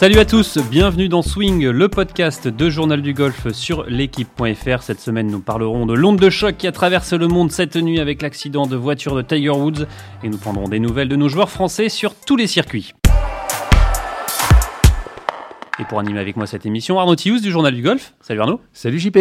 Salut 0.00 0.18
à 0.18 0.24
tous, 0.24 0.56
bienvenue 0.56 1.10
dans 1.10 1.20
Swing, 1.20 1.68
le 1.68 1.88
podcast 1.90 2.48
de 2.48 2.70
Journal 2.70 3.02
du 3.02 3.12
Golf 3.12 3.52
sur 3.52 3.84
l'équipe.fr. 3.84 4.82
Cette 4.82 4.98
semaine, 4.98 5.26
nous 5.26 5.42
parlerons 5.42 5.84
de 5.84 5.92
l'onde 5.92 6.18
de 6.18 6.30
choc 6.30 6.56
qui 6.56 6.66
a 6.66 6.72
traversé 6.72 7.18
le 7.18 7.28
monde 7.28 7.52
cette 7.52 7.76
nuit 7.76 8.00
avec 8.00 8.22
l'accident 8.22 8.66
de 8.66 8.76
voiture 8.76 9.14
de 9.14 9.20
Tiger 9.20 9.50
Woods 9.50 9.86
et 10.24 10.30
nous 10.30 10.38
prendrons 10.38 10.68
des 10.68 10.78
nouvelles 10.80 11.10
de 11.10 11.16
nos 11.16 11.28
joueurs 11.28 11.50
français 11.50 11.90
sur 11.90 12.14
tous 12.14 12.36
les 12.36 12.46
circuits. 12.46 12.94
Et 15.78 15.84
pour 15.84 16.00
animer 16.00 16.20
avec 16.20 16.36
moi 16.36 16.46
cette 16.46 16.64
émission, 16.64 16.98
Arnaud 16.98 17.16
Thius 17.16 17.42
du 17.42 17.50
Journal 17.50 17.74
du 17.74 17.82
Golf. 17.82 18.14
Salut 18.22 18.40
Arnaud. 18.40 18.62
Salut 18.72 18.98
JP. 18.98 19.18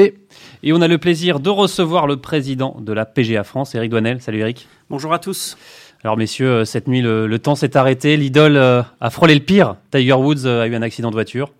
Et 0.64 0.72
on 0.72 0.80
a 0.80 0.88
le 0.88 0.98
plaisir 0.98 1.42
de 1.42 1.50
recevoir 1.50 2.08
le 2.08 2.22
président 2.22 2.78
de 2.80 2.94
la 2.94 3.06
PGA 3.06 3.44
France, 3.44 3.76
Eric 3.76 3.92
Douanel. 3.92 4.22
Salut 4.22 4.40
Eric. 4.40 4.70
Bonjour 4.90 5.14
à 5.14 5.20
tous. 5.20 5.58
Alors 6.04 6.18
messieurs, 6.18 6.50
euh, 6.50 6.66
cette 6.66 6.88
nuit 6.88 7.02
le, 7.02 7.40
temps 7.40 7.56
s'est 7.56 7.76
arrêté, 7.76 8.16
l'idole 8.16 8.56
euh, 8.56 8.82
a 9.02 9.10
frôlé 9.10 9.34
le 9.34 9.42
pire. 9.42 9.76
Tiger 9.92 10.14
Woods 10.14 10.46
euh, 10.46 10.64
a 10.64 10.68
eu 10.68 10.76
un 10.76 10.82
accident 10.82 11.10
de 11.10 11.16
voiture. 11.16 11.52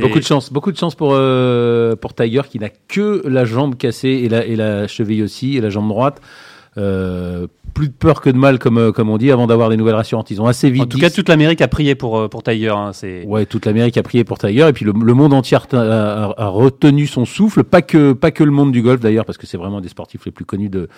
beaucoup 0.00 0.20
de 0.20 0.24
chance, 0.24 0.52
beaucoup 0.52 0.70
de 0.70 0.76
chance 0.76 0.94
pour 0.94 1.18
pour 2.00 2.14
Tiger 2.14 2.42
qui 2.48 2.58
n'a 2.58 2.68
que 2.88 3.22
la 3.26 3.44
jambe 3.44 3.76
cassée 3.76 4.22
et 4.24 4.28
la 4.28 4.46
et 4.46 4.56
la 4.56 4.86
cheville 4.86 5.22
aussi 5.22 5.56
et 5.56 5.60
la 5.60 5.70
jambe 5.70 5.88
droite. 5.88 6.20
plus 6.74 7.88
de 7.88 7.92
peur 7.92 8.20
que 8.20 8.30
de 8.30 8.36
mal, 8.36 8.60
comme, 8.60 8.92
comme 8.92 9.10
on 9.10 9.18
dit, 9.18 9.32
avant 9.32 9.48
d'avoir 9.48 9.68
des 9.68 9.76
nouvelles 9.76 9.96
rassurantes. 9.96 10.30
Ils 10.30 10.40
ont 10.40 10.46
assez 10.46 10.70
vite. 10.70 10.84
En 10.84 10.86
tout 10.86 10.98
cas, 10.98 11.10
toute 11.10 11.28
l'Amérique 11.28 11.60
a 11.60 11.66
prié 11.66 11.96
pour, 11.96 12.30
pour 12.30 12.44
Tiger. 12.44 12.68
Hein, 12.68 12.92
ouais, 13.26 13.46
toute 13.46 13.66
l'Amérique 13.66 13.96
a 13.98 14.04
prié 14.04 14.22
pour 14.22 14.38
Tiger. 14.38 14.68
Et 14.68 14.72
puis 14.72 14.84
le, 14.84 14.92
monde 14.92 15.32
entier 15.32 15.58
a, 15.72 16.34
a, 16.36 16.48
retenu 16.48 17.08
son 17.08 17.24
souffle. 17.24 17.64
Pas 17.64 17.82
que, 17.82 18.12
pas 18.12 18.30
que 18.30 18.44
le 18.44 18.52
monde 18.52 18.70
du 18.70 18.80
golf 18.80 19.00
d'ailleurs, 19.00 19.24
parce 19.24 19.38
que 19.38 19.48
c'est 19.48 19.56
vraiment 19.56 19.80
des 19.80 19.88
sportifs 19.88 20.24
les 20.24 20.30
plus 20.30 20.44
connus 20.44 20.68
de, 20.68 20.88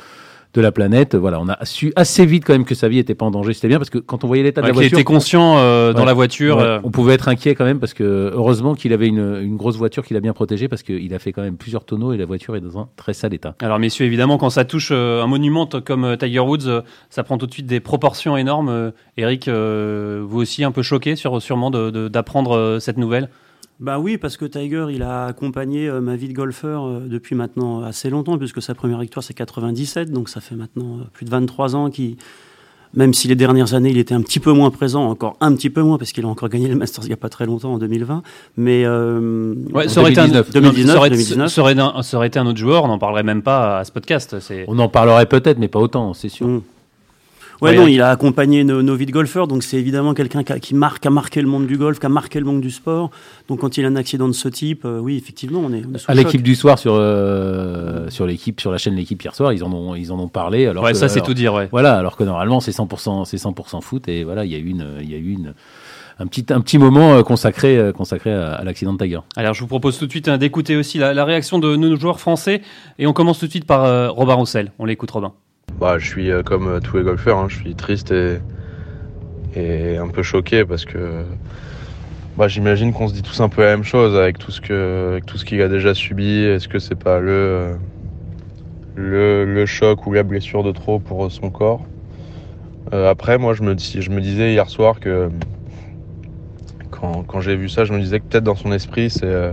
de 0.57 0.63
la 0.63 0.73
planète. 0.73 1.15
Voilà, 1.15 1.41
on 1.41 1.49
a 1.49 1.65
su 1.65 1.93
assez 1.97 2.27
vite 2.27 2.45
quand 2.45 2.55
même 2.55 2.65
que 2.65 2.75
sa 2.75 2.89
vie 2.89 2.99
était 2.99 3.15
pas 3.15 3.27
en 3.27 3.31
danger. 3.31 3.53
C'était 3.53 3.69
bien 3.69 3.79
parce 3.79 3.91
que 3.91 3.99
quand 3.99 4.25
on 4.25 4.27
voyait 4.27 4.43
l'état 4.43 4.63
de 4.63 4.67
la 4.67 4.73
voiture, 4.73 4.91
il 4.93 4.95
était 4.95 5.05
conscient 5.05 5.59
euh, 5.59 5.93
dans 5.93 6.05
la 6.05 6.15
voiture. 6.15 6.59
Euh. 6.59 6.81
On 6.83 6.91
pouvait 6.91 7.15
être 7.15 7.29
inquiet 7.29 7.55
quand 7.55 7.65
même 7.65 7.79
parce 7.79 7.95
que 7.95 8.33
heureusement 8.35 8.75
qu'il 8.75 8.93
avait 8.93 9.07
une, 9.07 9.41
une, 9.43 9.57
grosse 9.57 9.77
voiture 9.77 10.05
qu'il 10.05 10.17
a 10.17 10.21
bien 10.21 10.33
protégée 10.33 10.69
parce 10.69 10.83
qu'il 10.83 11.13
a 11.15 11.19
fait 11.19 11.33
quand 11.33 11.43
même 11.43 11.57
plusieurs 11.57 11.85
tonneaux 11.85 12.13
et 12.13 12.17
la 12.17 12.25
voiture 12.25 12.57
est 12.57 12.61
dans 12.61 12.79
un 12.79 12.89
très 12.97 13.13
sale 13.13 13.35
état. 13.35 13.55
Alors 13.61 13.79
messieurs, 13.79 14.07
évidemment, 14.07 14.39
quand 14.39 14.51
ça 14.51 14.65
touche 14.65 14.89
euh, 14.93 15.23
un 15.23 15.27
monument 15.27 15.67
comme 15.85 16.17
Tiger 16.17 16.41
Woods, 16.41 16.83
ça 17.11 17.23
prend 17.23 17.39
tout 17.39 17.47
de 17.47 17.53
suite 17.53 17.67
des 17.67 17.81
proportions 17.81 18.37
énormes. 18.37 18.93
Eric, 19.17 19.49
vous 19.49 20.41
aussi 20.41 20.65
un 20.65 20.73
peu 20.73 20.83
choqué 20.83 21.17
sur, 21.17 21.41
sûrement 21.43 21.71
d'apprendre 21.71 22.79
cette 22.81 22.97
nouvelle? 22.97 23.29
Bah 23.79 23.99
oui, 23.99 24.17
parce 24.17 24.39
que 24.39 24.47
Tiger, 24.47 24.87
il 24.91 25.03
a 25.03 25.27
accompagné 25.27 25.87
euh, 25.87 26.01
ma 26.01 26.17
vie 26.17 26.29
de 26.29 26.33
golfeur 26.33 26.87
euh, 26.87 27.01
depuis 27.07 27.35
maintenant 27.35 27.83
assez 27.83 28.09
longtemps, 28.09 28.39
puisque 28.39 28.63
sa 28.63 28.75
première 28.75 28.99
victoire 29.01 29.23
c'est 29.23 29.35
97, 29.35 30.11
donc 30.11 30.31
ça 30.31 30.41
fait 30.41 30.55
maintenant 30.55 31.01
euh, 31.01 31.05
plus 31.13 31.27
de 31.27 31.31
23 31.31 31.77
ans 31.77 31.91
qu'il, 31.91 32.17
même 32.95 33.13
si 33.13 33.29
les 33.29 33.35
dernières 33.35 33.75
années 33.75 33.91
il 33.91 33.99
était 33.99 34.15
un 34.15 34.23
petit 34.23 34.41
peu 34.41 34.53
moins 34.53 34.71
présent, 34.71 35.05
encore 35.05 35.37
un 35.43 35.55
petit 35.55 35.69
peu 35.69 35.83
moins, 35.83 35.99
parce 35.99 36.13
qu'il 36.13 36.25
a 36.25 36.29
encore 36.29 36.49
gagné 36.49 36.69
le 36.69 36.77
Masters 36.77 37.05
il 37.05 37.09
n'y 37.09 37.13
a 37.13 37.19
pas 37.19 37.29
très 37.29 37.45
longtemps 37.45 37.75
en 37.75 37.79
2020, 37.79 38.23
mais 38.57 38.87
ouais, 38.87 39.89
ça 39.89 40.01
aurait 40.01 40.13
2019, 40.13 40.49
été 40.49 40.59
un, 40.59 40.61
2019, 40.63 40.93
ça 40.95 40.99
aurait, 40.99 41.11
2019. 41.11 41.49
Ça, 41.53 42.17
aurait, 42.17 42.27
été 42.29 42.39
un 42.39 42.47
autre 42.47 42.59
joueur, 42.59 42.85
on 42.85 42.89
n'en 42.89 42.99
parlerait 42.99 43.25
même 43.25 43.43
pas 43.43 43.81
à 43.81 43.85
ce 43.85 43.93
podcast. 43.93 44.37
On 44.69 44.79
en 44.79 44.89
parlerait 44.89 45.27
peut-être, 45.27 45.59
mais 45.59 45.69
pas 45.69 45.81
autant, 45.81 46.15
c'est 46.15 46.31
sûr. 46.31 46.47
Mm. 46.47 46.63
Ouais, 47.61 47.75
non, 47.75 47.87
il 47.87 48.01
a 48.03 48.11
accompagné 48.11 48.65
nos, 48.65 48.95
vies 48.95 49.07
de 49.07 49.13
golfeurs, 49.13 49.47
donc 49.47 49.63
c'est 49.63 49.77
évidemment 49.77 50.15
quelqu'un 50.15 50.43
qui, 50.43 50.75
marque, 50.75 51.07
a 51.07 51.11
marqué 51.11 51.41
le 51.41 51.49
monde 51.49 51.67
du 51.67 51.77
golf, 51.77 51.99
qui 51.99 52.07
a 52.07 52.09
marqué 52.09 52.39
le 52.39 52.47
monde 52.47 52.61
du 52.61 52.71
sport. 52.71 53.11
Donc 53.49 53.61
quand 53.61 53.77
il 53.79 53.85
a 53.85 53.89
un 53.89 53.97
accident 53.97 54.29
de 54.29 54.33
ce 54.33 54.49
type, 54.49 54.85
euh, 54.85 54.99
oui, 54.99 55.17
effectivement, 55.17 55.61
on 55.65 55.73
est. 55.73 55.83
à 56.07 56.15
l'équipe 56.15 56.43
du 56.43 56.55
soir 56.55 56.79
sur 56.79 56.95
euh, 56.95 58.09
sur 58.11 58.27
l'équipe, 58.27 58.61
sur 58.61 58.71
la 58.71 58.79
chaîne 58.79 58.95
l'équipe 58.95 59.23
hier 59.23 59.35
soir, 59.35 59.53
ils 59.53 59.65
en 59.65 59.73
ont 59.73 59.95
ils 59.95 60.13
en 60.13 60.19
ont 60.19 60.29
parlé. 60.29 60.67
Alors 60.67 60.85
ouais, 60.85 60.95
ça 60.95 61.09
c'est 61.09 61.23
tout 61.23 61.35
dire, 61.35 61.55
ouais. 61.55 61.69
Voilà, 61.71 61.97
alors 61.97 62.17
que 62.17 62.25
normalement 62.25 62.61
c'est 62.61 62.73
100% 62.73 63.25
c'est 63.25 63.39
100% 63.39 63.81
foot 63.81 64.09
et 64.09 64.25
voilà, 64.25 64.45
il 64.45 64.53
y 64.53 64.55
a 64.55 64.59
eu 64.59 64.69
une 64.69 64.87
il 65.01 65.11
y 65.11 65.15
a 65.15 65.19
eu 65.19 65.33
une 65.33 65.55
un 66.19 66.27
petit, 66.27 66.47
un 66.49 66.63
petit 66.63 66.79
moment 66.79 67.13
euh, 67.13 67.23
consacré, 67.23 67.93
consacré 67.95 68.33
à, 68.33 68.65
l'accident 68.65 68.95
de 68.95 69.05
Tiger. 69.05 69.21
Alors, 69.37 69.53
je 69.53 69.61
vous 69.61 69.67
propose 69.67 69.99
tout 69.99 70.07
de 70.07 70.11
suite 70.11 70.29
hein, 70.29 70.39
d'écouter 70.39 70.75
aussi 70.75 70.97
la, 70.97 71.25
réaction 71.27 71.59
de 71.59 71.77
nos 71.77 71.95
joueurs 71.97 72.21
français. 72.21 72.63
Et 72.99 73.07
on 73.07 73.13
commence 73.13 73.39
tout 73.39 73.45
de 73.45 73.51
suite 73.51 73.67
par 73.67 74.15
Robin 74.15 74.33
Roussel. 74.33 74.73
On 74.79 74.87
l'écoute, 74.87 75.11
Robin. 75.11 75.35
Bah, 75.79 75.99
je 75.99 76.07
suis 76.07 76.31
euh, 76.31 76.43
comme 76.43 76.69
euh, 76.69 76.81
tous 76.81 76.97
les 76.97 77.03
golfeurs, 77.03 77.37
hein, 77.37 77.49
je 77.51 77.57
suis 77.57 77.75
triste 77.75 78.11
et, 78.11 78.39
et, 79.55 79.99
un 79.99 80.09
peu 80.09 80.23
choqué 80.23 80.65
parce 80.65 80.87
que 80.87 81.23
bah, 82.39 82.49
j'imagine 82.49 82.95
qu'on 82.95 83.09
se 83.09 83.13
dit 83.13 83.21
tous 83.21 83.41
un 83.43 83.51
peu 83.51 83.63
la 83.63 83.77
même 83.77 83.85
chose 83.85 84.17
avec 84.17 84.39
tout 84.39 84.51
ce 84.51 84.63
que 84.63 85.21
tout 85.27 85.37
ce 85.37 85.45
qu'il 85.45 85.61
a 85.61 85.69
déjà 85.69 85.93
subi. 85.93 86.45
Est-ce 86.45 86.67
que 86.67 86.79
c'est 86.79 86.95
pas 86.95 87.21
le, 87.21 87.77
le, 88.95 89.67
choc 89.67 90.07
ou 90.07 90.15
la 90.15 90.23
blessure 90.23 90.63
de 90.65 90.73
trop 90.73 90.99
pour 90.99 91.31
son 91.31 91.51
corps? 91.51 91.85
Euh, 92.95 93.11
Après, 93.11 93.37
moi, 93.37 93.53
je 93.53 93.63
me, 93.63 93.77
je 93.77 94.11
me 94.11 94.21
disais 94.23 94.53
hier 94.53 94.71
soir 94.71 94.99
que 94.99 95.29
quand, 96.91 97.23
quand 97.25 97.43
j'ai 97.43 97.57
vu 97.57 97.69
ça, 97.69 97.85
je 97.85 97.93
me 97.93 98.01
disais 98.01 98.19
que 98.21 98.25
peut-être 98.25 98.45
dans 98.45 98.55
son 98.55 98.73
esprit, 98.73 99.11
c'est 99.11 99.53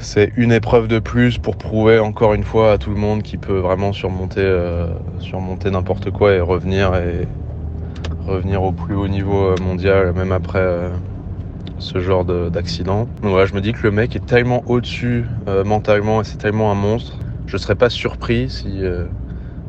c'est 0.00 0.32
une 0.36 0.52
épreuve 0.52 0.88
de 0.88 0.98
plus 0.98 1.38
pour 1.38 1.56
prouver 1.56 1.98
encore 1.98 2.34
une 2.34 2.42
fois 2.42 2.72
à 2.72 2.78
tout 2.78 2.90
le 2.90 2.96
monde 2.96 3.22
qu'il 3.22 3.38
peut 3.38 3.58
vraiment 3.58 3.92
surmonter, 3.92 4.40
euh, 4.40 4.86
surmonter 5.18 5.70
n'importe 5.70 6.10
quoi 6.10 6.32
et 6.32 6.40
revenir 6.40 6.94
et 6.94 7.28
revenir 8.26 8.62
au 8.62 8.72
plus 8.72 8.94
haut 8.94 9.08
niveau 9.08 9.50
euh, 9.50 9.56
mondial, 9.62 10.12
même 10.14 10.32
après 10.32 10.60
euh, 10.60 10.88
ce 11.78 12.00
genre 12.00 12.24
d'accident. 12.24 13.08
Je 13.22 13.54
me 13.54 13.60
dis 13.60 13.72
que 13.72 13.82
le 13.82 13.90
mec 13.90 14.16
est 14.16 14.24
tellement 14.26 14.62
au-dessus 14.66 15.24
mentalement 15.64 16.20
et 16.20 16.24
c'est 16.24 16.36
tellement 16.36 16.70
un 16.70 16.74
monstre. 16.74 17.16
Je 17.46 17.56
serais 17.56 17.74
pas 17.74 17.88
surpris 17.88 18.50
si 18.50 18.82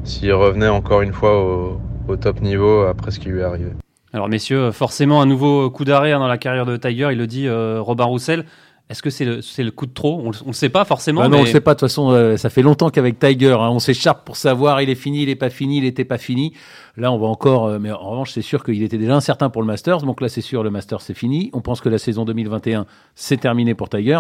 s'il 0.04 0.34
revenait 0.34 0.68
encore 0.68 1.04
une 1.04 1.14
fois 1.14 1.42
au, 1.42 1.80
au, 2.10 2.16
top 2.18 2.42
niveau 2.42 2.82
après 2.82 3.12
ce 3.12 3.20
qui 3.20 3.30
lui 3.30 3.40
est 3.40 3.44
arrivé. 3.44 3.70
Alors 4.12 4.28
messieurs, 4.28 4.72
forcément 4.72 5.22
un 5.22 5.26
nouveau 5.26 5.70
coup 5.70 5.86
d'arrêt 5.86 6.12
hein, 6.12 6.20
dans 6.20 6.28
la 6.28 6.38
carrière 6.38 6.66
de 6.66 6.76
Tiger, 6.76 7.08
il 7.14 7.18
le 7.18 7.28
dit 7.28 7.48
Robin 7.50 8.04
Roussel. 8.04 8.44
Est-ce 8.92 9.02
que 9.02 9.10
c'est 9.10 9.24
le, 9.24 9.40
le, 9.58 9.72
coup 9.72 9.86
de 9.86 9.94
trop? 9.94 10.20
On 10.20 10.32
ne 10.32 10.48
le 10.48 10.54
sait 10.54 10.68
pas 10.68 10.84
forcément. 10.84 11.22
Bah 11.22 11.30
non, 11.30 11.38
on 11.40 11.42
ne 11.44 11.46
sait 11.46 11.62
pas. 11.62 11.76
De 11.76 11.80
toute 11.80 11.88
façon, 11.88 12.12
euh, 12.12 12.36
ça 12.36 12.50
fait 12.50 12.62
longtemps 12.62 12.90
qu'avec 12.90 13.18
Tiger, 13.18 13.54
hein, 13.54 13.70
on 13.70 13.80
s'écharpe 13.80 14.26
pour 14.26 14.36
savoir 14.36 14.82
il 14.82 14.90
est 14.90 14.96
fini, 14.96 15.24
il 15.24 15.28
n'est 15.28 15.36
pas 15.36 15.50
fini, 15.50 15.78
il 15.78 15.84
n'était 15.84 16.04
pas 16.04 16.18
fini. 16.18 16.54
Là, 16.98 17.10
on 17.14 17.18
va 17.18 17.28
encore. 17.28 17.68
Euh, 17.68 17.80
mais 17.80 17.90
en 17.90 18.10
revanche, 18.10 18.32
c'est 18.34 18.42
sûr 18.42 18.66
qu'il 18.66 18.84
était 18.84 18.98
déjà 18.98 19.16
incertain 19.16 19.50
pour 19.50 19.62
le 19.62 19.68
Masters. 19.68 20.02
Donc 20.02 20.20
là, 20.20 20.28
c'est 20.28 20.42
sûr, 20.42 20.62
le 20.62 20.72
Masters, 20.72 21.00
c'est 21.00 21.14
fini. 21.14 21.50
On 21.54 21.62
pense 21.62 21.80
que 21.80 21.88
la 21.88 22.00
saison 22.00 22.26
2021, 22.26 22.86
c'est 23.16 23.38
terminé 23.38 23.76
pour 23.76 23.88
Tiger 23.88 24.20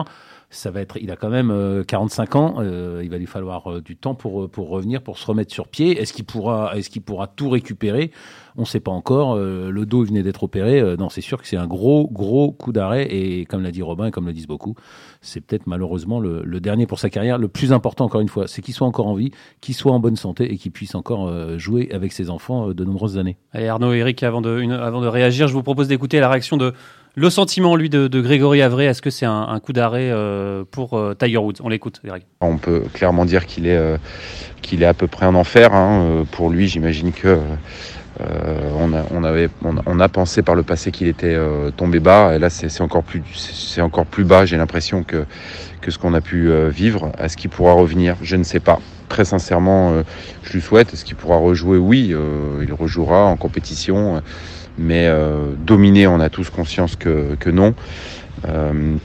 ça 0.51 0.69
va 0.69 0.81
être, 0.81 0.97
il 0.97 1.09
a 1.11 1.15
quand 1.15 1.29
même 1.29 1.83
45 1.87 2.35
euh, 2.35 2.39
ans, 2.39 2.55
euh, 2.59 3.01
il 3.03 3.09
va 3.09 3.17
lui 3.17 3.25
falloir 3.25 3.71
euh, 3.71 3.81
du 3.81 3.95
temps 3.95 4.15
pour, 4.15 4.49
pour 4.49 4.69
revenir, 4.69 5.01
pour 5.01 5.17
se 5.17 5.25
remettre 5.25 5.51
sur 5.51 5.69
pied. 5.69 5.99
Est-ce 5.99 6.11
qu'il 6.11 6.25
pourra, 6.25 6.77
est-ce 6.77 6.89
qu'il 6.89 7.01
pourra 7.01 7.27
tout 7.27 7.49
récupérer? 7.49 8.11
On 8.57 8.61
ne 8.61 8.65
sait 8.65 8.81
pas 8.81 8.91
encore. 8.91 9.37
le 9.37 9.85
dos 9.85 10.03
venait 10.03 10.23
d'être 10.23 10.43
opéré. 10.43 10.97
non, 10.97 11.07
c'est 11.07 11.21
sûr 11.21 11.41
que 11.41 11.47
c'est 11.47 11.55
un 11.55 11.67
gros, 11.67 12.09
gros 12.11 12.51
coup 12.51 12.73
d'arrêt. 12.73 13.07
Et 13.09 13.45
comme 13.45 13.63
l'a 13.63 13.71
dit 13.71 13.81
Robin 13.81 14.07
et 14.07 14.11
comme 14.11 14.27
le 14.27 14.33
disent 14.33 14.45
beaucoup, 14.45 14.75
c'est 15.21 15.39
peut-être 15.39 15.67
malheureusement 15.67 16.19
le, 16.19 16.59
dernier 16.59 16.85
pour 16.85 16.99
sa 16.99 17.09
carrière. 17.09 17.37
Le 17.37 17.47
plus 17.47 17.71
important, 17.71 18.03
encore 18.03 18.19
une 18.19 18.27
fois, 18.27 18.49
c'est 18.49 18.61
qu'il 18.61 18.73
soit 18.73 18.85
encore 18.85 19.07
en 19.07 19.13
vie, 19.13 19.31
qu'il 19.61 19.73
soit 19.73 19.93
en 19.93 20.01
bonne 20.01 20.17
santé 20.17 20.51
et 20.51 20.57
qu'il 20.57 20.73
puisse 20.73 20.95
encore 20.95 21.31
jouer 21.57 21.89
avec 21.93 22.11
ses 22.11 22.29
enfants 22.29 22.73
de 22.73 22.83
nombreuses 22.83 23.17
années. 23.17 23.37
Allez, 23.53 23.69
Arnaud, 23.69 23.93
Eric, 23.93 24.21
avant 24.21 24.41
de, 24.41 24.69
avant 24.73 24.99
de 24.99 25.07
réagir, 25.07 25.47
je 25.47 25.53
vous 25.53 25.63
propose 25.63 25.87
d'écouter 25.87 26.19
la 26.19 26.27
réaction 26.27 26.57
de 26.57 26.73
le 27.15 27.29
sentiment, 27.29 27.75
lui, 27.75 27.89
de, 27.89 28.21
Grégory 28.21 28.61
Avray, 28.61 28.87
est-ce 28.87 29.01
que 29.01 29.09
c'est 29.09 29.25
un, 29.25 29.59
coup 29.59 29.73
d'arrêt 29.73 30.09
euh, 30.11 30.63
pour 30.69 30.97
euh, 30.97 31.13
Tiger 31.13 31.37
Woods? 31.37 31.55
On 31.61 31.67
l'écoute, 31.67 31.99
Greg. 32.05 32.23
On 32.39 32.57
peut 32.57 32.83
clairement 32.93 33.25
dire 33.25 33.45
qu'il 33.45 33.67
est, 33.67 33.75
euh, 33.75 33.97
est 34.71 34.85
à 34.85 34.93
peu 34.93 35.07
près 35.07 35.25
en 35.25 35.35
enfer. 35.35 35.73
Hein. 35.73 36.25
Pour 36.31 36.49
lui, 36.49 36.67
j'imagine 36.67 37.11
que 37.11 37.37
on, 38.19 38.93
a, 38.93 39.03
on, 39.11 39.23
avait, 39.23 39.49
on, 39.63 39.99
a 39.99 40.07
pensé 40.07 40.43
par 40.43 40.53
le 40.53 40.61
passé 40.61 40.91
qu'il 40.91 41.07
était 41.07 41.35
tombé 41.75 41.99
bas. 41.99 42.35
Et 42.35 42.39
là, 42.39 42.51
c'est, 42.51 42.81
encore, 42.81 43.03
plus, 43.03 43.23
encore 43.81 44.05
plus 44.05 44.23
bas, 44.23 44.45
j'ai 44.45 44.57
l'impression, 44.57 45.03
que, 45.03 45.25
que 45.81 45.89
ce 45.89 45.97
qu'on 45.97 46.13
a 46.13 46.21
pu 46.21 46.51
vivre. 46.69 47.11
Est-ce 47.17 47.35
qu'il 47.35 47.49
pourra 47.49 47.73
revenir? 47.73 48.15
Je 48.21 48.35
ne 48.35 48.43
sais 48.43 48.59
pas. 48.59 48.79
Très 49.09 49.25
sincèrement, 49.25 50.03
je 50.43 50.53
lui 50.53 50.61
souhaite. 50.61 50.93
Est-ce 50.93 51.03
qu'il 51.03 51.15
pourra 51.15 51.37
rejouer? 51.37 51.79
Oui, 51.79 52.13
il 52.61 52.73
rejouera 52.73 53.25
en 53.25 53.37
compétition 53.37 54.21
mais 54.77 55.07
euh, 55.07 55.53
dominer, 55.57 56.07
on 56.07 56.19
a 56.19 56.29
tous 56.29 56.49
conscience 56.49 56.95
que, 56.95 57.35
que 57.39 57.49
non. 57.49 57.73
Euh, 58.47 58.95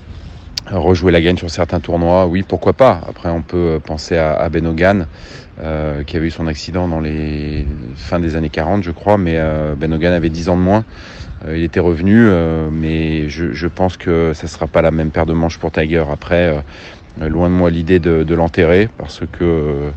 rejouer 0.71 1.13
la 1.13 1.21
gagne 1.21 1.37
sur 1.37 1.51
certains 1.51 1.81
tournois, 1.81 2.27
oui, 2.27 2.43
pourquoi 2.43 2.73
pas. 2.73 3.01
Après, 3.09 3.29
on 3.29 3.43
peut 3.43 3.81
penser 3.85 4.17
à, 4.17 4.49
Ben 4.49 4.67
Hogan, 4.67 5.07
euh, 5.61 6.03
qui 6.03 6.17
avait 6.17 6.27
eu 6.27 6.31
son 6.31 6.47
accident 6.47 6.89
dans 6.89 7.01
les 7.01 7.67
fins 7.95 8.21
des 8.21 8.37
années 8.37 8.49
40, 8.49 8.83
je 8.83 8.91
crois, 8.91 9.19
mais 9.19 9.35
euh, 9.37 9.75
Ben 9.77 9.93
Hogan 9.93 10.13
avait 10.13 10.29
10 10.29 10.49
ans 10.49 10.57
de 10.57 10.63
moins. 10.63 10.85
Euh, 11.47 11.57
il 11.57 11.65
était 11.65 11.81
revenu, 11.81 12.27
euh, 12.27 12.69
mais 12.73 13.29
je, 13.29 13.53
je, 13.53 13.69
pense 13.69 13.97
que 13.97 14.33
ça 14.35 14.47
sera 14.49 14.67
pas 14.67 14.83
la 14.83 14.91
même 14.91 15.11
paire 15.11 15.27
de 15.27 15.35
manches 15.35 15.59
pour 15.59 15.71
Tiger. 15.71 16.05
Après, 16.11 16.65
loin 17.21 17.49
de 17.49 17.55
moi 17.55 17.71
l'idée 17.71 17.99
de, 17.99 18.23
de 18.23 18.35
l'enterrer, 18.35 18.89
parce 18.99 19.21
que 19.33 19.91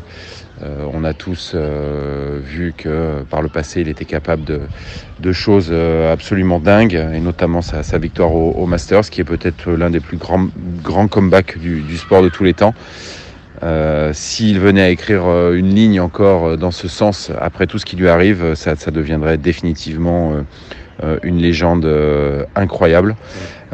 euh, 0.62 0.84
on 0.92 1.04
a 1.04 1.14
tous 1.14 1.52
euh, 1.54 2.38
vu 2.42 2.74
que 2.76 3.22
par 3.30 3.40
le 3.40 3.48
passé, 3.48 3.80
il 3.80 3.88
était 3.88 4.04
capable 4.04 4.44
de, 4.44 5.32
choses 5.32 5.68
euh, 5.70 6.12
absolument 6.12 6.58
dingues, 6.60 6.94
et 7.14 7.20
notamment 7.20 7.62
sa, 7.62 7.98
victoire 7.98 8.34
au, 8.34 8.66
Masters, 8.66 9.08
qui 9.10 9.20
est 9.20 9.24
peut-être 9.24 9.70
l'un 9.70 9.90
des 9.90 10.00
plus 10.00 10.16
grands, 10.16 10.48
grands 10.82 11.08
comebacks 11.08 11.58
du, 11.58 11.96
sport 11.96 12.22
de 12.22 12.28
tous 12.28 12.44
les 12.44 12.54
temps. 12.54 12.74
S'il 14.12 14.58
venait 14.58 14.82
à 14.82 14.88
écrire 14.88 15.52
une 15.52 15.74
ligne 15.74 16.00
encore 16.00 16.56
dans 16.56 16.70
ce 16.70 16.88
sens, 16.88 17.30
après 17.40 17.66
tout 17.66 17.78
ce 17.78 17.84
qui 17.84 17.96
lui 17.96 18.08
arrive, 18.08 18.54
ça, 18.54 18.74
deviendrait 18.90 19.36
définitivement 19.36 20.34
une 21.22 21.38
légende 21.38 21.86
incroyable. 22.54 23.16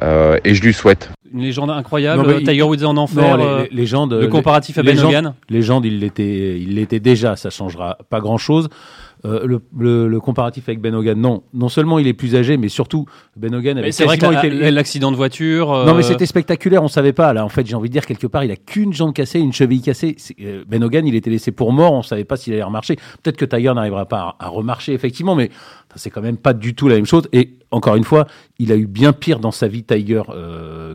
et 0.03 0.55
je 0.55 0.63
lui 0.63 0.73
souhaite. 0.73 1.16
Une 1.33 1.43
légende 1.43 1.71
incroyable. 1.71 2.43
Tiger 2.45 2.63
Woods 2.63 2.85
en 2.85 2.97
enfer. 2.97 3.39
Non, 3.39 3.59
les, 3.59 3.69
légendes, 3.77 4.13
le 4.15 4.29
comparatif 4.29 4.79
à 4.79 4.83
Ben 4.83 4.99
Hogan. 4.99 5.35
Légende, 5.49 5.85
il 5.87 6.01
l'était, 6.01 6.59
il 6.59 6.75
l'était 6.75 7.01
déjà. 7.01 7.37
Ça 7.37 7.51
changera 7.51 7.99
pas 8.09 8.21
grand 8.21 8.39
chose. 8.39 8.69
Euh, 9.25 9.59
le, 9.77 10.21
comparatif 10.21 10.69
avec 10.69 10.81
Ben 10.81 10.95
Hogan, 10.95 11.19
non. 11.19 11.43
Non 11.55 11.69
seulement 11.69 11.99
il 11.99 12.07
est 12.07 12.13
plus 12.13 12.37
âgé, 12.37 12.57
mais 12.57 12.69
surtout 12.69 13.07
Ben 13.37 13.55
Hogan 13.55 13.79
avait 13.79 13.93
C'est 13.93 14.05
vrai 14.05 14.19
que 14.19 14.71
l'accident 14.71 15.11
de 15.11 15.17
voiture. 15.17 15.69
Non, 15.87 15.95
mais 15.95 16.05
euh, 16.05 16.09
c'était 16.09 16.27
spectaculaire, 16.27 16.83
on 16.83 16.89
savait 16.89 17.13
pas. 17.13 17.33
Là, 17.33 17.45
en 17.45 17.49
fait, 17.49 17.67
j'ai 17.67 17.75
envie 17.75 17.89
de 17.89 17.93
dire 17.93 18.07
quelque 18.07 18.27
part, 18.27 18.45
il 18.45 18.51
a 18.51 18.57
qu'une 18.57 18.93
jambe 18.93 19.15
cassée, 19.15 19.39
une 19.39 19.53
cheville 19.53 19.81
cassée. 19.81 20.17
Euh, 20.41 20.65
ben 20.67 20.83
Hogan, 20.83 21.07
il 21.07 21.15
était 21.15 21.31
laissé 21.31 21.51
pour 21.51 21.73
mort, 21.73 21.93
on 21.93 22.03
savait 22.03 22.25
pas 22.25 22.37
s'il 22.37 22.53
allait 22.53 22.63
remarcher. 22.63 22.97
Peut-être 23.23 23.37
que 23.37 23.45
Tiger 23.45 23.73
n'arrivera 23.75 24.07
pas 24.07 24.37
à, 24.39 24.49
remarcher 24.49 24.93
effectivement, 24.93 25.35
mais 25.35 25.51
c'est 25.95 26.11
quand 26.11 26.23
même 26.23 26.37
pas 26.37 26.53
du 26.53 26.75
tout 26.75 26.89
la 26.89 26.97
même 26.97 27.07
chose. 27.07 27.29
Et 27.33 27.59
encore 27.71 27.97
une 27.97 28.05
fois, 28.05 28.27
il 28.59 28.71
a 28.73 28.77
eu 28.77 28.87
bien 28.87 29.13
pire 29.13 29.39
dans 29.39 29.51
sa 29.51 29.67
vie 29.67 29.83
Tiger 29.83 30.23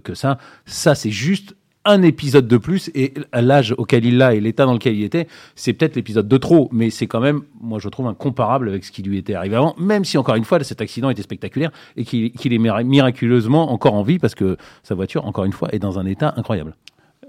que 0.04 0.14
ça. 0.14 0.38
Ça, 0.66 0.96
c'est 0.96 1.12
juste 1.12 1.56
un 1.86 2.02
épisode 2.04 2.48
de 2.48 2.58
plus 2.58 2.92
et 2.94 3.14
l'âge 3.34 3.74
auquel 3.78 4.06
il 4.06 4.18
l'a 4.18 4.36
et 4.36 4.40
l'état 4.40 4.66
dans 4.66 4.74
lequel 4.74 4.96
il 4.96 5.04
était, 5.04 5.28
c'est 5.56 5.74
peut-être 5.74 5.96
l'épisode 5.96 6.28
de 6.28 6.38
trop, 6.38 6.70
mais 6.72 6.90
c'est 6.90 7.08
quand 7.08 7.20
même, 7.20 7.42
moi 7.60 7.80
je 7.80 7.90
trouve, 7.90 8.08
incomparable 8.08 8.70
avec 8.70 8.84
ce 8.84 8.92
qui 8.92 9.02
lui 9.02 9.18
était 9.18 9.34
arrivé 9.34 9.56
avant, 9.56 9.76
même 9.78 10.06
si 10.06 10.18
encore 10.18 10.36
une 10.36 10.44
fois 10.44 10.64
cet 10.64 10.82
accident 10.82 11.10
était 11.10 11.24
spectaculaire 11.24 11.72
et 11.98 12.06
qu'il 12.06 12.54
est 12.54 12.84
miraculeusement 12.84 13.72
encore 13.72 13.96
en 13.96 14.04
vie 14.04 14.20
parce 14.20 14.36
que 14.36 14.58
sa 14.84 14.96
voiture, 14.96 15.26
encore 15.26 15.46
une 15.46 15.54
fois, 15.54 15.70
est 15.72 15.80
dans 15.80 15.98
un 15.98 16.06
état 16.06 16.34
incroyable. 16.38 16.76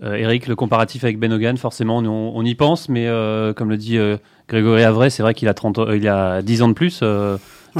Euh, 0.03 0.15
Eric, 0.15 0.49
le 0.49 0.57
comparatif 0.57 1.05
avec 1.05 1.19
Ben 1.19 1.33
Hogan, 1.33 1.57
forcément, 1.57 1.99
on, 1.99 2.45
y 2.45 2.55
pense, 2.55 2.89
mais 2.89 3.07
euh, 3.07 3.53
comme 3.53 3.71
le 3.71 3.77
dit 3.77 3.99
euh, 3.99 4.17
Grégory 4.49 4.83
Avray, 4.83 5.11
c'est 5.11 5.23
vrai 5.23 5.33
qu'il 5.33 5.49
a, 5.49 5.55
30, 5.55 5.79
il 5.95 6.09
a 6.09 6.43
10 6.43 6.63
ans 6.63 6.69
de 6.69 6.73
plus 6.73 7.03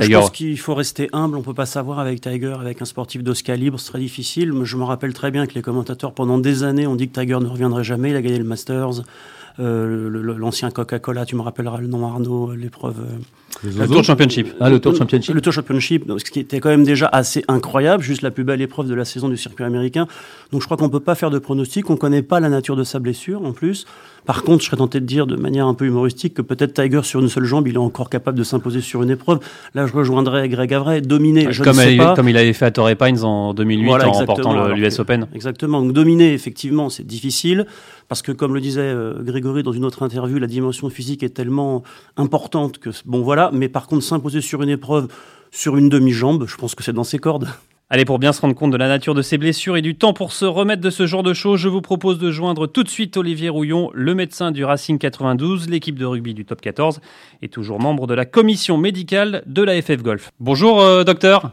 je 0.01 0.13
pense 0.13 0.31
qu'il 0.31 0.59
faut 0.59 0.75
rester 0.75 1.09
humble. 1.13 1.37
On 1.37 1.43
peut 1.43 1.55
pas 1.55 1.67
savoir 1.67 1.99
avec 1.99 2.21
Tiger, 2.21 2.57
avec 2.59 2.81
un 2.83 2.85
sportif 2.85 3.23
de 3.23 3.35
ce 3.35 3.43
calibre, 3.43 3.79
c'est 3.79 3.91
très 3.91 3.99
difficile. 3.99 4.53
Je 4.65 4.77
me 4.77 4.85
rappelle 4.85 5.13
très 5.13 5.31
bien 5.31 5.47
que 5.47 5.55
les 5.55 5.63
commentateurs, 5.63 6.13
pendant 6.13 6.39
des 6.39 6.63
années, 6.63 6.87
ont 6.87 6.97
dit 6.97 7.09
que 7.09 7.21
Tiger 7.21 7.39
ne 7.41 7.47
reviendrait 7.47 7.85
jamais. 7.85 8.11
Il 8.11 8.17
a 8.17 8.23
gagné 8.23 8.39
le 8.39 8.45
Masters. 8.45 9.03
Euh, 9.59 10.09
l'ancien 10.39 10.71
Coca-Cola, 10.71 11.27
tu 11.27 11.37
me 11.37 11.43
rappelleras 11.43 11.79
le 11.79 11.87
nom 11.87 12.07
Arnaud, 12.07 12.53
l'épreuve. 12.53 13.01
Euh, 13.01 13.71
le 13.77 13.87
Tour 13.87 14.03
Championship. 14.03 14.49
Ah, 14.61 14.71
le 14.71 14.81
Tour 14.81 14.97
Championship. 14.97 15.35
Le 15.35 15.41
Tour 15.41 15.53
Championship, 15.53 16.11
ce 16.19 16.31
qui 16.31 16.41
était 16.41 16.59
quand 16.59 16.71
même 16.71 16.85
déjà 16.85 17.07
assez 17.13 17.45
incroyable, 17.49 18.03
juste 18.03 18.23
la 18.23 18.31
plus 18.31 18.45
belle 18.45 18.63
épreuve 18.63 18.89
de 18.89 18.95
la 18.95 19.05
saison 19.05 19.29
du 19.29 19.37
circuit 19.37 19.65
américain. 19.65 20.07
Donc 20.53 20.63
je 20.63 20.67
crois 20.67 20.77
qu'on 20.77 20.89
peut 20.89 21.01
pas 21.01 21.15
faire 21.15 21.31
de 21.31 21.39
pronostic, 21.39 21.91
on 21.91 21.97
connaît 21.97 22.23
pas 22.23 22.41
la 22.41 22.49
nature 22.49 22.77
de 22.77 22.85
sa 22.85 22.99
blessure 22.99 23.45
en 23.45 23.53
plus. 23.53 23.87
Par 24.25 24.43
contre, 24.45 24.63
je 24.63 24.67
serais 24.67 24.77
tenté 24.77 25.01
de 25.01 25.07
dire 25.07 25.27
de 25.27 25.37
manière 25.37 25.67
un 25.67 25.75
peu 25.75 25.85
humoristique 25.85 26.35
que 26.35 26.43
peut-être 26.43 26.75
Tiger 26.75 27.03
sur 27.03 27.21
une 27.21 27.29
seule 27.29 27.45
jambe, 27.45 27.67
il 27.67 27.75
est 27.75 27.79
encore 27.79 28.09
capable 28.09 28.39
de 28.39 28.45
s'imposer 28.45 28.81
sur 28.81 29.03
une 29.03 29.11
épreuve. 29.11 29.41
Là, 29.75 29.87
je 29.87 29.93
rejoindrais 29.93 30.49
Greg 30.49 30.73
Avray, 30.73 31.03
dominer. 31.03 31.49
Je 31.51 31.63
comme, 31.63 31.77
ne 31.77 31.83
sais 31.83 31.97
pas. 31.97 32.15
comme 32.15 32.29
il 32.29 32.37
avait 32.37 32.53
fait 32.53 32.67
à 32.67 32.71
Torrey 32.71 32.95
Pines 32.95 33.25
en 33.25 33.53
2008 33.55 33.91
en 33.91 34.13
remportant 34.13 34.69
l'US 34.69 34.99
Open. 35.01 35.27
Exactement. 35.35 35.83
Donc 35.83 35.93
dominer, 35.93 36.33
effectivement, 36.33 36.89
c'est 36.89 37.07
difficile 37.07 37.67
parce 38.09 38.23
que, 38.23 38.33
comme 38.33 38.55
le 38.55 38.61
disait 38.61 38.81
euh, 38.83 39.23
Grégory 39.23 39.63
dans 39.63 39.73
une 39.73 39.85
autre 39.85 40.03
interview, 40.03 40.39
la 40.39 40.47
dimension 40.47 40.89
physique 40.91 41.23
est 41.23 41.31
tellement 41.31 41.83
importante 42.17 42.79
que 42.79 42.91
bon 43.07 43.23
voilà. 43.23 43.51
Mais 43.53 43.69
par 43.69 43.87
contre, 43.87 44.05
s'imposer 44.05 44.41
sur 44.41 44.63
une 44.63 44.69
épreuve 44.69 45.09
sur 45.53 45.77
une 45.77 45.89
demi-jambe, 45.89 46.47
je 46.47 46.57
pense 46.57 46.75
que 46.75 46.83
c'est 46.83 46.95
dans 46.95 47.05
ses 47.05 47.19
cordes. 47.19 47.49
Allez, 47.95 48.07
pour 48.07 48.19
bien 48.19 48.33
se 48.33 48.41
rendre 48.41 48.55
compte 48.55 48.71
de 48.71 48.79
la 48.79 48.89
nature 48.89 49.13
de 49.13 49.21
ces 49.21 49.37
blessures 49.37 49.77
et 49.77 49.83
du 49.83 49.95
temps 49.97 50.15
pour 50.15 50.33
se 50.33 50.47
remettre 50.47 50.81
de 50.81 50.89
ce 50.89 51.05
genre 51.05 51.23
de 51.23 51.35
choses, 51.35 51.61
je 51.61 51.69
vous 51.69 51.83
propose 51.83 52.19
de 52.19 52.31
joindre 52.31 52.67
tout 52.67 52.85
de 52.85 52.89
suite 52.89 53.19
Olivier 53.19 53.51
Rouillon, 53.51 53.91
le 53.93 54.15
médecin 54.15 54.51
du 54.51 54.65
Racing 54.65 54.97
92, 54.97 55.69
l'équipe 55.69 55.99
de 55.99 56.07
rugby 56.07 56.33
du 56.33 56.47
top 56.47 56.63
14, 56.63 57.03
et 57.43 57.49
toujours 57.49 57.81
membre 57.81 58.07
de 58.07 58.15
la 58.15 58.25
commission 58.25 58.79
médicale 58.79 59.43
de 59.45 59.63
la 59.63 59.83
FF 59.83 60.03
Golf. 60.03 60.31
Bonjour, 60.41 60.81
euh, 60.81 61.05
docteur. 61.05 61.51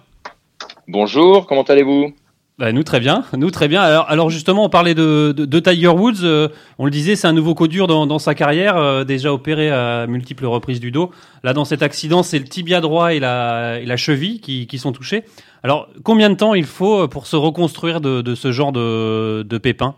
Bonjour, 0.88 1.46
comment 1.46 1.64
allez-vous? 1.64 2.14
Bah, 2.60 2.74
nous 2.74 2.84
très 2.84 3.00
bien, 3.00 3.24
nous 3.38 3.52
très 3.52 3.70
bien. 3.70 3.82
Alors, 3.82 4.30
justement, 4.30 4.66
on 4.66 4.70
parlait 4.70 4.94
de, 4.94 5.60
Tiger 5.62 5.88
Woods. 5.88 6.24
Euh, 6.24 6.50
on 6.78 6.84
le 6.84 6.92
disait, 6.92 7.16
c'est 7.16 7.26
un 7.26 7.32
nouveau 7.32 7.56
coup 7.56 7.70
dur 7.70 7.88
dans, 7.88 8.20
sa 8.20 8.36
carrière, 8.36 8.76
euh, 8.76 9.06
déjà 9.06 9.32
opéré 9.32 9.70
à 9.70 10.08
multiples 10.08 10.46
reprises 10.46 10.82
du 10.82 10.92
dos. 10.92 11.10
Là, 11.42 11.54
dans 11.54 11.64
cet 11.64 11.82
accident, 11.82 12.22
c'est 12.22 12.38
le 12.38 12.44
tibia 12.44 12.82
droit 12.82 13.14
et 13.14 13.20
la, 13.22 13.96
cheville 13.96 14.42
qui, 14.42 14.78
sont 14.78 14.92
touchés. 14.92 15.24
Alors, 15.64 15.88
combien 16.04 16.30
de 16.30 16.36
temps 16.36 16.54
il 16.54 16.66
faut 16.66 17.08
pour 17.08 17.28
se 17.28 17.38
reconstruire 17.38 18.02
de, 18.02 18.36
ce 18.36 18.52
genre 18.52 18.74
de, 18.74 19.44
de 19.44 19.58
pépins 19.58 19.96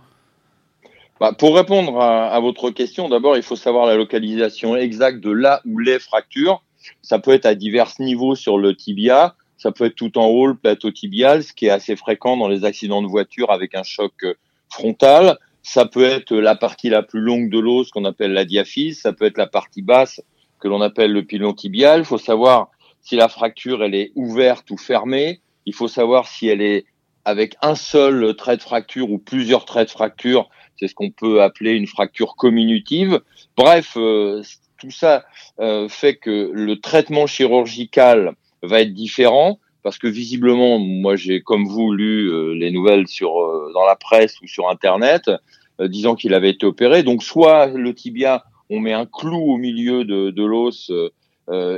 bah, 1.19 1.31
Pour 1.35 1.55
répondre 1.55 1.99
à, 1.99 2.27
à 2.27 2.39
votre 2.39 2.69
question, 2.69 3.09
d'abord, 3.09 3.37
il 3.37 3.43
faut 3.43 3.55
savoir 3.55 3.87
la 3.87 3.95
localisation 3.95 4.75
exacte 4.75 5.19
de 5.19 5.31
là 5.31 5.61
où 5.65 5.79
les 5.79 5.97
fractures. 5.97 6.61
Ça 7.01 7.17
peut 7.17 7.31
être 7.31 7.47
à 7.47 7.55
divers 7.55 7.93
niveaux 7.97 8.35
sur 8.35 8.59
le 8.59 8.75
tibia 8.75 9.33
ça 9.61 9.71
peut 9.71 9.85
être 9.85 9.95
tout 9.95 10.17
en 10.17 10.25
haut, 10.25 10.47
le 10.47 10.55
plateau 10.55 10.89
tibial, 10.89 11.43
ce 11.43 11.53
qui 11.53 11.67
est 11.67 11.69
assez 11.69 11.95
fréquent 11.95 12.35
dans 12.35 12.47
les 12.47 12.65
accidents 12.65 13.03
de 13.03 13.07
voiture 13.07 13.51
avec 13.51 13.75
un 13.75 13.83
choc 13.83 14.11
euh, 14.23 14.33
frontal. 14.69 15.37
Ça 15.61 15.85
peut 15.85 16.03
être 16.03 16.35
la 16.35 16.55
partie 16.55 16.89
la 16.89 17.03
plus 17.03 17.19
longue 17.19 17.51
de 17.51 17.59
l'os 17.59 17.91
qu'on 17.91 18.05
appelle 18.05 18.33
la 18.33 18.43
diaphyse. 18.43 19.01
Ça 19.01 19.13
peut 19.13 19.25
être 19.25 19.37
la 19.37 19.45
partie 19.45 19.83
basse 19.83 20.19
que 20.59 20.67
l'on 20.67 20.81
appelle 20.81 21.13
le 21.13 21.23
pilon 21.23 21.53
tibial. 21.53 21.99
Il 21.99 22.05
faut 22.05 22.17
savoir 22.17 22.71
si 23.01 23.15
la 23.15 23.27
fracture 23.27 23.83
elle 23.83 23.93
est 23.93 24.11
ouverte 24.15 24.71
ou 24.71 24.77
fermée. 24.77 25.41
Il 25.67 25.75
faut 25.75 25.87
savoir 25.87 26.27
si 26.27 26.47
elle 26.47 26.63
est 26.63 26.85
avec 27.23 27.55
un 27.61 27.75
seul 27.75 28.35
trait 28.35 28.57
de 28.57 28.63
fracture 28.63 29.11
ou 29.11 29.19
plusieurs 29.19 29.65
traits 29.65 29.89
de 29.89 29.91
fracture. 29.91 30.49
C'est 30.79 30.87
ce 30.87 30.95
qu'on 30.95 31.11
peut 31.11 31.43
appeler 31.43 31.73
une 31.73 31.85
fracture 31.85 32.35
communitive. 32.35 33.21
Bref, 33.55 33.93
euh, 33.95 34.41
tout 34.79 34.89
ça 34.89 35.23
euh, 35.59 35.87
fait 35.87 36.15
que 36.15 36.49
le 36.51 36.79
traitement 36.79 37.27
chirurgical 37.27 38.33
va 38.63 38.81
être 38.81 38.93
différent 38.93 39.59
parce 39.83 39.97
que 39.97 40.07
visiblement, 40.07 40.79
moi 40.79 41.15
j'ai 41.15 41.41
comme 41.41 41.65
vous 41.65 41.91
lu 41.91 42.27
euh, 42.27 42.53
les 42.53 42.71
nouvelles 42.71 43.07
sur 43.07 43.39
euh, 43.39 43.71
dans 43.73 43.85
la 43.85 43.95
presse 43.95 44.39
ou 44.41 44.47
sur 44.47 44.69
internet 44.69 45.31
euh, 45.79 45.87
disant 45.87 46.15
qu'il 46.15 46.33
avait 46.33 46.51
été 46.51 46.65
opéré. 46.65 47.03
Donc 47.03 47.23
soit 47.23 47.67
le 47.67 47.93
tibia, 47.93 48.43
on 48.69 48.79
met 48.79 48.93
un 48.93 49.05
clou 49.05 49.53
au 49.53 49.57
milieu 49.57 50.05
de, 50.05 50.29
de 50.29 50.43
l'os 50.43 50.91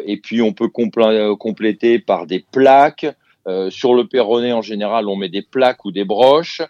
et 0.06 0.18
puis 0.18 0.40
on 0.44 0.54
peut 0.54 0.68
compléter 0.68 1.98
par 1.98 2.28
des 2.28 2.46
plaques. 2.52 3.08
sur 3.70 3.96
le 3.96 4.06
péroné 4.06 4.54
en 4.54 4.62
général, 4.62 5.08
on 5.08 5.16
met 5.16 5.30
des 5.30 5.42
plaques 5.42 5.84
ou 5.86 5.92
des 5.92 6.06
broches. 6.06 6.62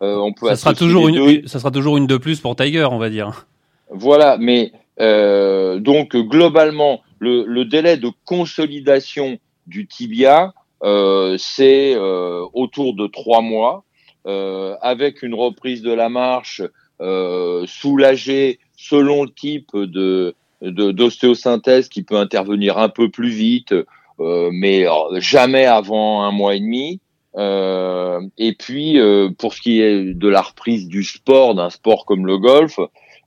on 0.00 0.34
peut 0.34 0.48
ça 0.48 0.56
sera 0.56 0.74
toujours 0.74 1.08
une, 1.08 1.48
ça 1.48 1.58
sera 1.58 1.70
toujours 1.70 1.96
une 1.96 2.06
de 2.06 2.18
plus 2.18 2.38
pour 2.40 2.56
Tiger, 2.56 2.86
on 2.90 2.98
va 2.98 3.08
dire. 3.08 3.46
Voilà, 3.90 4.36
mais 4.36 4.72
donc 4.98 6.14
globalement, 6.14 7.00
le, 7.18 7.44
le 7.46 7.64
délai 7.64 7.96
de 7.96 8.10
consolidation 8.26 9.38
du 9.70 9.86
tibia, 9.86 10.52
euh, 10.82 11.36
c'est 11.38 11.94
euh, 11.94 12.44
autour 12.52 12.94
de 12.94 13.06
trois 13.06 13.40
mois, 13.40 13.84
euh, 14.26 14.76
avec 14.82 15.22
une 15.22 15.34
reprise 15.34 15.82
de 15.82 15.92
la 15.92 16.10
marche 16.10 16.62
soulagée 17.66 18.58
selon 18.76 19.24
le 19.24 19.30
type 19.30 19.74
de 19.74 20.34
d'ostéosynthèse 20.60 21.88
qui 21.88 22.02
peut 22.02 22.18
intervenir 22.18 22.76
un 22.76 22.90
peu 22.90 23.10
plus 23.10 23.30
vite, 23.30 23.74
mais 24.18 24.84
jamais 25.14 25.64
avant 25.64 26.22
un 26.22 26.30
mois 26.30 26.56
et 26.56 26.60
demi. 26.60 27.00
et 28.36 28.52
puis, 28.58 28.98
pour 29.38 29.54
ce 29.54 29.62
qui 29.62 29.80
est 29.80 30.12
de 30.12 30.28
la 30.28 30.42
reprise 30.42 30.88
du 30.88 31.02
sport, 31.02 31.54
d'un 31.54 31.70
sport 31.70 32.04
comme 32.04 32.26
le 32.26 32.36
golf, 32.36 32.78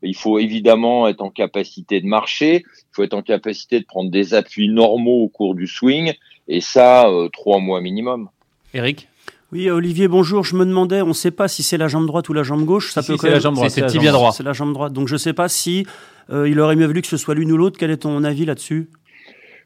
il 0.03 0.15
faut 0.15 0.37
évidemment 0.37 1.07
être 1.07 1.21
en 1.21 1.31
capacité 1.31 1.99
de 1.99 2.05
marcher, 2.05 2.63
il 2.67 2.91
faut 2.91 3.03
être 3.03 3.15
en 3.15 3.23
capacité 3.23 3.79
de 3.79 3.85
prendre 3.85 4.11
des 4.11 4.35
appuis 4.35 4.69
normaux 4.69 5.23
au 5.23 5.29
cours 5.29 5.55
du 5.55 5.65
swing, 5.65 6.13
et 6.47 6.61
ça, 6.61 7.07
euh, 7.07 7.29
trois 7.29 7.59
mois 7.59 7.81
minimum. 7.81 8.29
Eric 8.73 9.07
oui, 9.51 9.69
Olivier, 9.69 10.07
bonjour. 10.07 10.43
Je 10.43 10.55
me 10.55 10.65
demandais, 10.65 11.03
on 11.03 11.09
ne 11.09 11.13
sait 11.13 11.29
pas 11.29 11.47
si 11.47 11.61
c'est 11.61 11.77
la 11.77 11.87
jambe 11.87 12.07
droite 12.07 12.27
ou 12.27 12.33
la 12.33 12.41
jambe 12.41 12.65
gauche. 12.65 12.91
Ça 12.91 13.03
peut 13.03 13.15
c'est 13.21 13.29
la 13.29 13.37
jambe 13.37 13.53
droite. 13.53 13.69
C'est 13.69 13.85
tibia 13.85 14.11
droit. 14.11 14.31
C'est 14.31 14.41
la 14.41 14.53
jambe 14.53 14.73
droite. 14.73 14.93
Donc 14.93 15.07
je 15.07 15.13
ne 15.13 15.19
sais 15.19 15.33
pas 15.33 15.47
si 15.47 15.85
euh, 16.31 16.49
il 16.49 16.59
aurait 16.59 16.75
mieux 16.75 16.87
voulu 16.87 17.03
que 17.03 17.07
ce 17.07 17.17
soit 17.17 17.35
l'une 17.35 17.51
ou 17.51 17.57
l'autre. 17.57 17.77
Quel 17.77 17.91
est 17.91 17.97
ton 17.97 18.23
avis 18.23 18.45
là-dessus? 18.45 18.89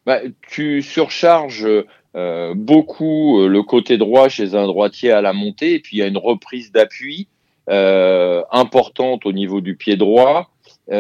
Bah, 0.05 0.19
Tu 0.50 0.81
surcharges 0.81 1.65
euh, 2.17 2.53
beaucoup 2.53 3.48
le 3.48 3.63
côté 3.63 3.98
droit 3.98 4.27
chez 4.27 4.55
un 4.55 4.67
droitier 4.67 5.12
à 5.12 5.22
la 5.22 5.31
montée, 5.31 5.75
et 5.75 5.79
puis 5.79 5.96
il 5.96 6.00
y 6.01 6.03
a 6.03 6.07
une 6.07 6.17
reprise 6.17 6.74
d'appui 6.74 7.29
importante 7.69 9.25
au 9.25 9.31
niveau 9.31 9.62
du 9.62 9.77
pied 9.77 9.96
droit. 9.96 10.51
et 10.91 10.98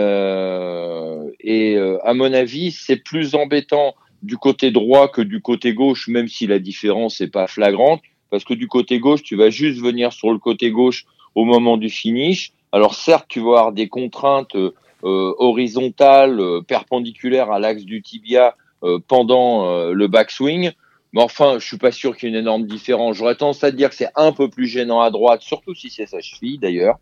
à 2.05 2.13
mon 2.13 2.31
avis, 2.31 2.71
c'est 2.71 3.03
plus 3.03 3.35
embêtant 3.35 3.95
du 4.23 4.37
côté 4.37 4.71
droit 4.71 5.07
que 5.07 5.21
du 5.21 5.41
côté 5.41 5.73
gauche, 5.73 6.07
même 6.07 6.27
si 6.27 6.47
la 6.47 6.59
différence 6.59 7.21
n'est 7.21 7.27
pas 7.27 7.47
flagrante, 7.47 8.01
parce 8.29 8.43
que 8.43 8.53
du 8.53 8.67
côté 8.67 8.99
gauche, 8.99 9.23
tu 9.23 9.35
vas 9.35 9.49
juste 9.49 9.79
venir 9.79 10.11
sur 10.13 10.31
le 10.31 10.39
côté 10.39 10.71
gauche 10.71 11.05
au 11.35 11.45
moment 11.45 11.77
du 11.77 11.89
finish. 11.89 12.51
Alors 12.71 12.95
certes, 12.95 13.25
tu 13.29 13.39
vas 13.39 13.47
avoir 13.47 13.71
des 13.71 13.87
contraintes 13.87 14.55
euh, 14.55 14.71
horizontales, 15.03 16.39
euh, 16.39 16.61
perpendiculaires 16.61 17.51
à 17.51 17.59
l'axe 17.59 17.83
du 17.83 18.01
tibia 18.01 18.55
euh, 18.83 18.99
pendant 19.07 19.91
le 19.91 20.07
backswing, 20.07 20.71
mais 21.13 21.21
enfin, 21.21 21.57
je 21.59 21.65
suis 21.65 21.77
pas 21.77 21.91
sûr 21.91 22.17
qu'il 22.17 22.29
y 22.29 22.31
ait 22.31 22.35
une 22.35 22.41
énorme 22.41 22.65
différence. 22.67 23.15
J'aurais 23.15 23.35
tendance 23.35 23.63
à 23.63 23.71
dire 23.71 23.89
que 23.89 23.95
c'est 23.95 24.09
un 24.15 24.31
peu 24.31 24.49
plus 24.49 24.67
gênant 24.67 25.01
à 25.01 25.09
droite, 25.09 25.41
surtout 25.41 25.73
si 25.73 25.89
c'est 25.89 26.05
sa 26.05 26.19
cheville 26.19 26.59
d'ailleurs. 26.59 26.97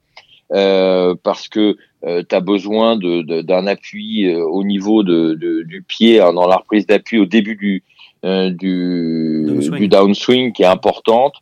Euh, 0.53 1.15
parce 1.23 1.47
que 1.47 1.75
euh, 2.05 2.23
tu 2.27 2.35
as 2.35 2.41
besoin 2.41 2.97
d'un 2.97 3.21
de, 3.23 3.41
d'un 3.41 3.67
appui 3.67 4.27
euh, 4.27 4.43
au 4.43 4.63
niveau 4.63 5.03
de, 5.03 5.33
du 5.33 5.81
pied 5.81 6.21
hein, 6.21 6.33
dans 6.33 6.47
la 6.47 6.57
reprise 6.57 6.85
d'appui 6.85 7.19
au 7.19 7.25
début 7.25 7.55
du, 7.55 7.83
du, 8.23 9.45
Downswing. 9.47 9.79
du 9.79 9.87
downswing 9.87 10.53
qui 10.53 10.63
est 10.63 10.67
importante. 10.67 11.35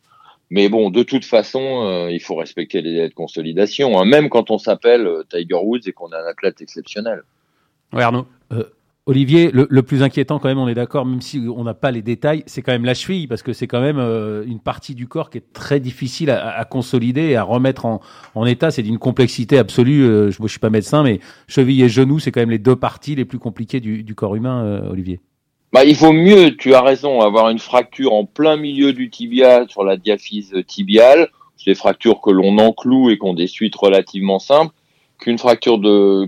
Mais 0.50 0.68
bon, 0.68 0.90
de 0.90 1.02
toute 1.02 1.24
façon, 1.24 2.08
il 2.10 2.20
faut 2.20 2.36
respecter 2.36 2.82
les 2.82 2.92
délais 2.92 3.08
de 3.08 3.14
consolidation, 3.14 3.98
hein, 3.98 4.04
même 4.04 4.28
quand 4.28 4.50
on 4.50 4.58
s'appelle 4.58 5.08
Tiger 5.30 5.54
Woods 5.54 5.80
et 5.86 5.92
qu'on 5.92 6.12
est 6.12 6.16
un 6.16 6.26
athlète 6.26 6.60
exceptionnel. 6.60 7.22
Ouais, 7.92 8.02
Arnaud. 8.02 8.26
Olivier, 9.06 9.50
le, 9.52 9.82
plus 9.82 10.02
inquiétant 10.02 10.38
quand 10.38 10.48
même, 10.48 10.58
on 10.58 10.66
est 10.66 10.74
d'accord, 10.74 11.04
même 11.04 11.20
si 11.20 11.38
on 11.54 11.62
n'a 11.64 11.74
pas 11.74 11.90
les 11.90 12.00
détails, 12.00 12.42
c'est 12.46 12.62
quand 12.62 12.72
même 12.72 12.86
la 12.86 12.94
cheville, 12.94 13.26
parce 13.26 13.42
que 13.42 13.52
c'est 13.52 13.66
quand 13.66 13.82
même 13.82 13.98
euh, 13.98 14.46
une 14.46 14.60
partie 14.60 14.94
du 14.94 15.06
corps 15.08 15.28
qui 15.28 15.36
est 15.36 15.52
très 15.52 15.78
difficile 15.78 16.30
à, 16.30 16.64
consolider 16.64 17.20
et 17.20 17.36
à 17.36 17.42
remettre 17.42 17.84
en, 17.84 18.46
état. 18.46 18.70
C'est 18.70 18.82
d'une 18.82 18.98
complexité 18.98 19.58
absolue. 19.58 20.04
Euh, 20.04 20.30
je 20.30 20.42
ne 20.42 20.48
suis 20.48 20.58
pas 20.58 20.70
médecin, 20.70 21.02
mais 21.02 21.20
cheville 21.48 21.82
et 21.82 21.90
genou, 21.90 22.18
c'est 22.18 22.32
quand 22.32 22.40
même 22.40 22.50
les 22.50 22.58
deux 22.58 22.76
parties 22.76 23.14
les 23.14 23.26
plus 23.26 23.38
compliquées 23.38 23.80
du, 23.80 24.14
corps 24.14 24.36
humain, 24.36 24.64
euh, 24.64 24.90
Olivier. 24.90 25.20
Bah, 25.70 25.84
il 25.84 25.96
vaut 25.96 26.14
mieux, 26.14 26.56
tu 26.56 26.72
as 26.72 26.80
raison, 26.80 27.20
avoir 27.20 27.50
une 27.50 27.58
fracture 27.58 28.14
en 28.14 28.24
plein 28.24 28.56
milieu 28.56 28.94
du 28.94 29.10
tibia 29.10 29.66
sur 29.68 29.84
la 29.84 29.98
diaphyse 29.98 30.54
tibiale. 30.66 31.28
C'est 31.58 31.72
des 31.72 31.74
fractures 31.74 32.22
que 32.22 32.30
l'on 32.30 32.56
encloue 32.56 33.10
et 33.10 33.18
qu'on 33.18 33.34
des 33.34 33.48
suites 33.48 33.76
relativement 33.76 34.38
simples 34.38 34.72
qu'une 35.18 35.38
fracture 35.38 35.80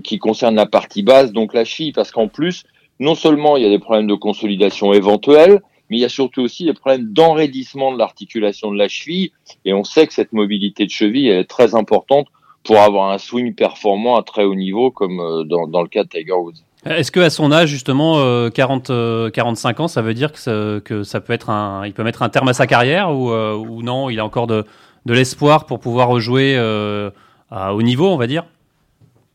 qui 0.03 0.17
concerne 0.17 0.55
la 0.55 0.65
partie 0.65 1.03
basse, 1.03 1.31
donc 1.31 1.53
la 1.53 1.65
cheville, 1.65 1.91
parce 1.91 2.11
qu'en 2.11 2.27
plus, 2.27 2.63
non 2.99 3.15
seulement 3.15 3.57
il 3.57 3.63
y 3.63 3.65
a 3.65 3.69
des 3.69 3.79
problèmes 3.79 4.07
de 4.07 4.15
consolidation 4.15 4.93
éventuels, 4.93 5.61
mais 5.89 5.97
il 5.97 5.99
y 5.99 6.05
a 6.05 6.09
surtout 6.09 6.41
aussi 6.41 6.65
des 6.65 6.73
problèmes 6.73 7.11
d'enraidissement 7.13 7.93
de 7.93 7.97
l'articulation 7.97 8.71
de 8.71 8.77
la 8.77 8.87
cheville, 8.87 9.31
et 9.65 9.73
on 9.73 9.83
sait 9.83 10.07
que 10.07 10.13
cette 10.13 10.33
mobilité 10.33 10.85
de 10.85 10.91
cheville 10.91 11.27
elle 11.27 11.39
est 11.39 11.45
très 11.45 11.75
importante 11.75 12.27
pour 12.63 12.79
avoir 12.79 13.11
un 13.11 13.17
swing 13.17 13.55
performant 13.55 14.17
à 14.17 14.23
très 14.23 14.43
haut 14.43 14.55
niveau, 14.55 14.91
comme 14.91 15.19
euh, 15.19 15.43
dans, 15.43 15.81
le 15.81 15.87
cas 15.87 16.03
de 16.03 16.09
Tiger 16.09 16.33
Woods. 16.33 16.63
Est-ce 16.85 17.11
que 17.11 17.19
à 17.19 17.29
son 17.29 17.51
âge 17.51 17.69
justement 17.69 18.19
euh, 18.19 18.49
40 18.49 18.89
euh, 18.91 19.29
45 19.31 19.79
ans 19.79 19.87
ça 19.87 20.01
veut 20.01 20.13
dire 20.13 20.31
que 20.31 21.03
ça, 21.03 21.21
peut 21.21 21.33
être 21.33 21.49
un 21.49 21.85
il 21.85 21.93
peut 21.93 22.03
mettre 22.03 22.21
un 22.21 22.29
terme 22.29 22.47
à 22.49 22.53
sa 22.53 22.67
carrière 22.67 23.11
ou, 23.11 23.31
euh, 23.31 23.81
non 23.81 24.09
il 24.09 24.19
a 24.19 24.25
encore 24.25 24.47
de, 24.47 24.63
l'espoir 25.05 25.65
pour 25.65 25.79
pouvoir 25.79 26.07
rejouer 26.07 26.55
euh, 26.55 27.09
à 27.49 27.73
haut 27.73 27.81
niveau 27.81 28.07
on 28.07 28.17
va 28.17 28.27
dire? 28.27 28.45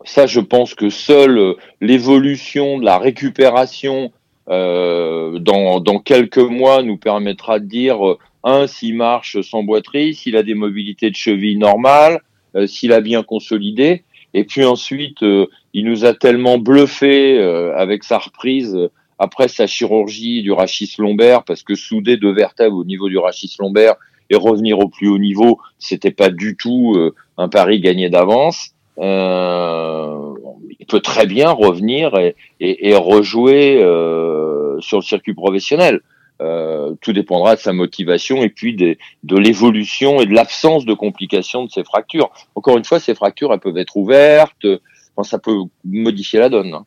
Ça, 0.05 0.27
je 0.27 0.41
pense 0.41 0.75
que 0.75 0.91
seule 0.91 1.55
l'évolution 1.81 2.79
de 2.79 2.85
la 2.85 2.99
récupération 2.99 4.13
euh, 4.49 5.39
dans, 5.39 5.81
dans 5.81 5.99
quelques 5.99 6.39
mois 6.39 6.83
nous 6.83 6.97
permettra 6.97 7.59
de 7.59 7.67
dire, 7.67 8.07
euh, 8.07 8.19
un, 8.45 8.67
s'il 8.67 8.97
marche 8.97 9.41
sans 9.43 9.63
boiterie, 9.63 10.15
s'il 10.15 10.37
a 10.37 10.43
des 10.43 10.55
mobilités 10.55 11.11
de 11.11 11.17
cheville 11.17 11.59
normales, 11.59 12.21
euh, 12.57 12.67
s'il 12.67 12.93
a 12.93 13.01
bien 13.01 13.23
consolidé. 13.23 14.05
Et 14.35 14.45
puis 14.45 14.65
ensuite, 14.65 15.23
euh, 15.23 15.47
il 15.75 15.85
nous 15.85 16.05
a 16.05 16.15
tellement 16.15 16.59
bluffé 16.59 17.39
euh, 17.39 17.77
avec 17.77 18.03
sa 18.03 18.19
reprise 18.19 18.77
après 19.19 19.47
sa 19.47 19.67
chirurgie 19.67 20.43
du 20.43 20.51
rachis 20.51 20.95
lombaire, 20.99 21.45
parce 21.45 21.63
que 21.63 21.77
souder 21.77 22.17
deux 22.17 22.33
vertèbres 22.33 22.77
au 22.77 22.85
niveau 22.85 23.09
du 23.09 23.19
rachis 23.19 23.55
lombaire 23.61 23.95
et 24.31 24.35
revenir 24.35 24.81
au 24.81 24.89
plus 24.89 25.09
haut 25.09 25.19
niveau, 25.19 25.61
c'était 25.79 26.11
pas 26.11 26.31
du 26.31 26.57
tout 26.57 26.97
un 27.37 27.49
pari 27.49 27.79
gagné 27.79 28.09
d'avance. 28.09 28.73
Euh, 28.99 30.35
il 30.81 30.87
peut 30.87 31.01
très 31.01 31.27
bien 31.27 31.51
revenir 31.51 32.17
et, 32.19 32.35
et, 32.61 32.91
et 32.91 32.95
rejouer 32.97 33.83
euh, 33.83 34.81
sur 34.81 34.99
le 34.99 35.03
circuit 35.03 35.35
professionnel. 35.35 36.01
Euh, 36.41 36.95
tout 37.01 37.13
dépendra 37.13 37.55
de 37.55 37.61
sa 37.61 37.73
motivation 37.73 38.43
et 38.43 38.49
puis 38.49 38.75
des, 38.75 38.99
de 39.23 39.37
l'évolution 39.37 40.21
et 40.21 40.27
de 40.27 40.35
l'absence 40.35 40.85
de 40.85 40.93
complications 40.95 41.65
de 41.65 41.71
ces 41.71 41.85
fractures. 41.85 42.31
Encore 42.57 42.77
une 42.77 42.85
fois, 42.85 42.99
ces 42.99 43.15
fractures, 43.15 43.53
elles 43.53 43.61
peuvent 43.61 43.77
être 43.79 43.97
ouvertes, 43.97 44.67
enfin, 45.15 45.29
ça 45.29 45.39
peut 45.39 45.55
modifier 45.85 46.41
la 46.41 46.49
donne. 46.49 46.75
hein. 46.75 46.85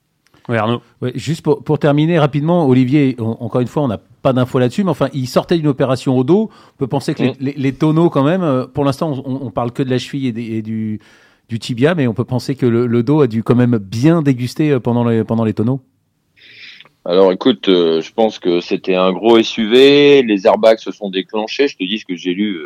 Oui 0.50 0.58
Arnaud. 0.58 0.82
Juste 1.16 1.42
pour, 1.42 1.64
pour 1.64 1.80
terminer 1.80 2.20
rapidement, 2.20 2.68
Olivier, 2.68 3.16
on- 3.18 3.38
encore 3.40 3.62
une 3.62 3.68
fois, 3.68 3.84
on 3.84 3.88
n'a 3.88 4.00
pas 4.22 4.34
d'infos 4.34 4.60
là-dessus, 4.60 4.84
mais 4.84 4.92
enfin, 4.92 5.08
il 5.14 5.26
sortait 5.28 5.58
d'une 5.58 5.68
opération 5.68 6.18
au 6.18 6.24
dos. 6.26 6.50
On 6.74 6.78
peut 6.78 6.88
penser 6.88 7.16
que 7.16 7.24
les, 7.24 7.30
Mm. 7.30 7.36
les, 7.40 7.54
les 7.54 7.74
tonneaux, 7.74 8.10
quand 8.10 8.24
même, 8.24 8.68
pour 8.74 8.84
l'instant, 8.84 9.14
on, 9.26 9.40
on 9.48 9.52
parle 9.52 9.72
que 9.72 9.82
de 9.84 9.90
la 9.90 9.98
cheville 10.00 10.28
et, 10.28 10.32
des- 10.34 10.52
et 10.58 10.62
du, 10.62 11.00
du 11.50 11.60
tibia, 11.60 11.96
mais 11.96 12.08
on 12.08 12.14
peut 12.14 12.26
penser 12.26 12.56
que 12.56 12.66
le, 12.66 13.04
dos 13.04 13.22
a 13.22 13.28
dû 13.28 13.44
quand 13.44 13.56
même 13.56 13.78
bien 13.78 14.22
déguster 14.22 14.72
euh, 14.72 14.80
pendant 14.80 15.04
les, 15.04 15.24
pendant 15.24 15.44
les 15.44 15.54
tonneaux. 15.54 15.82
Alors 17.06 17.32
écoute, 17.32 17.70
euh, 17.70 18.02
je 18.02 18.12
pense 18.12 18.40
que 18.40 18.62
c'était 18.62 18.96
un 18.96 19.12
gros 19.12 19.42
SUV, 19.42 20.24
les 20.24 20.48
airbags 20.48 20.80
se 20.80 20.92
sont 20.92 21.10
déclenchés, 21.10 21.68
je 21.68 21.78
te 21.78 21.84
dis 21.84 22.00
ce 22.00 22.06
que 22.06 22.16
j'ai 22.16 22.34
lu 22.34 22.58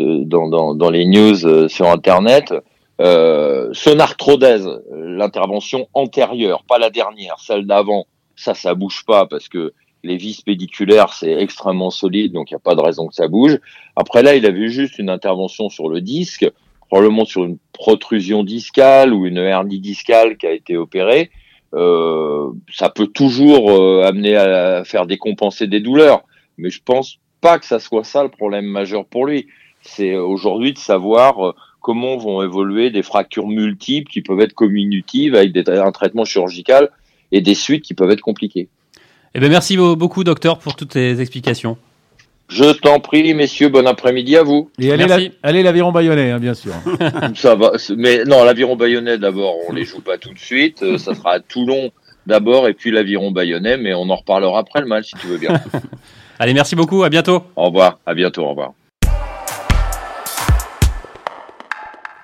euh, 0.00 0.24
dans, 0.24 0.48
dans, 0.48 0.74
dans 0.74 0.90
les 0.90 1.06
news 1.06 1.68
sur 1.68 1.88
Internet. 1.88 2.52
Son 2.98 3.98
arthrodèse, 3.98 4.66
euh, 4.66 5.16
l'intervention 5.16 5.88
antérieure, 5.94 6.62
pas 6.64 6.78
la 6.78 6.90
dernière, 6.90 7.36
celle 7.40 7.66
d'avant, 7.66 8.06
ça, 8.36 8.54
ça 8.54 8.74
bouge 8.74 9.04
pas 9.04 9.26
parce 9.26 9.48
que 9.48 9.72
les 10.04 10.16
vis 10.16 10.42
pédiculaires, 10.42 11.12
c'est 11.12 11.32
extrêmement 11.32 11.90
solide, 11.90 12.32
donc 12.32 12.50
il 12.50 12.54
n'y 12.54 12.58
a 12.58 12.60
pas 12.60 12.74
de 12.74 12.80
raison 12.80 13.08
que 13.08 13.14
ça 13.14 13.26
bouge. 13.26 13.58
Après 13.96 14.22
là, 14.22 14.36
il 14.36 14.46
a 14.46 14.50
vu 14.50 14.70
juste 14.70 14.98
une 14.98 15.10
intervention 15.10 15.68
sur 15.68 15.88
le 15.88 16.00
disque, 16.00 16.46
probablement 16.88 17.24
sur 17.24 17.44
une 17.44 17.58
protrusion 17.72 18.44
discale 18.44 19.12
ou 19.12 19.26
une 19.26 19.38
hernie 19.38 19.80
discale 19.80 20.36
qui 20.36 20.46
a 20.46 20.52
été 20.52 20.76
opérée. 20.76 21.30
Euh, 21.74 22.50
ça 22.72 22.88
peut 22.88 23.08
toujours 23.08 23.70
euh, 23.70 24.04
amener 24.06 24.36
à 24.36 24.84
faire 24.84 25.06
décompenser 25.06 25.66
des 25.66 25.80
douleurs, 25.80 26.22
mais 26.56 26.70
je 26.70 26.80
pense 26.84 27.18
pas 27.40 27.58
que 27.58 27.66
ça 27.66 27.80
soit 27.80 28.04
ça 28.04 28.22
le 28.22 28.28
problème 28.28 28.66
majeur 28.66 29.04
pour 29.04 29.26
lui. 29.26 29.48
C'est 29.82 30.12
euh, 30.12 30.22
aujourd'hui 30.22 30.72
de 30.72 30.78
savoir 30.78 31.54
comment 31.80 32.16
vont 32.16 32.42
évoluer 32.42 32.90
des 32.90 33.02
fractures 33.02 33.48
multiples 33.48 34.10
qui 34.10 34.22
peuvent 34.22 34.40
être 34.40 34.54
communicatives 34.54 35.34
avec 35.34 35.52
des, 35.52 35.68
un 35.68 35.92
traitement 35.92 36.24
chirurgical 36.24 36.90
et 37.32 37.40
des 37.40 37.54
suites 37.54 37.82
qui 37.82 37.92
peuvent 37.94 38.10
être 38.10 38.22
compliquées. 38.22 38.68
Eh 39.34 39.40
ben 39.40 39.50
merci 39.50 39.76
beau- 39.76 39.96
beaucoup 39.96 40.22
docteur 40.22 40.58
pour 40.58 40.76
toutes 40.76 40.94
les 40.94 41.20
explications. 41.20 41.76
Je 42.48 42.72
t'en 42.72 43.00
prie, 43.00 43.32
messieurs, 43.34 43.68
bon 43.70 43.86
après-midi 43.86 44.36
à 44.36 44.42
vous. 44.42 44.70
Et 44.78 44.92
allez, 44.92 45.06
Merci. 45.06 45.32
la- 45.42 45.48
allez 45.48 45.62
l'aviron 45.62 45.92
bayonnais, 45.92 46.30
hein, 46.30 46.38
bien 46.38 46.54
sûr. 46.54 46.72
Ça 47.34 47.54
va, 47.54 47.72
mais 47.96 48.24
non, 48.24 48.44
l'aviron 48.44 48.76
bayonnais 48.76 49.16
d'abord, 49.18 49.54
on 49.68 49.72
les 49.72 49.84
joue 49.84 50.00
pas 50.02 50.18
tout 50.18 50.32
de 50.32 50.38
suite. 50.38 50.82
Euh, 50.82 50.98
ça 50.98 51.14
sera 51.14 51.32
à 51.32 51.40
Toulon 51.40 51.90
d'abord 52.26 52.68
et 52.68 52.74
puis 52.74 52.90
l'aviron 52.90 53.30
bayonnais, 53.32 53.76
mais 53.78 53.94
on 53.94 54.08
en 54.10 54.16
reparlera 54.16 54.58
après 54.60 54.80
le 54.80 54.86
match 54.86 55.06
si 55.10 55.16
tu 55.16 55.26
veux 55.26 55.38
bien. 55.38 55.54
Allez 56.38 56.52
merci 56.54 56.76
beaucoup 56.76 57.02
à 57.02 57.08
bientôt. 57.08 57.44
au 57.56 57.64
revoir, 57.66 57.98
à 58.06 58.14
bientôt, 58.14 58.42
au 58.42 58.50
revoir. 58.50 58.72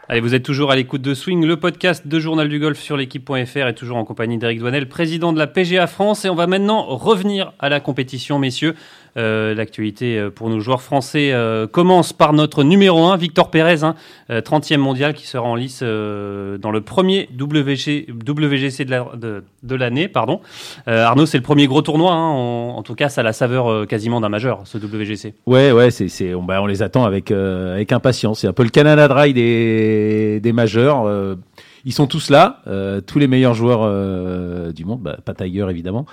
Allez, 0.08 0.20
vous 0.20 0.34
êtes 0.34 0.42
toujours 0.42 0.72
à 0.72 0.76
l'écoute 0.76 1.02
de 1.02 1.14
Swing, 1.14 1.44
le 1.46 1.56
podcast 1.56 2.08
de 2.08 2.18
Journal 2.18 2.48
du 2.48 2.58
Golf 2.58 2.80
sur 2.80 2.96
l'équipe.fr 2.96 3.68
et 3.68 3.74
toujours 3.76 3.96
en 3.96 4.04
compagnie 4.04 4.38
d'Eric 4.38 4.58
Douanel, 4.58 4.88
président 4.88 5.32
de 5.32 5.38
la 5.38 5.46
PGA 5.46 5.86
France. 5.86 6.24
Et 6.24 6.28
on 6.28 6.34
va 6.34 6.48
maintenant 6.48 6.82
revenir 6.84 7.52
à 7.60 7.68
la 7.68 7.78
compétition, 7.78 8.40
messieurs. 8.40 8.74
Euh, 9.16 9.54
L'actualité 9.54 10.18
euh, 10.18 10.30
pour 10.30 10.48
nos 10.50 10.60
joueurs 10.60 10.82
français 10.82 11.30
euh, 11.32 11.66
commence 11.66 12.12
par 12.12 12.32
notre 12.32 12.62
numéro 12.62 13.04
1, 13.06 13.16
Victor 13.16 13.50
Pérez, 13.50 13.82
hein, 13.82 13.94
euh, 14.30 14.40
30e 14.40 14.76
mondial, 14.78 15.14
qui 15.14 15.26
sera 15.26 15.42
en 15.46 15.54
lice 15.56 15.82
dans 15.82 16.70
le 16.70 16.80
premier 16.80 17.28
WG, 17.38 18.06
WGC 18.26 18.84
de 18.84 18.90
la- 18.90 19.06
de 19.16 19.44
de 19.62 19.74
l'année. 19.74 20.08
Arnaud, 20.86 21.26
c'est 21.26 21.36
le 21.36 21.42
premier 21.42 21.66
gros 21.66 21.82
tournoi. 21.82 22.12
hein, 22.12 22.30
en, 22.30 22.82
tout 22.82 22.94
cas, 22.94 23.08
ça 23.08 23.20
a 23.20 23.24
la 23.24 23.32
saveur 23.32 23.86
quasiment 23.86 24.20
d'un 24.20 24.28
majeur, 24.30 24.62
ce 24.64 24.78
WGC. 24.78 25.34
Ouais, 25.46 25.70
ouais, 25.72 25.90
bah, 26.46 26.62
on 26.62 26.66
les 26.66 26.82
attend 26.82 27.04
avec, 27.04 27.30
avec 27.30 27.92
impatience. 27.92 28.40
C'est 28.40 28.46
un 28.46 28.52
peu 28.52 28.62
le 28.62 28.70
Canada 28.70 29.06
Dry 29.08 29.34
des, 29.34 30.40
des 30.40 30.52
majeurs. 30.52 31.04
Ils 31.84 31.92
sont 31.92 32.06
tous 32.06 32.30
là, 32.30 32.62
euh, 32.66 33.00
tous 33.00 33.18
les 33.18 33.26
meilleurs 33.26 33.54
joueurs 33.54 33.80
euh, 33.82 34.72
du 34.72 34.84
monde, 34.84 35.00
bah, 35.00 35.18
pas 35.25 35.34
Tiger 35.34 35.66
évidemment, 35.70 36.06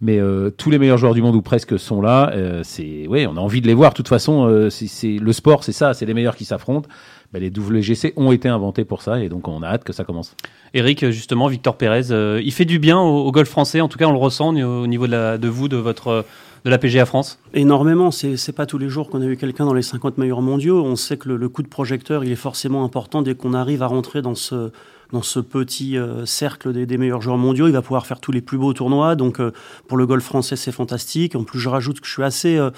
mais 0.00 0.18
euh, 0.18 0.50
tous 0.50 0.70
les 0.70 0.78
meilleurs 0.78 0.98
joueurs 0.98 1.14
du 1.14 1.22
monde 1.22 1.36
ou 1.36 1.42
presque 1.42 1.78
sont 1.78 2.00
là. 2.00 2.30
Euh, 2.34 2.62
c'est, 2.64 3.06
ouais, 3.06 3.26
on 3.26 3.36
a 3.36 3.40
envie 3.40 3.60
de 3.60 3.66
les 3.66 3.74
voir. 3.74 3.92
De 3.92 3.96
toute 3.96 4.08
façon, 4.08 4.46
euh, 4.46 4.70
c'est, 4.70 4.88
c'est 4.88 5.18
le 5.18 5.32
sport, 5.32 5.64
c'est 5.64 5.72
ça, 5.72 5.94
c'est 5.94 6.06
les 6.06 6.14
meilleurs 6.14 6.36
qui 6.36 6.44
s'affrontent. 6.44 6.88
Bah, 7.32 7.38
les 7.38 7.48
WGC 7.50 8.12
ont 8.16 8.32
été 8.32 8.48
inventés 8.48 8.84
pour 8.84 9.00
ça 9.00 9.22
et 9.22 9.28
donc 9.28 9.48
on 9.48 9.62
a 9.62 9.68
hâte 9.68 9.84
que 9.84 9.92
ça 9.92 10.04
commence. 10.04 10.34
Eric, 10.74 11.10
justement, 11.10 11.46
Victor 11.46 11.76
Pérez, 11.76 12.10
euh, 12.10 12.40
il 12.44 12.52
fait 12.52 12.64
du 12.66 12.78
bien 12.78 13.00
au, 13.00 13.24
au 13.26 13.32
golf 13.32 13.48
français. 13.48 13.80
En 13.80 13.88
tout 13.88 13.98
cas, 13.98 14.06
on 14.06 14.12
le 14.12 14.18
ressent 14.18 14.54
au 14.54 14.82
au 14.82 14.86
niveau 14.86 15.06
de, 15.06 15.12
la, 15.12 15.38
de 15.38 15.48
vous, 15.48 15.68
de 15.68 15.76
votre 15.76 16.24
de 16.64 16.70
la 16.70 16.78
PGA 16.78 17.06
France. 17.06 17.38
Énormément, 17.54 18.10
c'est 18.10 18.36
c'est 18.36 18.52
pas 18.52 18.66
tous 18.66 18.78
les 18.78 18.88
jours 18.88 19.08
qu'on 19.08 19.22
a 19.22 19.24
eu 19.24 19.36
quelqu'un 19.36 19.64
dans 19.64 19.74
les 19.74 19.82
50 19.82 20.18
meilleurs 20.18 20.42
mondiaux. 20.42 20.84
On 20.84 20.96
sait 20.96 21.16
que 21.16 21.28
le, 21.28 21.36
le 21.36 21.48
coup 21.48 21.62
de 21.62 21.68
projecteur, 21.68 22.24
il 22.24 22.30
est 22.30 22.36
forcément 22.36 22.84
important 22.84 23.22
dès 23.22 23.34
qu'on 23.34 23.54
arrive 23.54 23.82
à 23.82 23.86
rentrer 23.86 24.22
dans 24.22 24.34
ce, 24.34 24.70
dans 25.12 25.22
ce 25.22 25.40
petit 25.40 25.96
euh, 25.98 26.24
cercle 26.26 26.72
des, 26.72 26.86
des 26.86 26.98
meilleurs 26.98 27.20
joueurs 27.22 27.38
mondiaux. 27.38 27.66
Il 27.66 27.72
va 27.72 27.82
pouvoir 27.82 28.06
faire 28.06 28.20
tous 28.20 28.32
les 28.32 28.40
plus 28.40 28.58
beaux 28.58 28.72
tournois. 28.72 29.14
Donc 29.14 29.40
euh, 29.40 29.52
pour 29.88 29.96
le 29.98 30.06
golf 30.06 30.24
français, 30.24 30.56
c'est 30.56 30.72
fantastique. 30.72 31.36
En 31.36 31.44
plus, 31.44 31.58
je 31.60 31.68
rajoute 31.68 32.00
que 32.00 32.06
je 32.06 32.12
suis 32.12 32.22
assez 32.22 32.56
euh, 32.56 32.70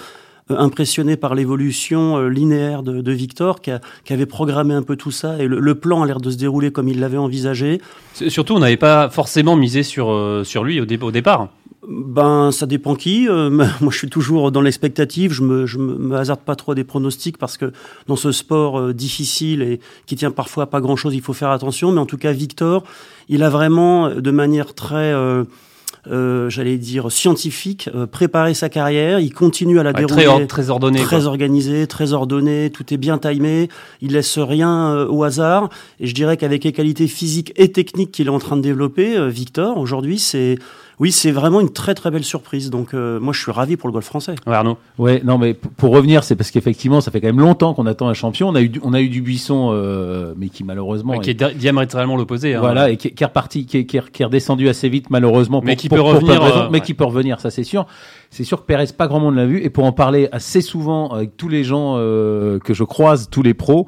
euh, 0.50 0.58
impressionné 0.58 1.16
par 1.16 1.34
l'évolution 1.34 2.18
euh, 2.18 2.28
linéaire 2.28 2.82
de, 2.82 3.00
de 3.00 3.12
Victor, 3.12 3.60
qui, 3.60 3.70
a- 3.70 3.80
qui 4.04 4.12
avait 4.12 4.26
programmé 4.26 4.74
un 4.74 4.82
peu 4.82 4.96
tout 4.96 5.10
ça. 5.12 5.38
Et 5.38 5.46
le, 5.46 5.60
le 5.60 5.74
plan 5.74 6.02
a 6.02 6.06
l'air 6.06 6.20
de 6.20 6.30
se 6.30 6.36
dérouler 6.36 6.70
comme 6.72 6.88
il 6.88 7.00
l'avait 7.00 7.16
envisagé. 7.18 7.80
Surtout, 8.28 8.54
on 8.54 8.58
n'avait 8.58 8.76
pas 8.76 9.08
forcément 9.08 9.56
misé 9.56 9.82
sur, 9.82 10.42
sur 10.44 10.64
lui 10.64 10.80
au, 10.80 10.84
au 10.84 11.10
départ. 11.10 11.48
Ben, 11.88 12.50
ça 12.50 12.66
dépend 12.66 12.94
qui. 12.94 13.28
Euh, 13.28 13.50
moi, 13.80 13.90
je 13.90 13.98
suis 13.98 14.08
toujours 14.08 14.50
dans 14.52 14.60
l'expectative. 14.60 15.32
Je 15.32 15.42
me, 15.42 15.66
je 15.66 15.78
me, 15.78 15.96
me 15.96 16.16
hasarde 16.16 16.40
pas 16.40 16.56
trop 16.56 16.72
à 16.72 16.74
des 16.74 16.84
pronostics 16.84 17.38
parce 17.38 17.56
que 17.56 17.72
dans 18.06 18.16
ce 18.16 18.32
sport 18.32 18.78
euh, 18.78 18.94
difficile 18.94 19.62
et 19.62 19.80
qui 20.06 20.16
tient 20.16 20.30
parfois 20.30 20.64
à 20.64 20.66
pas 20.66 20.80
grand 20.80 20.96
chose, 20.96 21.14
il 21.14 21.22
faut 21.22 21.32
faire 21.32 21.50
attention. 21.50 21.92
Mais 21.92 22.00
en 22.00 22.06
tout 22.06 22.18
cas, 22.18 22.32
Victor, 22.32 22.84
il 23.28 23.42
a 23.42 23.50
vraiment, 23.50 24.06
euh, 24.06 24.20
de 24.20 24.30
manière 24.30 24.74
très 24.74 25.14
euh, 26.06 26.50
j'allais 26.50 26.76
dire 26.76 27.10
scientifique, 27.10 27.88
préparer 28.12 28.52
sa 28.52 28.68
carrière. 28.68 29.20
Il 29.20 29.32
continue 29.32 29.78
à 29.80 29.82
la 29.82 29.94
dérouler. 29.94 30.24
Très, 30.24 30.46
très 30.46 30.70
ordonné. 30.70 31.00
Très 31.00 31.26
organisé, 31.26 31.86
très 31.86 32.12
ordonné. 32.12 32.70
Tout 32.70 32.92
est 32.92 32.98
bien 32.98 33.16
timé. 33.16 33.70
Il 34.02 34.12
laisse 34.12 34.38
rien 34.38 35.06
au 35.06 35.24
hasard. 35.24 35.70
Et 36.00 36.06
je 36.06 36.14
dirais 36.14 36.36
qu'avec 36.36 36.64
les 36.64 36.72
qualités 36.72 37.08
physiques 37.08 37.54
et 37.56 37.72
techniques 37.72 38.12
qu'il 38.12 38.26
est 38.26 38.30
en 38.30 38.38
train 38.38 38.58
de 38.58 38.60
développer, 38.60 39.30
Victor, 39.30 39.78
aujourd'hui, 39.78 40.18
c'est 40.18 40.58
oui, 41.00 41.12
c'est 41.12 41.30
vraiment 41.32 41.60
une 41.60 41.72
très 41.72 41.94
très 41.94 42.10
belle 42.10 42.24
surprise. 42.24 42.70
Donc 42.70 42.94
euh, 42.94 43.18
moi, 43.20 43.32
je 43.32 43.40
suis 43.40 43.50
ravi 43.50 43.76
pour 43.76 43.88
le 43.88 43.92
golf 43.92 44.04
français. 44.06 44.34
Ouais, 44.46 44.54
Arnaud. 44.54 44.78
Ouais, 44.98 45.20
non, 45.24 45.38
mais 45.38 45.54
pour 45.54 45.90
revenir, 45.92 46.24
c'est 46.24 46.36
parce 46.36 46.50
qu'effectivement, 46.50 47.00
ça 47.00 47.10
fait 47.10 47.20
quand 47.20 47.26
même 47.28 47.40
longtemps 47.40 47.74
qu'on 47.74 47.86
attend 47.86 48.08
un 48.08 48.14
champion. 48.14 48.48
On 48.48 48.54
a 48.54 48.60
eu, 48.62 48.68
du- 48.68 48.80
on 48.82 48.92
a 48.94 49.00
eu 49.00 49.08
du 49.08 49.20
Buisson, 49.22 49.70
euh, 49.72 50.34
mais 50.36 50.48
qui 50.48 50.64
malheureusement, 50.64 51.14
Ouais, 51.14 51.20
qui 51.20 51.30
est- 51.30 51.42
est 51.42 51.48
di- 51.52 51.54
diamétralement 51.58 52.16
l'opposé. 52.16 52.54
hein. 52.54 52.60
voilà, 52.60 52.90
et 52.90 52.96
qui, 52.96 53.12
qui 53.12 53.22
est 53.22 53.26
reparti, 53.26 53.66
qui 53.66 53.78
est, 53.78 53.86
qui 53.86 53.96
est- 53.96 54.10
qui 54.10 54.22
est 54.22 54.26
redescendu 54.26 54.68
assez 54.68 54.88
vite 54.88 55.10
malheureusement. 55.10 55.60
Mais 55.64 55.72
pour- 55.74 55.80
qui 55.82 55.88
pour- 55.88 55.98
peut 55.98 56.02
pour 56.04 56.12
revenir, 56.14 56.42
euh, 56.42 56.68
mais 56.70 56.78
ouais. 56.78 56.84
qui 56.84 56.94
peut 56.94 57.04
revenir, 57.04 57.40
ça 57.40 57.50
c'est 57.50 57.64
sûr. 57.64 57.86
C'est 58.30 58.44
sûr 58.44 58.60
que 58.60 58.66
Pérez, 58.66 58.86
pas 58.96 59.06
grand 59.06 59.20
monde 59.20 59.36
l'a 59.36 59.46
vu, 59.46 59.62
et 59.62 59.70
pour 59.70 59.84
en 59.84 59.92
parler 59.92 60.28
assez 60.32 60.60
souvent 60.60 61.08
avec 61.08 61.36
tous 61.36 61.48
les 61.48 61.62
gens 61.64 61.94
euh, 61.98 62.58
que 62.58 62.74
je 62.74 62.84
croise, 62.84 63.28
tous 63.30 63.42
les 63.42 63.54
pros. 63.54 63.86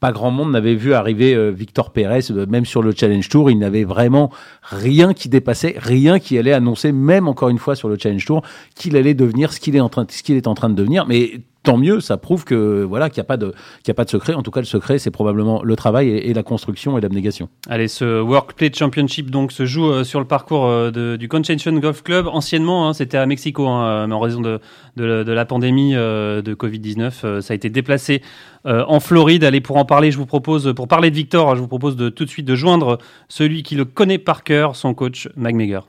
Pas 0.00 0.12
grand 0.12 0.30
monde 0.30 0.52
n'avait 0.52 0.74
vu 0.74 0.94
arriver 0.94 1.34
euh, 1.34 1.50
Victor 1.50 1.90
Pérez, 1.90 2.30
euh, 2.30 2.46
même 2.46 2.64
sur 2.64 2.82
le 2.82 2.92
Challenge 2.92 3.28
Tour, 3.28 3.50
il 3.50 3.58
n'avait 3.58 3.84
vraiment 3.84 4.30
rien 4.62 5.12
qui 5.12 5.28
dépassait, 5.28 5.74
rien 5.76 6.20
qui 6.20 6.38
allait 6.38 6.52
annoncer, 6.52 6.92
même 6.92 7.26
encore 7.26 7.48
une 7.48 7.58
fois 7.58 7.74
sur 7.74 7.88
le 7.88 7.98
Challenge 7.98 8.24
Tour, 8.24 8.42
qu'il 8.76 8.96
allait 8.96 9.14
devenir 9.14 9.52
ce 9.52 9.58
qu'il 9.58 9.74
est 9.74 9.80
en 9.80 9.88
train, 9.88 10.06
ce 10.08 10.22
qu'il 10.22 10.36
est 10.36 10.46
en 10.46 10.54
train 10.54 10.68
de 10.68 10.74
devenir. 10.74 11.06
Mais 11.06 11.40
tant 11.68 11.76
mieux, 11.76 12.00
ça 12.00 12.16
prouve 12.16 12.46
que 12.46 12.82
voilà 12.82 13.10
qu'il 13.10 13.20
n'y 13.20 13.26
a 13.26 13.28
pas 13.28 13.36
de, 13.36 13.48
qu'il 13.82 13.88
y 13.88 13.90
a 13.90 13.94
pas 13.94 14.06
de 14.06 14.10
secret. 14.10 14.32
En 14.32 14.42
tout 14.42 14.50
cas, 14.50 14.60
le 14.60 14.66
secret, 14.66 14.98
c'est 14.98 15.10
probablement 15.10 15.62
le 15.62 15.76
travail 15.76 16.08
et, 16.08 16.32
la 16.32 16.42
construction 16.42 16.96
et 16.96 17.02
l'abnégation. 17.02 17.50
Allez, 17.68 17.88
ce 17.88 18.22
Workplay 18.22 18.70
Championship 18.74 19.30
donc 19.30 19.52
se 19.52 19.66
joue 19.66 19.86
euh, 19.90 20.02
sur 20.02 20.18
le 20.18 20.24
parcours 20.24 20.64
euh, 20.64 21.18
du 21.18 21.28
Convention 21.28 21.72
Golf 21.74 22.02
Club. 22.02 22.26
Anciennement, 22.26 22.88
hein, 22.88 22.94
c'était 22.94 23.18
à 23.18 23.26
Mexico, 23.26 23.66
hein, 23.68 24.06
mais 24.06 24.14
en 24.14 24.20
raison 24.20 24.40
de, 24.40 24.60
de, 24.96 25.30
la- 25.30 25.44
pandémie 25.44 25.94
euh, 25.94 26.40
de 26.40 26.54
Covid-19, 26.54 27.12
euh, 27.24 27.40
ça 27.42 27.52
a 27.52 27.54
été 27.54 27.68
déplacé 27.68 28.22
en 28.64 29.00
Floride. 29.00 29.44
Allez, 29.44 29.60
pour 29.60 29.76
en 29.76 29.84
parler, 29.84 30.10
je 30.10 30.16
vous 30.16 30.26
propose, 30.26 30.72
pour 30.74 30.88
parler 30.88 31.10
de 31.10 31.16
Victor, 31.16 31.54
je 31.54 31.60
vous 31.60 31.68
propose 31.68 31.96
de 31.96 32.08
tout 32.08 32.24
de 32.24 32.30
suite 32.30 32.46
de 32.46 32.54
joindre 32.54 32.98
celui 33.28 33.62
qui 33.62 33.76
le 33.76 33.84
connaît 33.84 34.18
par 34.18 34.42
cœur, 34.42 34.74
son 34.74 34.94
coach 34.94 35.28
Mike 35.36 35.56
Meager. 35.56 35.80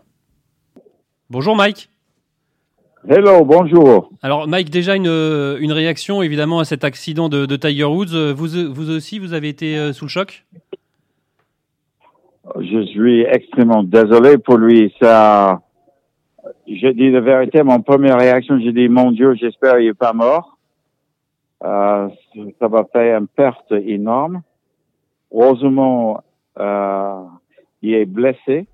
Bonjour 1.29 1.55
Mike. 1.55 1.89
Hello, 3.07 3.45
bonjour. 3.45 4.11
Alors 4.21 4.47
Mike, 4.47 4.69
déjà 4.69 4.95
une, 4.95 5.07
euh, 5.07 5.57
une 5.61 5.71
réaction 5.71 6.21
évidemment 6.21 6.59
à 6.59 6.65
cet 6.65 6.83
accident 6.83 7.29
de, 7.29 7.45
de 7.45 7.55
Tiger 7.55 7.85
Woods. 7.85 8.13
Euh, 8.13 8.33
Vous, 8.33 8.47
vous 8.71 8.89
aussi, 8.89 9.19
vous 9.19 9.33
avez 9.33 9.47
été 9.47 9.77
euh, 9.77 9.93
sous 9.93 10.05
le 10.05 10.09
choc? 10.09 10.45
Je 12.59 12.85
suis 12.87 13.21
extrêmement 13.21 13.83
désolé 13.83 14.37
pour 14.37 14.57
lui. 14.57 14.93
Ça, 15.01 15.61
je 16.67 16.87
dis 16.89 17.09
la 17.09 17.21
vérité, 17.21 17.63
mon 17.63 17.81
première 17.81 18.17
réaction, 18.17 18.59
j'ai 18.59 18.73
dit, 18.73 18.89
mon 18.89 19.11
Dieu, 19.11 19.35
j'espère 19.35 19.77
qu'il 19.77 19.87
est 19.87 19.93
pas 19.93 20.13
mort. 20.13 20.57
Euh, 21.63 22.09
ça 22.59 22.67
va 22.67 22.85
faire 22.91 23.19
une 23.19 23.27
perte 23.27 23.71
énorme. 23.71 24.41
Heureusement, 25.31 26.23
euh, 26.57 27.21
il 27.81 27.93
est 27.93 28.05
blessé. 28.05 28.67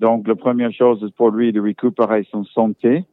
Donc, 0.00 0.28
la 0.28 0.34
première 0.36 0.72
chose 0.72 0.98
c'est 1.02 1.14
pour 1.14 1.30
lui 1.30 1.52
de 1.52 1.60
récupérer 1.60 2.26
son 2.30 2.44
santé. 2.44 3.04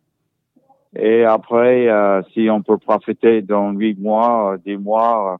Et 0.97 1.23
après, 1.25 1.89
euh, 1.89 2.21
si 2.33 2.49
on 2.49 2.61
peut 2.61 2.77
profiter 2.77 3.41
dans 3.41 3.71
huit 3.71 3.99
mois, 3.99 4.53
euh, 4.53 4.57
dix 4.65 4.77
mois, 4.77 5.37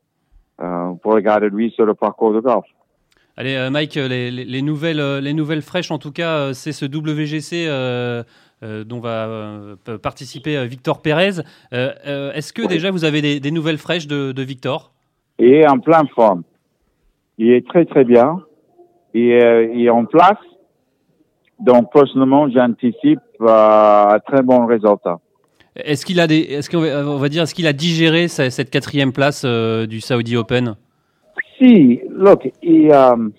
euh, 0.62 0.92
pour 1.02 1.14
regarder 1.14 1.50
lui 1.50 1.72
sur 1.72 1.86
le 1.86 1.94
parcours 1.94 2.34
de 2.34 2.40
golf. 2.42 2.66
Allez, 3.38 3.56
euh, 3.56 3.70
Mike, 3.70 3.96
les, 3.96 4.32
les- 4.32 4.46
les 4.46 4.62
nouvelles, 4.62 5.20
les 5.20 5.34
nouvelles 5.34 5.62
fraîches, 5.62 5.92
en 5.92 5.98
tout 6.00 6.12
cas, 6.12 6.54
c'est 6.54 6.72
ce 6.72 6.86
WGC 6.86 7.68
dont 8.86 9.00
va 9.00 9.76
participer 10.02 10.66
Victor 10.66 11.02
Pérez. 11.02 11.42
Est-ce 11.72 12.52
que 12.54 12.66
déjà 12.68 12.92
vous 12.92 13.04
avez 13.06 13.22
des, 13.22 13.40
des 13.40 13.52
nouvelles 13.52 13.78
fraîches 13.78 14.08
de, 14.08 14.32
de 14.32 14.42
Victor? 14.42 14.92
Il 15.40 15.54
est 15.54 15.68
en 15.68 15.80
pleine 15.80 16.08
forme. 16.16 16.44
Il 17.38 17.52
est 17.52 17.68
très, 17.68 17.84
très 17.86 18.06
bien. 18.06 18.40
Il 19.14 19.30
est, 19.32 19.72
il 19.76 19.86
est 19.86 19.90
en 19.90 20.06
place. 20.06 20.38
Donc, 21.60 21.92
personnellement, 21.92 22.50
j'anticipe 22.50 23.20
euh, 23.42 24.08
un 24.16 24.20
très 24.20 24.42
bon 24.42 24.66
résultat. 24.66 25.20
Est-ce 25.76 26.06
qu'il 26.06 26.20
a 26.20 26.28
des, 26.28 26.40
est-ce 26.40 26.70
qu'on 26.70 27.18
va, 27.18 27.30
dire, 27.30 27.44
est-ce 27.44 27.54
qu'il 27.56 27.68
a 27.68 27.74
digéré 27.74 28.28
ce- 28.28 28.50
cette 28.50 28.70
quatrième 28.70 29.12
place 29.12 29.44
euh, 29.46 29.86
du 29.86 30.00
Saudi 30.02 30.38
Open? 30.38 30.76
Si, 31.58 32.00
look, 32.10 32.50
il, 32.62 32.92
euh, 32.92 33.30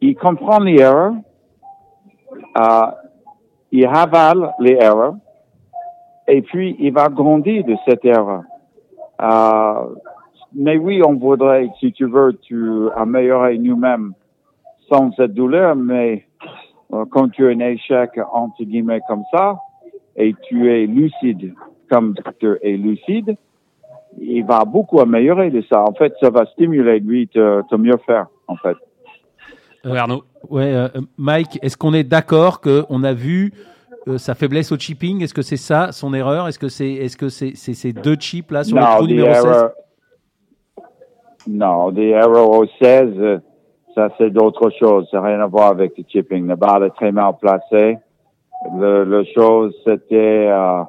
il 0.00 0.14
comprend 0.16 0.58
les 0.60 0.80
erreurs. 0.80 1.14
Euh, 2.58 2.86
il 3.72 3.86
avale 3.86 4.52
les 4.60 4.72
erreurs. 4.80 5.14
Et 6.26 6.42
puis, 6.42 6.76
il 6.78 6.92
va 6.92 7.08
grandir 7.08 7.64
de 7.64 7.74
cette 7.86 8.04
erreur. 8.04 8.42
Euh, 9.22 9.94
mais 10.54 10.76
oui, 10.78 11.00
on 11.06 11.14
voudrait, 11.14 11.68
si 11.78 11.92
tu 11.92 12.06
veux, 12.06 12.36
tu 12.42 12.88
améliorer 12.96 13.58
nous-mêmes 13.58 14.14
sans 14.90 15.12
cette 15.12 15.34
douleur, 15.34 15.76
mais 15.76 16.26
euh, 16.92 17.04
quand 17.10 17.28
tu 17.28 17.46
as 17.46 17.50
un 17.50 17.60
échec, 17.60 18.10
entre 18.32 18.64
guillemets, 18.64 19.00
comme 19.08 19.22
ça, 19.32 19.58
et 20.16 20.34
tu 20.48 20.70
es 20.70 20.86
lucide, 20.86 21.54
comme 21.90 22.14
Victor 22.14 22.56
est 22.62 22.76
lucide, 22.76 23.36
il 24.20 24.44
va 24.44 24.64
beaucoup 24.64 25.00
améliorer 25.00 25.50
de 25.50 25.62
ça. 25.70 25.82
En 25.84 25.92
fait, 25.94 26.12
ça 26.20 26.30
va 26.30 26.44
stimuler 26.46 26.98
lui 27.00 27.28
de, 27.34 27.62
de 27.70 27.76
mieux 27.76 27.96
faire, 28.04 28.26
en 28.48 28.56
fait. 28.56 28.76
Ouais, 29.84 29.96
Arnaud. 29.96 30.24
Ouais, 30.48 30.74
euh, 30.74 30.88
Mike, 31.16 31.58
est-ce 31.62 31.76
qu'on 31.76 31.94
est 31.94 32.02
d'accord 32.04 32.60
qu'on 32.60 33.04
a 33.04 33.12
vu 33.12 33.52
euh, 34.08 34.18
sa 34.18 34.34
faiblesse 34.34 34.72
au 34.72 34.76
chipping? 34.76 35.22
Est-ce 35.22 35.32
que 35.34 35.42
c'est 35.42 35.56
ça 35.56 35.92
son 35.92 36.12
erreur? 36.12 36.48
Est-ce 36.48 36.58
que 36.58 36.68
c'est 36.68 36.90
est 36.92 37.14
-ce 37.20 37.28
c'est 37.28 37.52
c'est 37.54 37.74
ces 37.74 37.92
deux 37.92 38.16
chips 38.16 38.50
là 38.50 38.64
sur 38.64 38.76
le 38.76 38.82
trou 38.82 39.06
the 39.06 39.10
numéro 39.10 39.32
16 39.32 39.44
error- 39.44 39.70
Non, 41.46 41.84
au 41.86 42.66
16, 42.66 43.12
euh, 43.18 43.38
ça 44.08 44.14
c'est 44.18 44.30
d'autres 44.30 44.70
choses. 44.78 45.06
Ça 45.10 45.20
n'a 45.20 45.26
rien 45.28 45.40
à 45.40 45.46
voir 45.46 45.68
avec 45.68 45.92
le 45.98 46.04
chipping. 46.08 46.46
La 46.46 46.56
balle 46.56 46.84
est 46.84 46.90
très 46.90 47.12
mal 47.12 47.34
placée. 47.40 47.98
Le, 48.78 49.04
le 49.04 49.24
chose, 49.34 49.74
c'était, 49.86 50.46
euh, 50.50 50.82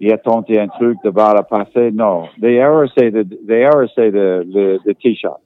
il 0.00 0.12
a 0.12 0.18
tenté 0.18 0.58
un 0.58 0.68
truc, 0.68 0.96
la 1.04 1.10
balle 1.10 1.36
a 1.38 1.42
passé. 1.42 1.90
Non, 1.90 2.24
the 2.40 2.44
error, 2.46 2.86
c'est 2.96 3.10
the, 3.10 3.28
the 3.46 3.50
error, 3.50 3.86
c'est 3.94 4.10
le, 4.10 4.42
le, 4.42 4.78
le 4.84 4.94
tee 4.94 5.14
shot. 5.16 5.36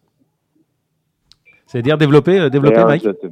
C'est-à-dire 1.67 1.99
développer, 1.99 2.39
euh, 2.39 2.49
développer 2.51 2.77
error, 2.77 2.89
Mike? 2.89 3.03
c'est- 3.03 3.29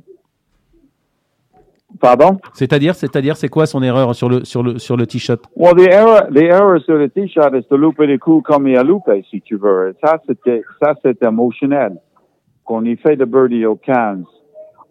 Pardon? 2.01 2.39
C'est-à-dire, 2.55 2.95
c'est-à-dire, 2.97 3.37
c'est 3.37 3.49
quoi 3.49 3.67
son 3.67 3.83
erreur 3.83 4.15
sur 4.15 4.29
le 4.29 4.45
sur 4.45 4.63
le 4.63 4.79
sur 4.79 4.97
le 4.97 5.05
shot 5.09 5.35
Well, 5.55 5.75
the 5.77 5.89
error, 5.89 6.23
the 6.33 6.39
error 6.39 6.81
sur 6.81 6.95
le 6.97 7.09
t-shirt 7.11 7.55
est 7.55 7.71
de 7.71 7.77
louper 7.77 8.07
les 8.07 8.19
coups 8.19 8.43
comme 8.45 8.67
il 8.67 8.77
a 8.77 8.83
loupé, 8.83 9.25
si 9.31 9.41
tu 9.43 9.57
veux. 9.57 9.95
Ça, 10.03 10.19
c'était, 10.27 10.63
ça, 10.83 10.95
c'est 11.03 11.23
émotionnel. 11.23 11.99
Qu'on 12.65 12.85
y 12.85 12.97
fait 12.97 13.17
de 13.17 13.25
birdie 13.25 13.67
au 13.67 13.77
15. 13.77 14.25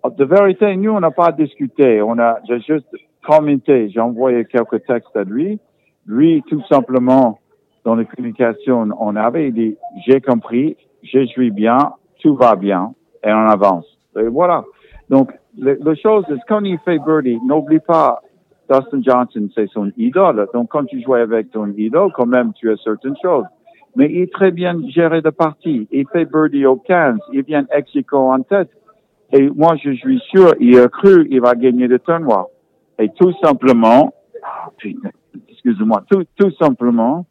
Ah, 0.04 0.10
De 0.10 0.26
vérité, 0.26 0.76
nous, 0.76 0.92
on 0.92 1.00
n'a 1.00 1.12
pas 1.12 1.32
discuté. 1.32 2.02
On 2.02 2.18
a, 2.20 2.40
j'ai 2.48 2.60
juste 2.62 2.88
commenté. 3.26 3.90
J'ai 3.90 4.00
envoyé 4.00 4.46
quelques 4.46 4.86
textes 4.86 5.16
à 5.16 5.24
lui. 5.24 5.60
Lui, 6.08 6.44
tout 6.48 6.62
simplement, 6.68 7.40
dans 7.86 7.96
les 7.96 8.06
communications, 8.06 8.90
on 9.00 9.16
avait 9.16 9.52
dit, 9.52 9.78
j'ai 10.06 10.20
compris, 10.20 10.76
je 11.04 11.26
suis 11.28 11.52
bien, 11.52 11.78
tout 12.22 12.36
va 12.36 12.56
bien, 12.56 12.94
et 13.24 13.32
on 13.32 13.48
avance. 13.48 13.86
Et 14.20 14.24
voilà. 14.28 14.64
Donc, 15.10 15.32
le- 15.58 15.78
la 15.84 15.96
chose 15.96 16.26
est, 16.30 16.40
quand 16.48 16.64
il 16.64 16.78
fait 16.80 17.00
birdie, 17.00 17.40
n'oublie 17.46 17.80
pas, 17.80 18.22
Dustin 18.70 19.02
Johnson, 19.04 19.48
c'est 19.54 19.68
son 19.70 19.92
idole. 19.98 20.48
Donc, 20.54 20.70
quand 20.70 20.86
tu 20.86 21.02
joues 21.02 21.16
avec 21.16 21.52
ton 21.52 21.68
idole, 21.78 22.12
quand 22.14 22.26
même, 22.26 22.54
tu 22.54 22.72
as 22.72 22.78
certaines 22.84 23.18
choses. 23.22 23.46
Mais 23.96 24.10
il 24.10 24.22
est 24.22 24.34
très 24.34 24.52
bien 24.52 24.80
géré 24.90 25.22
de 25.22 25.30
partie. 25.30 25.88
Il 25.92 26.06
fait 26.12 26.26
birdie 26.26 26.66
au 26.66 26.78
15. 26.78 27.18
Il 27.34 27.44
vient 27.44 27.66
ex 27.74 27.90
aequo 27.96 28.32
en 28.32 28.42
tête. 28.42 28.70
Et 29.34 29.50
moi, 29.50 29.76
je 29.84 29.92
suis 29.92 30.20
sûr, 30.30 30.54
il 30.60 30.78
a 30.80 30.88
cru, 30.88 31.28
il 31.30 31.42
va 31.42 31.56
gagner 31.56 31.88
le 31.88 32.00
tournoi. 32.00 32.50
Et 33.00 33.10
tout 33.10 33.34
simplement, 33.44 34.14
excuse-moi, 35.50 36.04
tout, 36.10 36.24
tout 36.36 36.52
simplement, 36.60 37.26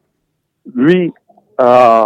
lui, 0.74 1.12
euh, 1.60 2.04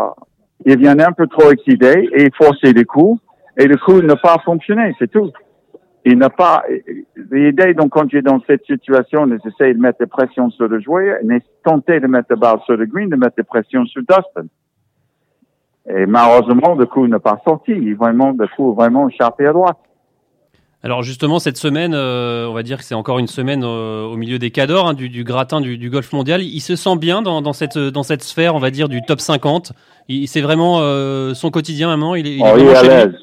il 0.66 0.78
vient 0.78 0.98
un 0.98 1.12
peu 1.12 1.26
trop 1.28 1.50
excité 1.50 2.08
et 2.12 2.30
forcer 2.36 2.72
les 2.72 2.84
coups. 2.84 3.20
Et 3.56 3.66
le 3.66 3.76
coup 3.76 4.02
n'a 4.02 4.16
pas 4.16 4.36
fonctionné, 4.44 4.94
c'est 4.98 5.10
tout 5.10 5.30
il 6.04 6.18
n'a 6.18 6.30
pas 6.30 6.62
l'idée 7.30 7.74
donc 7.74 7.90
quand 7.90 8.06
tu 8.06 8.18
es 8.18 8.22
dans 8.22 8.40
cette 8.46 8.64
situation 8.66 9.26
j'essaie 9.42 9.72
de 9.74 9.80
mettre 9.80 10.00
de 10.00 10.04
pression 10.06 10.50
sur 10.50 10.68
le 10.68 10.80
joueur 10.80 11.16
et 11.22 11.38
tenter 11.64 12.00
de 12.00 12.06
mettre 12.06 12.26
la 12.30 12.36
balle 12.36 12.58
sur 12.66 12.76
le 12.76 12.86
green 12.86 13.08
de 13.08 13.16
mettre 13.16 13.36
de 13.38 13.42
pression 13.42 13.84
sur 13.86 14.02
Dustin 14.02 14.46
et 15.88 16.06
malheureusement 16.06 16.74
le 16.74 16.86
coup 16.86 17.06
n'a 17.06 17.18
pas 17.20 17.40
sorti 17.46 17.72
il 17.72 17.94
vraiment 17.96 18.34
le 18.38 18.46
coup 18.54 18.72
est 18.72 18.76
vraiment 18.76 19.08
échappé 19.08 19.46
à 19.46 19.52
droite 19.52 19.78
Alors 20.82 21.02
justement, 21.02 21.38
cette 21.38 21.56
semaine, 21.56 21.94
euh, 21.94 22.46
on 22.46 22.52
va 22.52 22.62
dire 22.62 22.76
que 22.76 22.84
c'est 22.84 22.94
encore 22.94 23.18
une 23.18 23.26
semaine 23.26 23.62
euh, 23.64 24.04
au 24.04 24.16
milieu 24.18 24.38
des 24.38 24.50
cadors, 24.50 24.86
hein, 24.88 24.92
du, 24.92 25.08
du 25.08 25.24
gratin 25.24 25.62
du, 25.62 25.78
du 25.78 25.88
golf 25.88 26.12
mondial. 26.12 26.42
Il 26.42 26.60
se 26.60 26.76
sent 26.76 26.96
bien 26.98 27.22
dans, 27.22 27.40
dans 27.40 27.54
cette, 27.54 27.78
dans 27.78 28.02
cette 28.02 28.22
sphère, 28.22 28.54
on 28.54 28.58
va 28.58 28.70
dire, 28.70 28.90
du 28.90 29.00
top 29.00 29.20
50. 29.20 29.72
Il- 30.08 30.28
C'est 30.28 30.42
vraiment 30.42 30.80
euh, 30.82 31.32
son 31.32 31.50
quotidien 31.50 31.88
maintenant. 31.88 32.14
Il 32.14 32.26
est, 32.26 32.34
il 32.36 32.40
est 32.40 32.52
oh, 32.52 32.56
il 32.58 32.66
est 32.66 32.74
à 32.76 32.82
l'aise 32.82 33.14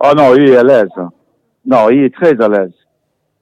oh 0.00 0.12
non 0.16 0.34
il 0.34 0.48
est 0.48 0.56
à 0.56 0.64
l'aise 0.64 0.88
non 1.68 1.88
il 1.90 2.02
est 2.02 2.14
très 2.14 2.40
à 2.42 2.48
l'aise 2.48 2.72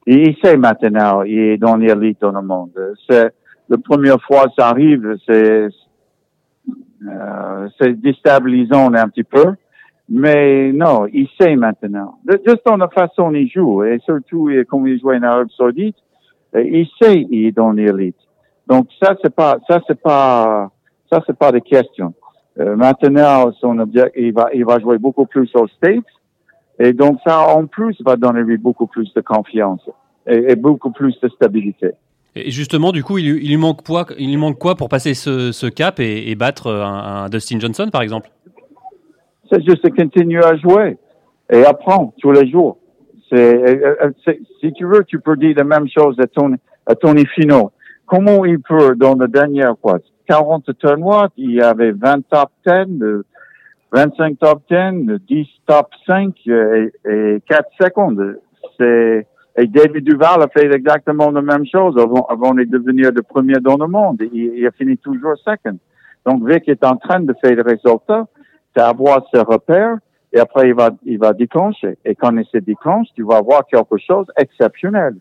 il 0.06 0.36
sait 0.42 0.56
maintenant, 0.56 1.22
il 1.22 1.38
est 1.38 1.56
dans 1.56 1.76
l'élite 1.76 2.20
dans 2.20 2.30
le 2.30 2.42
monde. 2.42 2.70
C'est 3.08 3.34
la 3.68 3.76
première 3.78 4.22
fois 4.22 4.44
que 4.44 4.52
ça 4.56 4.68
arrive, 4.68 5.16
c'est 5.26 5.68
euh, 7.08 7.68
c'est 7.78 8.00
déstabilisant 8.00 8.92
un 8.94 9.08
petit 9.08 9.24
peu. 9.24 9.54
Mais 10.08 10.72
non, 10.72 11.06
il 11.12 11.28
sait 11.38 11.56
maintenant. 11.56 12.18
Juste 12.46 12.64
dans 12.64 12.76
la 12.76 12.88
façon 12.88 13.34
il 13.34 13.50
joue, 13.50 13.82
et 13.82 13.98
surtout 14.04 14.48
comme 14.68 14.86
il 14.86 15.00
joue 15.00 15.10
en 15.10 15.22
Arabie 15.22 15.52
Saoudite, 15.56 15.96
il 16.54 16.86
sait 17.00 17.26
il 17.28 17.46
est 17.46 17.52
dans 17.52 17.72
l'élite. 17.72 18.16
Donc 18.68 18.86
ça 19.02 19.16
c'est 19.22 19.34
pas 19.34 19.58
ça 19.68 19.80
c'est 19.88 20.00
pas 20.00 20.70
ça 21.10 21.20
c'est 21.26 21.36
pas 21.36 21.50
de 21.50 21.58
question. 21.58 22.14
Euh, 22.60 22.76
maintenant 22.76 23.50
son 23.60 23.80
objectif 23.80 24.12
il 24.16 24.32
va 24.32 24.50
il 24.54 24.64
va 24.64 24.78
jouer 24.78 24.98
beaucoup 24.98 25.26
plus 25.26 25.50
aux 25.56 25.66
States 25.66 26.04
et 26.78 26.92
donc 26.92 27.18
ça 27.26 27.48
en 27.48 27.66
plus 27.66 27.96
va 28.04 28.16
donner 28.16 28.42
lui 28.42 28.58
beaucoup 28.58 28.86
plus 28.86 29.12
de 29.14 29.20
confiance 29.20 29.80
et, 30.26 30.52
et 30.52 30.56
beaucoup 30.56 30.90
plus 30.90 31.18
de 31.20 31.28
stabilité. 31.28 31.92
Et 32.34 32.50
justement, 32.50 32.92
du 32.92 33.02
coup, 33.02 33.16
il, 33.16 33.26
il, 33.42 33.48
lui 33.48 33.56
manque 33.56 33.82
quoi, 33.82 34.06
il 34.18 34.28
lui 34.28 34.36
manque 34.36 34.58
quoi 34.58 34.74
pour 34.74 34.90
passer 34.90 35.14
ce, 35.14 35.52
ce 35.52 35.66
cap 35.66 36.00
et, 36.00 36.30
et 36.30 36.34
battre 36.34 36.70
un, 36.70 37.24
un, 37.24 37.28
Dustin 37.30 37.58
Johnson, 37.58 37.88
par 37.90 38.02
exemple? 38.02 38.28
C'est 39.50 39.64
juste 39.64 39.84
de 39.84 39.90
continuer 39.90 40.44
à 40.44 40.56
jouer 40.56 40.98
et 41.50 41.64
apprendre 41.64 42.12
tous 42.20 42.32
les 42.32 42.50
jours. 42.50 42.76
C'est, 43.30 43.80
si 44.60 44.72
tu 44.74 44.84
veux, 44.84 45.02
tu 45.04 45.18
peux 45.18 45.36
dire 45.36 45.54
la 45.56 45.64
même 45.64 45.88
chose 45.88 46.16
à 46.20 46.26
Tony, 46.26 46.56
à 46.86 46.94
Tony 46.94 47.24
Fino. 47.34 47.72
Comment 48.04 48.44
il 48.44 48.60
peut, 48.60 48.94
dans 48.96 49.14
la 49.14 49.26
dernière, 49.26 49.74
quoi, 49.80 49.98
40 50.28 50.78
tournois, 50.78 51.28
il 51.36 51.52
y 51.52 51.60
avait 51.60 51.92
20 51.92 52.28
top 52.28 52.50
10, 52.66 53.22
25 53.92 54.38
top 54.38 54.62
10, 54.68 55.18
10 55.28 55.46
top 55.66 55.88
5 56.06 56.34
et, 56.46 56.92
et 57.08 57.42
4 57.48 57.68
secondes. 57.80 58.38
C'est, 58.78 59.26
et 59.58 59.66
David 59.66 60.04
Duval 60.04 60.42
a 60.42 60.48
fait 60.48 60.70
exactement 60.70 61.30
la 61.30 61.40
même 61.40 61.64
chose 61.66 61.96
avant, 61.98 62.26
avant 62.26 62.52
de 62.54 62.64
devenir 62.64 63.10
le 63.12 63.22
premier 63.22 63.54
dans 63.60 63.76
le 63.76 63.86
monde. 63.86 64.20
Il, 64.32 64.58
il, 64.58 64.66
a 64.66 64.70
fini 64.70 64.98
toujours 64.98 65.36
second. 65.38 65.78
Donc, 66.26 66.46
Vic 66.48 66.68
est 66.68 66.84
en 66.84 66.96
train 66.96 67.20
de 67.20 67.34
faire 67.40 67.54
le 67.54 67.62
résultat, 67.62 68.26
c'est 68.74 68.82
avoir 68.82 69.24
ses 69.32 69.40
repères, 69.40 69.96
et 70.32 70.40
après, 70.40 70.68
il 70.68 70.74
va, 70.74 70.90
il 71.04 71.18
va 71.18 71.32
déclencher. 71.32 71.96
Et 72.04 72.14
quand 72.14 72.36
il 72.36 72.44
se 72.44 72.58
déclenche, 72.58 73.06
tu 73.14 73.22
vas 73.22 73.36
avoir 73.36 73.64
quelque 73.66 73.96
chose 73.96 74.26
d'exceptionnel. 74.36 75.14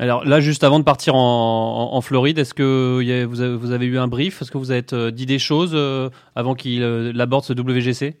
Alors 0.00 0.24
là, 0.24 0.38
juste 0.38 0.62
avant 0.62 0.78
de 0.78 0.84
partir 0.84 1.16
en, 1.16 2.00
Floride, 2.00 2.38
est-ce 2.38 2.54
que 2.54 3.02
y 3.02 3.24
vous, 3.24 3.40
avez, 3.40 3.56
vous, 3.56 3.72
avez, 3.72 3.86
eu 3.86 3.98
un 3.98 4.06
brief? 4.06 4.40
Est-ce 4.40 4.52
que 4.52 4.58
vous 4.58 4.70
avez 4.70 4.84
euh, 4.92 5.10
dit 5.10 5.26
des 5.26 5.40
choses 5.40 5.72
euh, 5.74 6.08
avant 6.36 6.54
qu'il 6.54 6.84
euh, 6.84 7.12
aborde 7.18 7.42
ce 7.42 7.52
WGC 7.52 8.16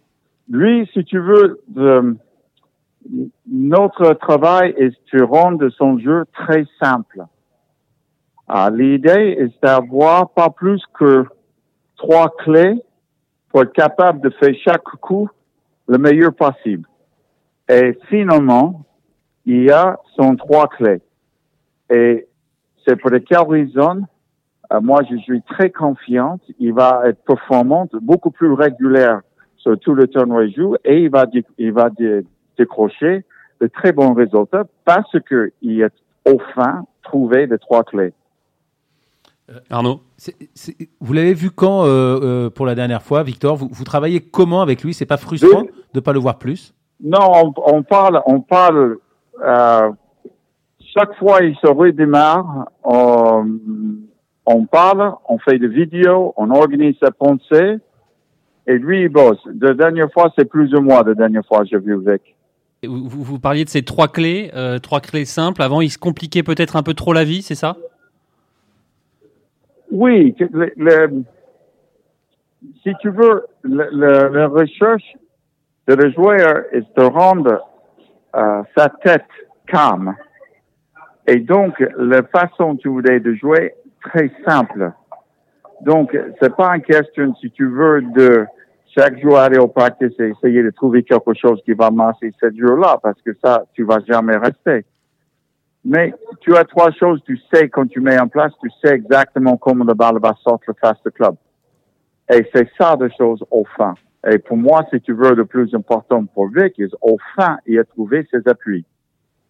Lui, 0.50 0.90
si 0.92 1.04
tu 1.04 1.20
veux, 1.20 1.60
de, 1.68 2.16
notre 3.46 4.14
travail 4.14 4.74
est 4.76 4.92
de 5.14 5.22
rendre 5.22 5.68
son 5.70 5.98
jeu 5.98 6.24
très 6.32 6.64
simple. 6.82 7.22
Ah, 8.48 8.70
L'idée 8.74 9.36
est 9.38 9.62
d'avoir 9.62 10.30
pas 10.30 10.50
plus 10.50 10.82
que 10.98 11.24
trois 11.96 12.34
clés 12.38 12.74
pour 13.50 13.62
être 13.62 13.72
capable 13.72 14.20
de 14.20 14.30
faire 14.30 14.54
chaque 14.64 14.82
coup 15.00 15.28
le 15.86 15.98
meilleur 15.98 16.34
possible. 16.34 16.88
Et 17.68 17.96
finalement, 18.08 18.84
il 19.46 19.62
y 19.62 19.70
a 19.70 19.96
son 20.16 20.34
trois 20.34 20.66
clés. 20.66 21.00
Et 21.90 22.26
c'est 22.86 22.96
pour 22.96 23.10
quelle 23.10 23.48
raison, 23.48 24.02
euh, 24.72 24.80
moi 24.80 25.02
je 25.10 25.16
suis 25.16 25.42
très 25.42 25.70
confiante, 25.70 26.42
il 26.58 26.72
va 26.72 27.02
être 27.06 27.22
performant, 27.24 27.88
beaucoup 28.02 28.30
plus 28.30 28.52
régulier 28.52 29.16
sur 29.56 29.78
tout 29.78 29.94
le 29.94 30.06
tournoi 30.06 30.48
joue 30.48 30.76
et 30.84 31.02
il 31.02 31.10
va, 31.10 31.26
il 31.58 31.72
va 31.72 31.90
décrocher 32.56 33.24
de 33.60 33.66
très 33.66 33.92
bons 33.92 34.14
résultats 34.14 34.64
parce 34.84 35.16
qu'il 35.28 35.82
a 35.82 35.88
enfin 36.26 36.84
trouvé 37.02 37.46
les 37.46 37.58
trois 37.58 37.84
clés. 37.84 38.12
Euh, 39.50 39.60
Arnaud 39.70 40.00
c 40.16 40.34
est, 40.40 40.48
c 40.54 40.76
est, 40.78 40.88
Vous 41.00 41.12
l'avez 41.12 41.34
vu 41.34 41.50
quand 41.50 41.84
euh, 41.84 41.86
euh, 42.22 42.50
pour 42.50 42.66
la 42.66 42.74
dernière 42.74 43.02
fois, 43.02 43.22
Victor? 43.22 43.56
Vous, 43.56 43.68
vous, 43.70 43.84
travaillez 43.84 44.20
comment 44.20 44.60
avec 44.60 44.82
lui? 44.82 44.92
C'est 44.92 45.06
pas 45.06 45.16
frustrant 45.16 45.62
de 45.62 45.70
ne 45.94 46.00
pas 46.00 46.12
le 46.12 46.18
voir 46.18 46.38
plus? 46.38 46.74
Non, 47.02 47.18
on, 47.20 47.54
on, 47.64 47.82
parle, 47.82 48.20
on 48.26 48.40
parle. 48.40 48.98
Euh, 50.98 51.00
chaque 51.00 51.18
fois 51.18 51.42
il 51.42 51.56
se 51.56 51.66
redémarre, 51.66 52.70
on, 52.84 53.46
on, 54.46 54.66
parle, 54.66 55.12
on 55.28 55.38
fait 55.38 55.58
des 55.58 55.68
vidéos, 55.68 56.34
on 56.36 56.50
organise 56.50 56.96
sa 57.02 57.10
pensée, 57.10 57.78
et 58.66 58.78
lui 58.78 59.02
il 59.02 59.08
bosse. 59.08 59.38
La 59.60 59.74
dernière 59.74 60.10
fois, 60.12 60.32
c'est 60.38 60.44
plus 60.44 60.74
ou 60.74 60.80
moins 60.80 61.02
la 61.02 61.14
dernière 61.14 61.44
fois 61.46 61.64
j'ai 61.64 61.78
vu 61.78 61.94
avec. 61.94 62.34
Vous, 62.84 63.08
vous, 63.08 63.38
parliez 63.40 63.64
de 63.64 63.68
ces 63.68 63.82
trois 63.82 64.06
clés, 64.06 64.52
euh, 64.54 64.78
trois 64.78 65.00
clés 65.00 65.24
simples. 65.24 65.62
Avant, 65.62 65.80
il 65.80 65.90
se 65.90 65.98
compliquait 65.98 66.44
peut-être 66.44 66.76
un 66.76 66.84
peu 66.84 66.94
trop 66.94 67.12
la 67.12 67.24
vie, 67.24 67.42
c'est 67.42 67.56
ça? 67.56 67.76
Oui. 69.90 70.36
Le, 70.38 70.72
le, 70.76 71.24
si 72.84 72.92
tu 73.00 73.10
veux, 73.10 73.46
le, 73.62 74.28
la 74.28 74.46
recherche 74.46 75.16
de 75.88 75.94
le 75.94 76.12
joueur 76.12 76.62
est 76.70 76.84
de 76.96 77.02
rendre 77.02 77.62
euh, 78.36 78.62
sa 78.76 78.88
tête 78.90 79.26
calme. 79.66 80.14
Et 81.28 81.40
donc, 81.40 81.74
la 81.98 82.22
façon 82.22 82.76
tu 82.76 82.88
voulais 82.88 83.20
de 83.20 83.34
jouer, 83.34 83.74
très 84.00 84.30
simple. 84.46 84.92
Donc, 85.82 86.18
c'est 86.40 86.56
pas 86.56 86.74
une 86.74 86.82
question, 86.82 87.34
si 87.34 87.50
tu 87.50 87.68
veux, 87.68 88.00
de 88.00 88.46
chaque 88.96 89.20
jour 89.20 89.36
aller 89.36 89.58
au 89.58 89.68
practice 89.68 90.18
et 90.18 90.30
essayer 90.30 90.62
de 90.62 90.70
trouver 90.70 91.02
quelque 91.02 91.34
chose 91.34 91.60
qui 91.66 91.74
va 91.74 91.90
marcher 91.90 92.32
ce 92.40 92.50
jour-là, 92.56 92.98
parce 93.02 93.20
que 93.20 93.32
ça, 93.44 93.64
tu 93.74 93.84
vas 93.84 93.98
jamais 94.08 94.38
rester. 94.38 94.86
Mais 95.84 96.14
tu 96.40 96.56
as 96.56 96.64
trois 96.64 96.90
choses, 96.92 97.22
tu 97.24 97.38
sais 97.52 97.68
quand 97.68 97.86
tu 97.86 98.00
mets 98.00 98.18
en 98.18 98.28
place, 98.28 98.52
tu 98.62 98.70
sais 98.82 98.94
exactement 98.94 99.58
comment 99.58 99.84
le 99.84 99.92
balle 99.94 100.18
va 100.20 100.34
sortir 100.42 100.72
face 100.80 101.00
du 101.04 101.12
club. 101.12 101.34
Et 102.32 102.48
c'est 102.54 102.70
ça 102.78 102.96
de 102.96 103.10
choses 103.18 103.44
au 103.50 103.64
fin. 103.76 103.94
Et 104.26 104.38
pour 104.38 104.56
moi, 104.56 104.82
si 104.90 105.00
tu 105.02 105.12
veux, 105.12 105.34
le 105.34 105.44
plus 105.44 105.74
important 105.74 106.24
pour 106.24 106.48
Vic, 106.48 106.80
au 107.02 107.18
fin, 107.36 107.58
il 107.66 107.78
a 107.78 107.84
trouvé 107.84 108.26
ses 108.30 108.48
appuis. 108.48 108.86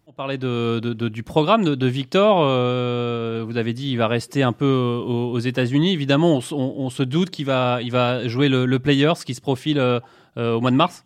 On 0.09 0.13
parlait 0.13 0.39
du 0.39 1.21
programme 1.23 1.63
de, 1.63 1.85
Victor. 1.85 2.39
Euh, 2.41 3.43
vous 3.45 3.57
avez 3.57 3.73
dit 3.73 3.91
il 3.91 3.97
va 3.97 4.07
rester 4.07 4.41
un 4.41 4.53
peu 4.53 4.65
aux, 4.65 5.37
États-Unis. 5.37 5.93
Évidemment, 5.93 6.39
on, 6.51 6.89
se 6.89 7.03
doute 7.03 7.29
qu'il 7.29 7.45
va, 7.45 8.27
jouer 8.27 8.49
le, 8.49 8.65
le 8.65 8.79
Players 8.79 9.21
qui 9.23 9.35
se 9.35 9.41
profile 9.41 9.77
euh, 9.77 9.99
au 10.35 10.61
mois 10.61 10.71
de 10.71 10.75
mars. 10.75 11.05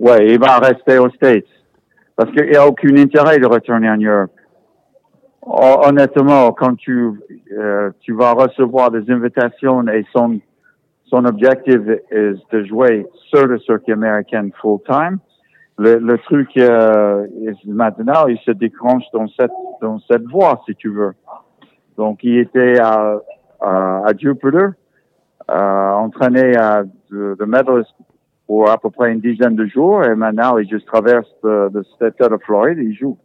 Oui, 0.00 0.16
il 0.22 0.40
va 0.40 0.58
rester 0.58 0.98
aux 0.98 1.08
States 1.10 1.46
parce 2.16 2.32
qu'il 2.32 2.50
n'y 2.50 2.56
a 2.56 2.66
aucun 2.66 2.96
intérêt 2.96 3.38
de 3.38 3.46
retourner 3.46 3.88
en 3.88 3.96
Europe. 3.96 4.32
Honnêtement, 5.42 6.50
quand 6.50 6.74
tu 6.74 7.12
euh, 7.56 7.90
vas 8.08 8.32
recevoir 8.32 8.90
des 8.90 9.08
invitations 9.08 9.86
et 9.86 10.04
son 10.12 10.40
objectif 11.24 11.78
est 12.10 12.34
de 12.52 12.64
jouer 12.64 13.06
sur 13.28 13.46
le 13.46 13.60
circuit 13.60 13.92
américain 13.92 14.48
full 14.60 14.80
time 14.84 15.20
le, 15.78 15.98
le 15.98 16.18
truc 16.18 16.56
euh, 16.56 17.26
maintenant, 17.66 18.26
il 18.26 18.38
se 18.38 18.50
déclenche 18.50 19.04
dans 19.12 19.28
cette 19.28 19.50
dans 19.80 19.98
cette 20.10 20.24
voie, 20.24 20.60
si 20.66 20.74
tu 20.74 20.90
veux. 20.90 21.12
Donc, 21.96 22.20
il 22.22 22.38
était 22.38 22.78
à 22.80 23.18
à, 23.60 24.02
à 24.06 24.16
Jupiter, 24.16 24.72
euh, 25.50 25.92
entraîné 25.92 26.56
à 26.56 26.84
de, 27.10 27.36
de 27.38 27.44
medalist 27.44 27.92
pour 28.46 28.70
à 28.70 28.78
peu 28.78 28.90
près 28.90 29.12
une 29.12 29.20
dizaine 29.20 29.56
de 29.56 29.66
jours, 29.66 30.04
et 30.04 30.14
maintenant, 30.14 30.56
il 30.58 30.68
juste 30.68 30.86
traverse 30.86 31.28
de, 31.44 31.68
de 31.70 31.84
cet 31.98 32.14
état 32.14 32.28
de 32.28 32.38
Floride, 32.38 32.78
et 32.78 32.84
il 32.84 32.96
joue. 32.96 33.18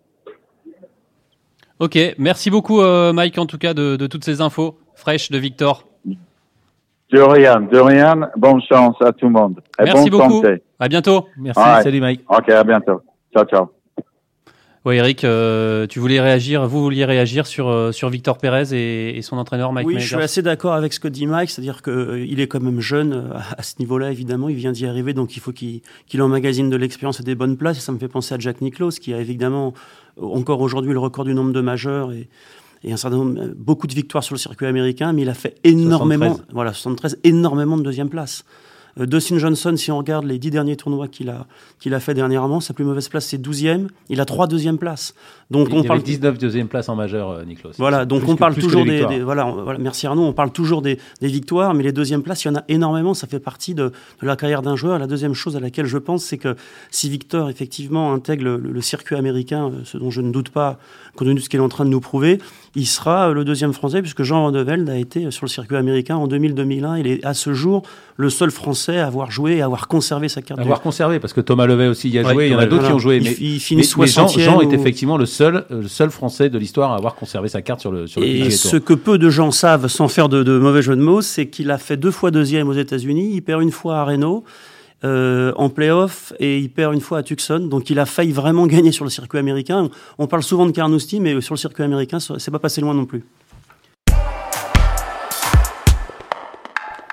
Ok, 1.80 1.98
merci 2.18 2.50
beaucoup, 2.50 2.82
euh, 2.82 3.14
Mike, 3.14 3.38
en 3.38 3.46
tout 3.46 3.58
cas, 3.58 3.74
de, 3.74 3.96
de 3.96 4.08
toutes 4.08 4.24
ces 4.24 4.42
infos 4.42 4.78
fraîches 4.96 5.32
de 5.32 5.38
Victor. 5.38 5.86
De 6.06 7.22
rien, 7.22 7.62
de 7.62 7.78
rien. 7.78 8.30
Bonne 8.38 8.62
chance 8.62 8.96
à 9.02 9.12
tout 9.12 9.26
le 9.28 9.32
monde. 9.32 9.62
Et 9.80 9.84
Merci 9.84 10.10
bonne 10.10 10.20
beaucoup. 10.20 10.42
Santé. 10.42 10.64
À 10.84 10.90
bientôt. 10.90 11.30
Merci. 11.38 11.62
Right. 11.62 11.84
Salut 11.84 12.02
Mike. 12.02 12.26
Ok, 12.28 12.50
à 12.50 12.62
bientôt. 12.66 13.02
Ciao, 13.34 13.46
ciao. 13.46 13.70
Oui, 14.84 14.98
Eric, 14.98 15.24
euh, 15.24 15.88
tu 15.88 16.00
voulais 16.00 16.20
réagir, 16.20 16.68
vous 16.68 16.84
vouliez 16.84 17.06
réagir 17.06 17.48
sur, 17.48 17.70
euh, 17.70 17.94
sur 17.94 18.10
Victor 18.10 18.38
Pérez 18.38 18.74
et, 18.74 19.18
et, 19.18 19.22
son 19.22 19.38
entraîneur 19.38 19.72
Mike 19.72 19.88
Oui, 19.88 19.94
Majors. 19.94 20.06
je 20.06 20.16
suis 20.16 20.24
assez 20.24 20.42
d'accord 20.42 20.74
avec 20.74 20.92
ce 20.92 21.00
que 21.00 21.08
dit 21.08 21.26
Mike, 21.26 21.52
c'est-à-dire 21.52 21.82
qu'il 21.82 21.94
euh, 21.94 22.38
est 22.38 22.48
quand 22.48 22.60
même 22.60 22.82
jeune 22.82 23.14
euh, 23.14 23.38
à 23.58 23.64
ce 23.64 23.76
niveau-là, 23.80 24.12
évidemment, 24.12 24.50
il 24.50 24.58
vient 24.58 24.74
d'y 24.74 24.86
arriver, 24.86 25.14
donc 25.14 25.38
il 25.38 25.40
faut 25.40 25.54
qu'il 25.54 25.80
qu 26.10 26.20
emmagasine 26.20 26.70
de 26.70 26.76
l'expérience 26.76 27.22
et 27.22 27.24
des 27.24 27.36
bonnes 27.36 27.56
places. 27.56 27.78
Et 27.78 27.82
ça 27.82 27.94
me 27.94 27.98
fait 27.98 28.10
penser 28.10 28.36
à 28.36 28.38
Jack 28.38 28.60
Nicklaus, 28.60 29.00
qui 29.00 29.14
a 29.14 29.22
évidemment 29.22 29.74
encore 30.22 30.60
aujourd'hui 30.60 30.92
le 30.92 31.00
record 31.00 31.24
du 31.24 31.34
nombre 31.34 31.54
de 31.54 31.62
majeurs 31.62 32.12
et, 32.12 32.28
et 32.84 32.92
un 32.92 32.98
certain 32.98 33.16
nombre, 33.16 33.40
beaucoup 33.56 33.88
de 33.88 33.94
victoires 33.94 34.26
sur 34.26 34.36
le 34.36 34.40
circuit 34.40 34.66
américain, 34.66 35.14
mais 35.14 35.22
il 35.22 35.30
a 35.30 35.34
fait 35.34 35.56
énormément, 35.64 36.26
73. 36.26 36.54
voilà, 36.54 36.74
73, 36.74 37.20
énormément 37.24 37.78
de 37.78 37.84
deuxième 37.84 38.10
place. 38.10 38.44
Euh, 39.00 39.06
Dustin 39.06 39.38
Johnson, 39.38 39.76
si 39.76 39.92
on 39.92 39.98
regarde 39.98 40.26
les 40.26 40.40
dix 40.40 40.52
derniers 40.52 40.76
tournois 40.76 41.08
qu'il 41.08 41.30
a, 41.30 41.46
qu'il 41.80 41.94
a 41.94 42.00
fait 42.00 42.14
dernièrement, 42.14 42.60
sa 42.60 42.74
plus 42.74 42.86
mauvaise 42.86 43.10
place 43.10 43.26
c'est 43.26 43.38
12e. 43.42 43.88
Il 44.10 44.22
a 44.22 44.26
trois 44.26 44.48
deuxièmes 44.48 44.78
places. 44.78 45.14
Donc 45.54 45.68
il 45.70 45.78
on 45.78 45.84
parle 45.84 46.02
19 46.02 46.40
deuxième 46.40 46.68
place 46.68 46.90
en 46.90 46.96
majeur, 46.96 47.30
euh, 47.30 47.46
Niklos. 47.46 47.74
Voilà, 47.78 48.06
donc 48.06 48.28
on 48.28 48.36
parle 48.36 48.56
toujours 48.56 48.84
des, 48.84 49.22
voilà, 49.22 49.46
voilà, 49.46 49.78
merci 49.78 50.08
Arnaud, 50.08 50.24
on 50.24 50.34
parle 50.34 50.52
toujours 50.52 50.82
des, 50.82 50.98
des, 51.22 51.28
victoires, 51.28 51.76
mais 51.76 51.84
les 51.84 51.92
deuxièmes 51.92 52.24
places, 52.24 52.44
il 52.44 52.48
y 52.48 52.52
en 52.52 52.56
a 52.56 52.64
énormément. 52.70 53.14
Ça 53.14 53.28
fait 53.28 53.40
partie 53.40 53.76
de, 53.76 53.92
de 54.22 54.28
la 54.28 54.36
carrière 54.36 54.64
d'un 54.64 54.76
joueur. 54.76 54.98
La 54.98 55.06
deuxième 55.06 55.36
chose 55.36 55.56
à 55.56 55.60
laquelle 55.60 55.86
je 55.86 56.00
pense, 56.00 56.24
c'est 56.24 56.40
que 56.40 56.56
si 56.90 57.08
Victor 57.08 57.52
effectivement 57.52 58.14
intègre 58.14 58.44
le, 58.46 58.58
le, 58.58 58.82
circuit 58.82 59.16
américain, 59.16 59.68
euh, 59.68 59.82
ce 59.84 59.98
dont 59.98 60.10
je 60.10 60.22
ne 60.22 60.32
doute 60.32 60.50
pas, 60.50 60.80
compte 61.16 61.28
tenu 61.28 61.36
de 61.36 61.40
ce 61.40 61.50
qu'il 61.50 61.60
est 61.60 61.64
en 61.64 61.70
train 61.70 61.86
de 61.86 61.92
nous 61.92 62.02
prouver, 62.02 62.40
il 62.76 62.88
sera 62.88 63.32
le 63.32 63.46
deuxième 63.46 63.74
français 63.74 64.02
puisque 64.02 64.24
Jean 64.24 64.42
Van 64.42 64.52
de 64.52 64.60
Velde 64.60 64.90
a 64.90 64.98
été 64.98 65.30
sur 65.30 65.46
le 65.46 65.50
circuit 65.50 65.78
américain 65.78 66.16
en 66.16 66.28
2000-2001. 66.28 67.00
Il 67.00 67.08
est 67.08 67.24
à 67.24 67.36
ce 67.36 67.54
jour 67.54 67.84
le 68.16 68.30
seul 68.30 68.52
français 68.52 68.98
à 68.98 69.08
avoir 69.08 69.32
joué 69.32 69.58
et 69.58 69.62
à 69.62 69.66
avoir 69.66 69.88
conservé 69.88 70.30
sa 70.30 70.42
carte. 70.42 70.60
Avoir 70.60 70.82
conservé, 70.82 71.20
parce 71.20 71.34
que 71.34 71.42
Thomas 71.42 71.66
Levet 71.66 71.88
aussi 71.88 72.10
y 72.10 72.20
a 72.20 72.24
joué. 72.24 72.48
Il 72.48 72.52
y 72.52 72.56
en 72.56 72.60
a 72.60 72.66
d'autres 72.66 72.88
qui 72.88 72.94
ont 72.94 73.00
joué. 73.00 73.20
Mais, 73.20 73.36
il, 73.40 73.60
finit 73.60 73.84
60 73.84 74.40
Jean, 74.40 74.62
est 74.62 74.74
effectivement 74.74 75.18
le 75.18 75.26
seul, 75.26 75.43
le 75.52 75.88
seul 75.88 76.12
français 76.12 76.50
de 76.50 76.58
l'histoire 76.58 76.92
à 76.92 76.96
avoir 76.96 77.16
conservé 77.16 77.50
sa 77.50 77.62
carte 77.62 77.80
sur 77.80 77.92
le, 77.92 78.08
sur 78.08 78.24
et 78.24 78.50
ce 78.52 78.78
que 78.78 78.94
peu 78.94 79.18
de 79.18 79.30
gens 79.30 79.52
savent, 79.52 79.88
sans 79.88 80.08
faire 80.08 80.30
de, 80.30 80.44
de 80.44 80.58
mauvais 80.58 80.82
jeu 80.82 80.96
de 80.96 81.02
mots, 81.02 81.22
c'est 81.22 81.48
qu'il 81.48 81.72
a 81.72 81.78
fait 81.78 81.98
deux 81.98 82.12
fois 82.12 82.32
deuxième 82.32 82.70
aux 82.70 82.74
États-Unis. 82.74 83.32
Il 83.34 83.42
perd 83.42 83.62
une 83.62 83.72
fois 83.72 83.98
à 83.98 84.04
Reno. 84.06 84.44
Euh, 85.06 85.52
en 85.58 85.68
playoff 85.68 86.32
et 86.40 86.60
il 86.60 86.70
perd 86.70 86.94
une 86.94 87.02
fois 87.02 87.18
à 87.18 87.24
Tucson. 87.24 87.60
Donc 87.60 87.90
il 87.90 88.00
a 88.00 88.06
failli 88.06 88.32
vraiment 88.32 88.66
gagner 88.68 88.94
sur 88.94 89.04
le 89.04 89.10
circuit 89.10 89.38
américain. 89.38 89.90
On 90.18 90.28
parle 90.28 90.44
souvent 90.44 90.66
de 90.66 90.72
Carnoustie, 90.72 91.20
mais 91.20 91.42
sur 91.42 91.56
le 91.56 91.60
circuit 91.60 91.84
américain, 91.84 92.20
c'est 92.22 92.52
pas 92.52 92.60
passé 92.60 92.80
loin 92.80 92.94
non 92.94 93.06
plus. 93.06 93.26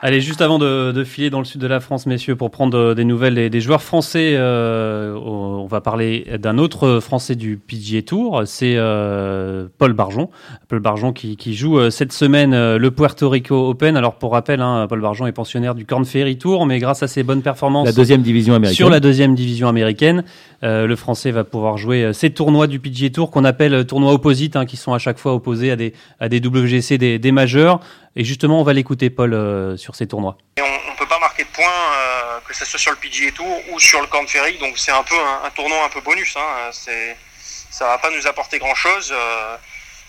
Allez, 0.03 0.23
juste 0.23 0.41
avant 0.41 0.59
de, 0.59 0.93
de, 0.93 1.05
filer 1.05 1.29
dans 1.29 1.41
le 1.41 1.45
sud 1.45 1.61
de 1.61 1.67
la 1.67 1.79
France, 1.79 2.07
messieurs, 2.07 2.35
pour 2.35 2.51
prendre 2.51 2.79
euh, 2.79 2.95
des 2.95 3.05
nouvelles 3.05 3.35
des, 3.35 3.51
des 3.51 3.61
joueurs 3.61 3.83
français, 3.83 4.33
euh, 4.35 5.15
on 5.15 5.67
va 5.67 5.83
parler 5.83 6.25
d'un 6.39 6.57
autre 6.57 7.01
Français 7.01 7.35
du 7.35 7.59
PGA 7.59 8.01
Tour, 8.01 8.43
c'est 8.47 8.77
euh, 8.77 9.67
Paul 9.77 9.93
Barjon. 9.93 10.31
Paul 10.69 10.81
Barjon 10.81 11.13
qui, 11.13 11.37
qui 11.37 11.55
joue 11.55 11.91
cette 11.91 12.15
semaine 12.15 12.77
le 12.77 12.91
Puerto 12.91 13.29
Rico 13.29 13.69
Open. 13.69 13.95
Alors 13.97 14.15
pour 14.15 14.33
rappel, 14.33 14.63
hein, 14.63 14.87
Paul 14.89 15.03
Barjon 15.03 15.27
est 15.27 15.33
pensionnaire 15.33 15.75
du 15.75 15.85
Corn 15.85 16.07
Ferry 16.07 16.39
Tour, 16.39 16.65
mais 16.65 16.79
grâce 16.79 17.03
à 17.03 17.09
ses 17.09 17.23
bonnes 17.23 17.43
performances 17.43 17.87
la 17.87 17.93
deuxième 17.93 18.23
division 18.23 18.55
américaine. 18.55 18.77
sur 18.77 18.89
la 18.89 19.01
deuxième 19.01 19.35
division 19.35 19.69
américaine, 19.69 20.25
le 20.63 20.95
Français 20.97 21.31
va 21.31 21.45
pouvoir 21.45 21.77
jouer 21.77 22.13
ces 22.15 22.31
tournois 22.31 22.67
du 22.67 22.81
PGA 22.81 23.11
Tour 23.11 23.31
qu'on 23.31 23.45
appelle 23.45 23.85
tournois 23.85 24.13
opposites, 24.13 24.57
hein, 24.57 24.65
qui 24.65 24.77
sont 24.77 24.95
à 24.95 24.99
chaque 24.99 25.19
fois 25.19 25.35
opposés 25.35 25.71
à 25.71 25.77
des, 25.77 25.93
à 26.21 26.29
des 26.29 26.41
WGC, 26.41 26.97
des, 26.97 27.19
des 27.19 27.33
majeurs. 27.33 27.81
Et 28.17 28.25
justement, 28.25 28.61
on 28.61 28.65
va 28.65 28.73
l'écouter, 28.73 29.09
Paul, 29.09 29.35
euh, 29.35 29.77
sur 29.77 29.95
ces 29.95 30.09
tournois. 30.09 30.37
On 30.59 30.91
ne 30.93 30.97
peut 30.97 31.07
pas 31.07 31.19
marquer 31.21 31.45
de 31.45 31.49
points, 31.49 31.67
euh, 31.67 32.41
que 32.47 32.55
ce 32.55 32.65
soit 32.65 32.79
sur 32.79 32.91
le 32.91 32.97
PGA 32.97 33.31
Tour 33.31 33.63
ou 33.71 33.79
sur 33.79 34.01
le 34.01 34.09
Corn 34.09 34.27
Ferry. 34.27 34.59
Donc 34.59 34.79
c'est 34.79 34.91
un 34.91 35.05
peu 35.05 35.15
un, 35.15 35.49
tournoi 35.51 35.85
un 35.85 35.89
peu 35.89 36.01
bonus. 36.01 36.37
Hein. 36.37 36.71
Ça 36.73 37.87
va 37.87 37.99
pas 37.99 38.11
nous 38.11 38.27
apporter 38.27 38.59
grand-chose. 38.59 39.13
Euh, 39.15 39.57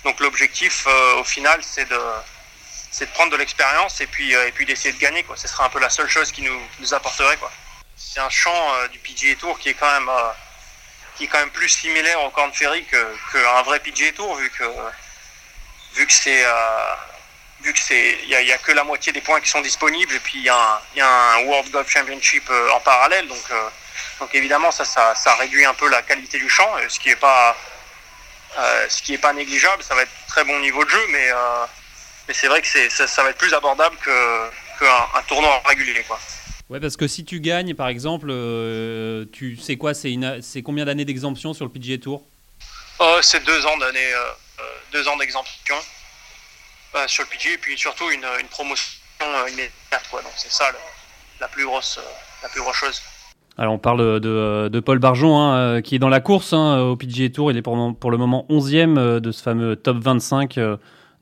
donc 0.04 0.20
l'objectif, 0.20 0.88
au 1.20 1.24
final, 1.24 1.60
c'est 1.62 1.88
de, 1.88 1.96
de 1.96 3.06
prendre 3.14 3.32
de 3.32 3.38
l'expérience 3.38 4.02
et 4.02 4.08
puis, 4.08 4.34
d'essayer 4.66 4.94
de 4.94 5.00
gagner. 5.00 5.22
Quoi. 5.22 5.38
Ce 5.38 5.48
sera 5.48 5.66
un 5.66 5.70
peu 5.70 5.80
la 5.80 5.92
seule 5.92 6.10
chose 6.10 6.32
qui 6.32 6.42
nous, 6.42 6.94
apporterait. 6.94 7.38
C'est 7.96 8.20
un 8.20 8.30
champ 8.32 8.68
du 8.92 8.98
PGA 8.98 9.36
Tour 9.36 9.60
qui 9.60 9.70
est 9.70 9.76
quand 9.76 9.92
même, 9.92 11.50
plus 11.52 11.70
similaire 11.70 12.24
au 12.24 12.32
Corn 12.32 12.52
Ferry 12.52 12.84
qu'un 13.32 13.62
vrai 13.62 13.80
PGA 13.80 14.12
Tour, 14.14 14.36
vu 14.38 14.50
que 14.50 16.14
c'est 16.14 16.44
vu 17.63 17.74
que 17.74 17.80
c'est 17.80 18.17
il 18.24 18.30
y, 18.30 18.52
a, 18.52 18.58
que 18.58 18.71
la 18.71 18.84
moitié 18.84 19.12
des 19.12 19.21
points 19.21 19.39
qui 19.39 19.50
sont 19.50 19.62
disponibles 19.62 20.13
et 20.13 20.19
puis 20.19 20.39
il 20.39 20.43
y, 20.43 20.97
y, 20.97 21.02
a 21.02 21.34
un 21.36 21.43
World 21.45 21.71
Golf 21.71 21.89
Championship 21.89 22.43
euh, 22.50 22.71
en 22.71 22.80
parallèle 22.80 23.28
donc 23.28 23.43
euh, 23.52 23.69
donc 24.19 24.34
évidemment 24.34 24.71
ça, 24.71 24.86
ça, 24.86 25.15
ça 25.15 25.36
réduit 25.36 25.65
un 25.65 25.74
peu 25.74 25.89
la 25.89 26.02
qualité 26.02 26.38
du 26.39 26.50
champ 26.50 26.69
ce 26.88 27.00
qui 27.00 27.10
est 27.10 27.15
pas 27.15 27.56
euh, 28.58 28.86
ce 28.89 29.02
qui 29.02 29.13
est 29.13 29.17
pas 29.17 29.34
négligeable 29.34 29.84
ça 29.84 29.95
va 29.95 30.04
être 30.04 30.12
très 30.28 30.43
bon 30.43 30.60
niveau 30.60 30.84
de 30.84 30.89
jeu 30.89 31.06
mais 31.10 31.30
euh, 31.32 31.65
mais 32.28 32.34
c'est 32.34 32.47
vrai 32.47 32.62
que 32.62 32.67
ça, 32.67 33.08
ça, 33.08 33.24
va 33.24 33.30
être 33.30 33.38
plus 33.38 33.54
abordable 33.54 33.95
que 33.97 34.50
qu'un 34.80 35.19
un 35.19 35.21
tournoi 35.28 35.62
régulier 35.65 36.04
quoi. 36.08 36.19
Ouais, 36.69 36.80
parce 36.80 36.95
que 36.95 37.06
si 37.06 37.26
tu 37.26 37.41
gagnes, 37.41 37.74
par 37.74 37.89
exemple, 37.89 38.28
euh, 38.30 39.26
tu 39.34 39.58
sais 39.58 39.76
quoi, 39.76 39.93
c'est 39.93 40.62
combien 40.63 40.86
d'années 40.86 41.04
d'exemption 41.04 41.54
sur 41.54 41.65
le 41.65 41.71
PGA 41.71 41.97
Tour? 41.97 42.24
Euh, 43.02 43.21
C'est 43.21 43.43
deux 43.43 43.65
ans 43.65 43.76
d'année, 43.76 44.13
deux 44.93 45.06
ans 45.10 45.17
d'exemption 45.17 45.76
euh, 46.95 47.08
sur 47.08 47.23
le 47.23 47.30
PG 47.30 47.54
et 47.54 47.58
puis 47.58 47.77
surtout 47.77 48.10
une, 48.10 48.25
une 48.39 48.47
promotion 48.47 48.99
euh, 49.21 49.49
immédiate. 49.49 49.71
Quoi. 50.10 50.21
Donc 50.21 50.32
c'est 50.36 50.51
ça 50.51 50.65
la, 51.39 51.47
plus 51.47 51.65
grosse, 51.65 51.97
euh, 51.97 52.10
la 52.43 52.49
plus 52.49 52.62
grosse 52.62 52.75
chose. 52.75 53.01
Alors 53.58 53.73
on 53.73 53.80
parle 53.80 54.19
de, 54.19 54.69
de 54.71 54.80
Paul 54.80 54.99
Barjon 54.99 55.39
hein, 55.39 55.82
qui 55.82 55.95
est 55.95 55.99
dans 55.99 56.10
la 56.10 56.19
course 56.19 56.54
hein, 56.54 56.80
au 56.80 56.95
PGA 56.95 57.30
Tour. 57.30 57.51
Il 57.51 57.58
est 57.58 57.62
pour, 57.62 57.95
pour 57.97 58.12
le 58.12 58.17
moment 58.17 58.45
11e 58.49 59.19
de 59.19 59.32
ce 59.32 59.41
fameux 59.43 59.75
top 59.75 59.97
25 59.97 60.58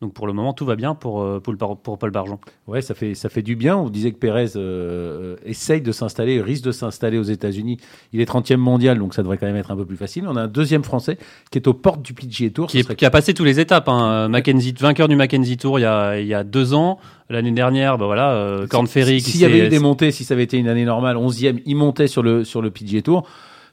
donc 0.02 0.14
pour 0.14 0.28
le 0.28 0.34
moment, 0.34 0.54
tout 0.54 0.66
va 0.66 0.78
bien 0.78 0.96
pour, 0.96 1.22
euh, 1.22 1.42
pour, 1.42 1.78
pour 1.78 1.98
Paul 1.98 2.12
Barjon. 2.12 2.40
Ouais, 2.68 2.82
ça 2.82 2.94
fait, 2.94 3.16
ça 3.16 3.28
fait 3.28 3.42
du 3.42 3.58
bien. 3.58 3.76
On 3.76 3.90
disait 3.90 4.12
que 4.12 4.18
Pérez 4.18 4.52
euh, 4.56 5.36
essaye 5.46 5.82
de 5.82 5.92
s'installer, 5.92 6.42
risque 6.42 6.64
de 6.64 6.72
s'installer 6.72 7.18
aux 7.18 7.24
États-Unis. 7.24 7.78
Il 8.14 8.22
est 8.22 8.30
30e 8.30 8.56
mondial, 8.56 8.98
donc 8.98 9.14
ça 9.14 9.24
devrait 9.24 9.38
quand 9.38 9.48
même 9.48 9.58
être 9.58 9.72
un 9.72 9.76
peu 9.76 9.86
plus 9.86 9.98
facile. 9.98 10.26
On 10.28 10.38
a 10.38 10.44
un 10.44 10.48
deuxième 10.48 10.84
Français 10.84 11.18
qui 11.52 11.58
est 11.58 11.68
aux 11.68 11.74
portes 11.74 12.02
du 12.02 12.14
PGA 12.14 12.50
Tour. 12.50 12.68
Qui, 12.68 12.84
qui 12.84 13.06
a 13.06 13.10
passé 13.10 13.34
toutes 13.34 13.46
les 13.46 13.60
étapes. 13.60 13.90
Hein. 13.90 14.30
Mackenzie, 14.30 14.74
vainqueur 14.80 15.10
du 15.10 15.18
Mackenzie 15.18 15.58
Tour 15.58 15.80
il 15.80 15.82
y 15.82 15.86
a, 15.86 16.18
il 16.20 16.28
y 16.28 16.34
a 16.34 16.46
deux 16.46 16.74
ans. 16.74 17.00
L'année 17.30 17.52
dernière, 17.52 17.98
bah 18.00 18.06
voilà, 18.06 18.32
euh, 18.32 18.66
Corn 18.68 18.88
Ferry. 18.88 19.22
S'il 19.22 19.42
y 19.42 19.46
avait 19.46 19.68
eu 19.68 19.70
des 19.70 19.78
montées, 19.80 20.12
si 20.12 20.24
ça 20.24 20.34
avait 20.34 20.44
été 20.44 20.58
une 20.58 20.68
année 20.68 20.86
normale, 20.86 21.16
11e, 21.16 21.62
il 21.66 21.76
montait 21.76 22.08
sur 22.08 22.24
le, 22.24 22.44
sur 22.44 22.62
le 22.62 22.72
PGA 22.72 23.02
Tour 23.02 23.28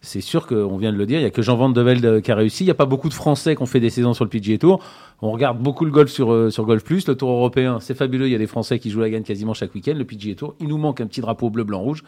c'est 0.07 0.21
sûr 0.21 0.47
qu'on 0.47 0.77
vient 0.77 0.93
de 0.93 0.97
le 0.97 1.05
dire, 1.05 1.19
il 1.19 1.23
n'y 1.23 1.27
a 1.27 1.31
que 1.31 1.43
Jean 1.43 1.57
Van 1.57 1.69
de 1.69 1.81
Velde 1.81 2.23
qui 2.23 2.31
a 2.31 2.37
réussi. 2.37 2.63
Il 2.63 2.69
n'y 2.69 2.71
a 2.71 2.75
pas 2.75 2.87
beaucoup 2.87 3.09
de 3.09 3.15
Français 3.15 3.57
qui 3.57 3.63
ont 3.63 3.67
fait 3.67 3.81
des 3.81 3.91
saisons 3.91 4.15
sur 4.15 4.25
le 4.25 4.31
PGA 4.31 4.57
Tour. 4.57 4.81
On 5.21 5.33
regarde 5.33 5.59
beaucoup 5.59 5.85
le 5.85 5.91
golf 5.91 6.11
sur, 6.11 6.33
euh, 6.33 6.49
sur 6.49 6.65
Golf 6.65 6.85
Plus. 6.85 7.09
Le 7.09 7.17
Tour 7.17 7.31
européen, 7.31 7.81
c'est 7.81 7.95
fabuleux. 7.95 8.27
Il 8.27 8.33
y 8.33 8.35
a 8.37 8.39
des 8.39 8.47
Français 8.47 8.79
qui 8.79 8.91
jouent 8.91 9.01
la 9.01 9.11
gagne 9.11 9.25
quasiment 9.25 9.53
chaque 9.53 9.75
week-end. 9.75 9.95
Le 9.97 10.05
PGA 10.05 10.37
Tour, 10.37 10.55
il 10.61 10.69
nous 10.69 10.79
manque 10.79 11.01
un 11.01 11.09
petit 11.09 11.21
drapeau 11.21 11.51
bleu, 11.51 11.65
blanc, 11.65 11.81
rouge. 11.81 12.05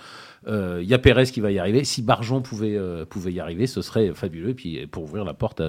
Euh, 0.47 0.79
il 0.81 0.89
y 0.89 0.95
a 0.95 0.99
Pérez 0.99 1.25
qui 1.25 1.41
va 1.41 1.51
y 1.51 1.59
arriver. 1.59 1.83
Si 1.83 2.03
Barjon 2.03 2.41
pouvait, 2.41 2.77
euh, 2.77 3.05
pouvait 3.05 3.33
y 3.33 3.41
arriver, 3.41 3.67
ce 3.67 3.83
serait 3.83 4.13
fabuleux. 4.15 4.51
Et 4.51 4.55
puis 4.55 4.87
pour 4.87 5.03
ouvrir 5.03 5.25
la 5.25 5.35
porte 5.35 5.61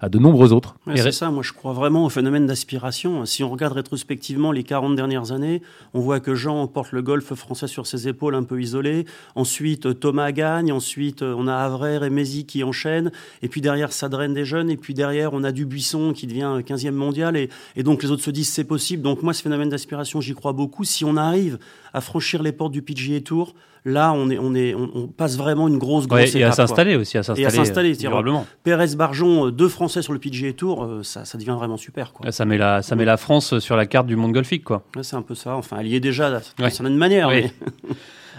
à 0.00 0.08
de 0.08 0.18
nombreux 0.18 0.52
autres. 0.52 0.76
Ouais, 0.86 0.96
c'est 0.96 1.12
ça, 1.12 1.30
moi 1.30 1.42
je 1.42 1.52
crois 1.52 1.72
vraiment 1.72 2.04
au 2.04 2.08
phénomène 2.08 2.46
d'aspiration. 2.46 3.24
Si 3.24 3.42
on 3.42 3.50
regarde 3.50 3.72
rétrospectivement 3.72 4.52
les 4.52 4.62
40 4.62 4.94
dernières 4.94 5.32
années, 5.32 5.62
on 5.94 6.00
voit 6.00 6.20
que 6.20 6.34
Jean 6.34 6.66
porte 6.66 6.92
le 6.92 7.02
golf 7.02 7.34
français 7.34 7.66
sur 7.66 7.86
ses 7.86 8.08
épaules 8.08 8.34
un 8.34 8.42
peu 8.42 8.60
isolé. 8.60 9.06
Ensuite, 9.34 9.98
Thomas 9.98 10.32
gagne. 10.32 10.72
Ensuite, 10.72 11.22
on 11.22 11.48
a 11.48 11.54
Avray 11.54 12.04
et 12.04 12.10
Mézi 12.10 12.44
qui 12.44 12.62
enchaînent. 12.62 13.10
Et 13.42 13.48
puis 13.48 13.60
derrière, 13.60 13.92
ça 13.92 14.08
draine 14.08 14.34
des 14.34 14.44
jeunes. 14.44 14.70
Et 14.70 14.76
puis 14.76 14.94
derrière, 14.94 15.32
on 15.32 15.44
a 15.44 15.52
Dubuisson 15.52 16.12
qui 16.12 16.26
devient 16.26 16.60
15e 16.66 16.90
mondial. 16.90 17.36
Et, 17.36 17.48
et 17.76 17.82
donc 17.82 18.02
les 18.02 18.10
autres 18.10 18.22
se 18.22 18.30
disent 18.30 18.48
c'est 18.48 18.64
possible. 18.64 19.02
Donc 19.02 19.22
moi, 19.22 19.32
ce 19.32 19.42
phénomène 19.42 19.68
d'aspiration, 19.68 20.20
j'y 20.20 20.34
crois 20.34 20.52
beaucoup. 20.52 20.84
Si 20.84 21.04
on 21.04 21.16
arrive 21.16 21.58
à 21.92 22.00
franchir 22.00 22.42
les 22.42 22.52
portes 22.52 22.72
du 22.72 22.82
PGA 22.82 23.20
Tour, 23.20 23.54
là, 23.86 24.12
on, 24.12 24.28
est, 24.28 24.38
on, 24.38 24.54
est, 24.54 24.74
on, 24.74 25.06
passe 25.06 25.38
vraiment 25.38 25.68
une 25.68 25.78
grosse, 25.78 26.06
grosse 26.06 26.34
ouais, 26.34 26.40
Et 26.40 26.44
à 26.44 26.52
s'installer 26.52 26.96
aussi, 26.96 27.16
à 27.16 27.22
s'installer. 27.22 27.42
Et 27.42 27.46
à 27.46 27.50
s'installer, 27.50 27.94
probablement. 27.94 28.44
Pérez 28.64 28.94
Barjon, 28.96 29.50
deux 29.50 29.68
Français 29.68 30.02
sur 30.02 30.12
le 30.12 30.18
PGA 30.18 30.52
Tour, 30.52 30.84
euh, 30.84 31.02
ça, 31.02 31.24
ça 31.24 31.38
devient 31.38 31.54
vraiment 31.56 31.76
super. 31.76 32.12
Quoi. 32.12 32.30
Ça, 32.32 32.44
met 32.44 32.58
la, 32.58 32.82
ça 32.82 32.96
met 32.96 33.04
la 33.04 33.16
France 33.16 33.58
sur 33.60 33.76
la 33.76 33.86
carte 33.86 34.06
du 34.06 34.16
monde 34.16 34.32
golfique. 34.32 34.64
Quoi. 34.64 34.82
Ouais, 34.96 35.04
c'est 35.04 35.16
un 35.16 35.22
peu 35.22 35.34
ça. 35.34 35.54
Enfin, 35.54 35.78
elle 35.80 35.86
y 35.86 35.94
est 35.94 36.00
déjà 36.00 36.30
d'une 36.30 36.70
certaine 36.70 36.96
manière. 36.96 37.28
Mais... 37.28 37.52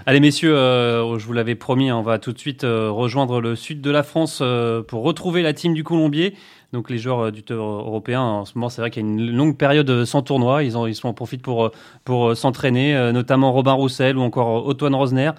Allez 0.09 0.21
messieurs, 0.21 0.55
euh, 0.55 1.19
je 1.19 1.25
vous 1.25 1.33
l'avais 1.33 1.55
promis, 1.55 1.91
on 1.91 2.01
va 2.01 2.17
tout 2.17 2.31
de 2.31 2.39
suite 2.39 2.63
euh, 2.63 2.89
rejoindre 2.89 3.41
le 3.41 3.57
sud 3.57 3.81
de 3.81 3.91
la 3.91 4.03
France 4.03 4.39
euh, 4.41 4.81
pour 4.81 5.03
retrouver 5.03 5.41
la 5.41 5.51
team 5.51 5.73
du 5.73 5.83
Colombier. 5.83 6.33
Donc 6.73 6.89
les 6.89 6.97
joueurs 6.97 7.31
du 7.31 7.43
tour 7.43 7.57
européen, 7.57 8.21
en 8.21 8.45
ce 8.45 8.53
moment, 8.55 8.69
c'est 8.69 8.81
vrai 8.81 8.91
qu'il 8.91 9.03
y 9.03 9.05
a 9.05 9.09
une 9.09 9.31
longue 9.31 9.57
période 9.57 10.05
sans 10.05 10.21
tournoi. 10.21 10.63
Ils, 10.63 10.75
en, 10.75 10.85
ils 10.85 10.97
en 11.03 11.13
profitent 11.13 11.41
pour, 11.41 11.71
pour 12.03 12.35
s'entraîner, 12.35 13.11
notamment 13.13 13.53
Robin 13.53 13.73
Roussel 13.73 14.17
ou 14.17 14.21
encore 14.21 14.67
Antoine 14.67 14.95
Rosner. 14.95 15.31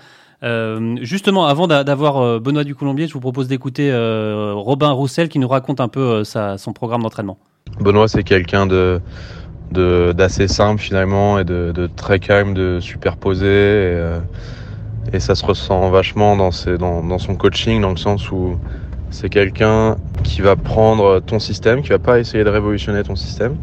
Euh, 0.42 0.96
justement, 1.02 1.46
avant 1.46 1.66
d'avoir 1.66 2.40
Benoît 2.40 2.64
du 2.64 2.74
Colombier, 2.74 3.08
je 3.08 3.12
vous 3.12 3.20
propose 3.20 3.48
d'écouter 3.48 3.90
euh, 3.90 4.52
Robin 4.54 4.90
Roussel 4.90 5.28
qui 5.28 5.38
nous 5.38 5.48
raconte 5.48 5.80
un 5.80 5.88
peu 5.88 6.22
euh, 6.24 6.56
son 6.56 6.72
programme 6.72 7.02
d'entraînement. 7.02 7.38
Benoît, 7.80 8.08
c'est 8.08 8.22
quelqu'un 8.22 8.66
de 8.66 9.00
d'assez 9.70 10.48
simple 10.48 10.80
finalement 10.80 11.38
et 11.38 11.44
de, 11.44 11.72
de, 11.74 11.86
très 11.86 12.18
calme, 12.18 12.54
de 12.54 12.78
superposé. 12.80 13.46
Et, 13.46 14.18
et 15.12 15.20
ça 15.20 15.34
se 15.34 15.44
ressent 15.44 15.90
vachement 15.90 16.36
dans, 16.36 16.50
ses, 16.50 16.78
dans, 16.78 17.02
dans, 17.02 17.18
son 17.18 17.36
coaching, 17.36 17.82
dans 17.82 17.90
le 17.90 17.98
sens 17.98 18.30
où 18.32 18.58
c'est 19.10 19.28
quelqu'un 19.28 19.96
qui 20.22 20.42
va 20.42 20.56
prendre 20.56 21.20
ton 21.20 21.38
système, 21.38 21.82
qui 21.82 21.90
va 21.90 21.98
pas 21.98 22.18
essayer 22.18 22.44
de 22.44 22.50
révolutionner 22.50 23.02
ton 23.02 23.16
système. 23.16 23.56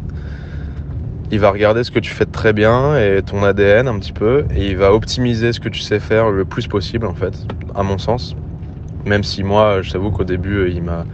Il 1.30 1.40
va 1.40 1.50
regarder 1.50 1.84
ce 1.84 1.90
que 1.90 1.98
tu 1.98 2.10
fais 2.10 2.26
très 2.26 2.52
bien 2.52 2.96
et 2.98 3.22
ton 3.22 3.42
ADN 3.42 3.88
un 3.88 3.98
petit 3.98 4.12
peu, 4.12 4.46
et 4.54 4.68
il 4.68 4.76
va 4.76 4.92
optimiser 4.92 5.52
ce 5.52 5.60
que 5.60 5.68
tu 5.68 5.80
sais 5.80 5.98
faire 6.00 6.30
le 6.30 6.44
plus 6.44 6.66
possible 6.66 7.06
en 7.06 7.14
fait, 7.14 7.46
à 7.74 7.82
mon 7.82 7.98
sens. 7.98 8.34
Même 9.04 9.24
si 9.24 9.42
moi, 9.42 9.82
je 9.82 9.90
t'avoue 9.92 10.10
qu'au 10.10 10.24
début, 10.24 10.70
il 10.70 10.82
m'a, 10.82 11.04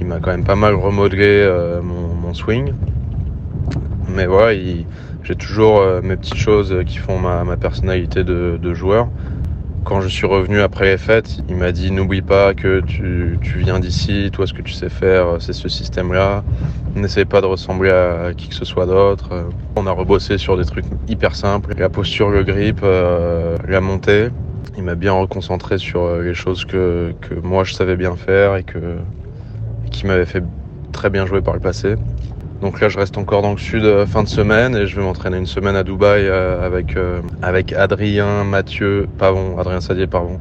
il 0.00 0.06
m'a 0.06 0.20
quand 0.20 0.30
même 0.30 0.44
pas 0.44 0.56
mal 0.56 0.74
remodelé 0.74 1.26
euh, 1.26 1.82
mon, 1.82 2.34
swing. 2.34 2.72
Mais 4.08 4.26
voilà, 4.26 4.52
il- 4.54 4.86
j'ai 5.22 5.36
toujours 5.36 5.78
euh, 5.80 6.00
mes 6.02 6.16
petites 6.16 6.38
choses 6.38 6.82
qui 6.86 6.98
font 6.98 7.18
ma, 7.18 7.56
personnalité 7.56 8.24
de 8.24 8.74
joueur. 8.74 9.08
Quand 9.84 10.00
je 10.00 10.08
suis 10.08 10.26
revenu 10.26 10.60
après 10.60 10.84
les 10.84 10.96
fêtes, 10.96 11.38
il 11.48 11.56
m'a 11.56 11.72
dit 11.72 11.90
n'oublie 11.90 12.22
pas 12.22 12.54
que 12.54 12.80
tu, 12.86 13.38
viens 13.56 13.80
d'ici, 13.80 14.30
toi 14.32 14.46
ce 14.46 14.52
que 14.52 14.62
tu 14.62 14.72
sais 14.72 14.88
faire, 14.88 15.38
c'est 15.40 15.52
ce 15.52 15.68
système-là. 15.68 16.44
N'essaie 16.94 17.24
pas 17.24 17.40
de 17.40 17.46
ressembler 17.46 17.90
à 17.90 18.32
qui 18.36 18.48
que 18.48 18.54
ce 18.54 18.64
soit 18.64 18.86
d'autre. 18.86 19.32
Euh, 19.32 19.44
On 19.74 19.86
a 19.88 19.90
rebossé 19.90 20.38
sur 20.38 20.56
des 20.56 20.64
trucs 20.64 20.84
hyper 21.08 21.34
simples, 21.34 21.74
la 21.76 21.88
posture, 21.88 22.30
le 22.30 22.44
grip, 22.44 22.80
euh, 22.84 23.56
la 23.66 23.80
montée. 23.80 24.28
Il 24.76 24.84
m'a 24.84 24.94
bien 24.94 25.12
reconcentré 25.12 25.78
sur 25.78 26.02
euh, 26.02 26.22
les 26.22 26.34
choses 26.34 26.64
que, 26.64 27.12
moi 27.42 27.64
je 27.64 27.72
savais 27.74 27.96
bien 27.96 28.14
faire 28.14 28.56
et 28.56 28.64
qui 29.90 30.06
m'avaient 30.06 30.26
fait 30.26 30.44
très 30.92 31.10
bien 31.10 31.26
jouer 31.26 31.42
par 31.42 31.54
le 31.54 31.60
passé. 31.60 31.96
Donc 32.62 32.80
là, 32.80 32.88
je 32.88 32.96
reste 32.96 33.18
encore 33.18 33.42
dans 33.42 33.50
le 33.50 33.58
sud 33.58 33.82
euh, 33.84 34.06
fin 34.06 34.22
de 34.22 34.28
semaine 34.28 34.76
et 34.76 34.86
je 34.86 34.94
vais 34.94 35.02
m'entraîner 35.02 35.36
une 35.36 35.46
semaine 35.46 35.74
à 35.74 35.82
Dubaï 35.82 36.28
euh, 36.28 36.64
avec, 36.64 36.96
euh, 36.96 37.20
avec 37.42 37.72
Adrien, 37.72 38.44
Mathieu, 38.44 39.08
Pavon, 39.18 39.58
Adrien 39.58 39.80
Sadier, 39.80 40.06
pardon, 40.06 40.38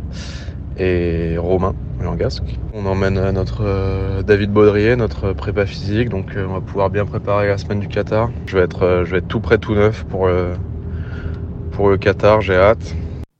et 0.77 1.36
Romain 1.39 1.73
Langasque. 1.99 2.43
On 2.75 2.86
emmène 2.86 3.31
notre 3.31 3.63
euh, 3.63 4.21
David 4.21 4.51
Baudrier, 4.51 4.95
notre 4.95 5.34
prépa 5.34 5.65
physique, 5.65 6.10
donc 6.10 6.36
euh, 6.36 6.45
on 6.47 6.53
va 6.53 6.62
pouvoir 6.62 6.91
bien 6.91 7.05
préparer 7.05 7.47
la 7.47 7.57
semaine 7.57 7.79
du 7.79 7.88
Qatar. 7.88 8.29
Je 8.45 8.55
vais 8.55 8.63
être, 8.65 8.84
euh, 8.84 9.03
je 9.03 9.12
vais 9.13 9.17
être 9.17 9.27
tout 9.27 9.39
prêt, 9.39 9.57
tout 9.57 9.73
neuf 9.73 10.03
pour 10.03 10.27
le, 10.27 10.51
pour 11.71 11.89
le 11.89 11.97
Qatar, 11.97 12.41
j'ai 12.41 12.55
hâte. 12.55 12.93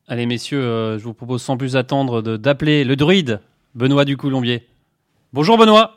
Allez, 0.08 0.26
messieurs, 0.26 0.60
euh, 0.64 0.98
je 0.98 1.04
vous 1.04 1.14
propose 1.14 1.44
sans 1.44 1.56
plus 1.56 1.76
attendre 1.76 2.24
de- 2.24 2.36
d'appeler 2.36 2.84
le 2.84 2.96
druide, 2.96 3.42
Benoît 3.76 4.06
du 4.06 4.18
Coulombier. 4.18 4.64
Bonjour 5.34 5.60
Benoît 5.60 5.92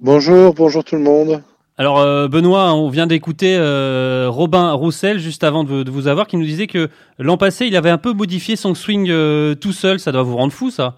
Bonjour, 0.00 0.52
bonjour 0.52 0.82
tout 0.82 0.96
le 0.96 1.02
monde. 1.02 1.42
Alors 1.80 2.00
euh, 2.00 2.26
Benoît, 2.26 2.74
on 2.74 2.88
vient 2.88 3.06
d'écouter 3.06 3.56
euh, 3.56 4.26
Robin 4.28 4.72
Roussel 4.72 5.20
juste 5.20 5.44
avant 5.44 5.62
de, 5.62 5.84
de 5.84 5.90
vous 5.92 6.08
avoir 6.08 6.26
qui 6.26 6.36
nous 6.36 6.44
disait 6.44 6.66
que 6.66 6.88
l'an 7.20 7.36
passé 7.36 7.66
il 7.66 7.76
avait 7.76 7.88
un 7.90 7.98
peu 7.98 8.12
modifié 8.12 8.56
son 8.56 8.74
swing 8.74 9.08
euh, 9.10 9.54
tout 9.54 9.72
seul. 9.72 10.00
Ça 10.00 10.10
doit 10.10 10.24
vous 10.24 10.36
rendre 10.36 10.52
fou 10.52 10.72
ça 10.72 10.96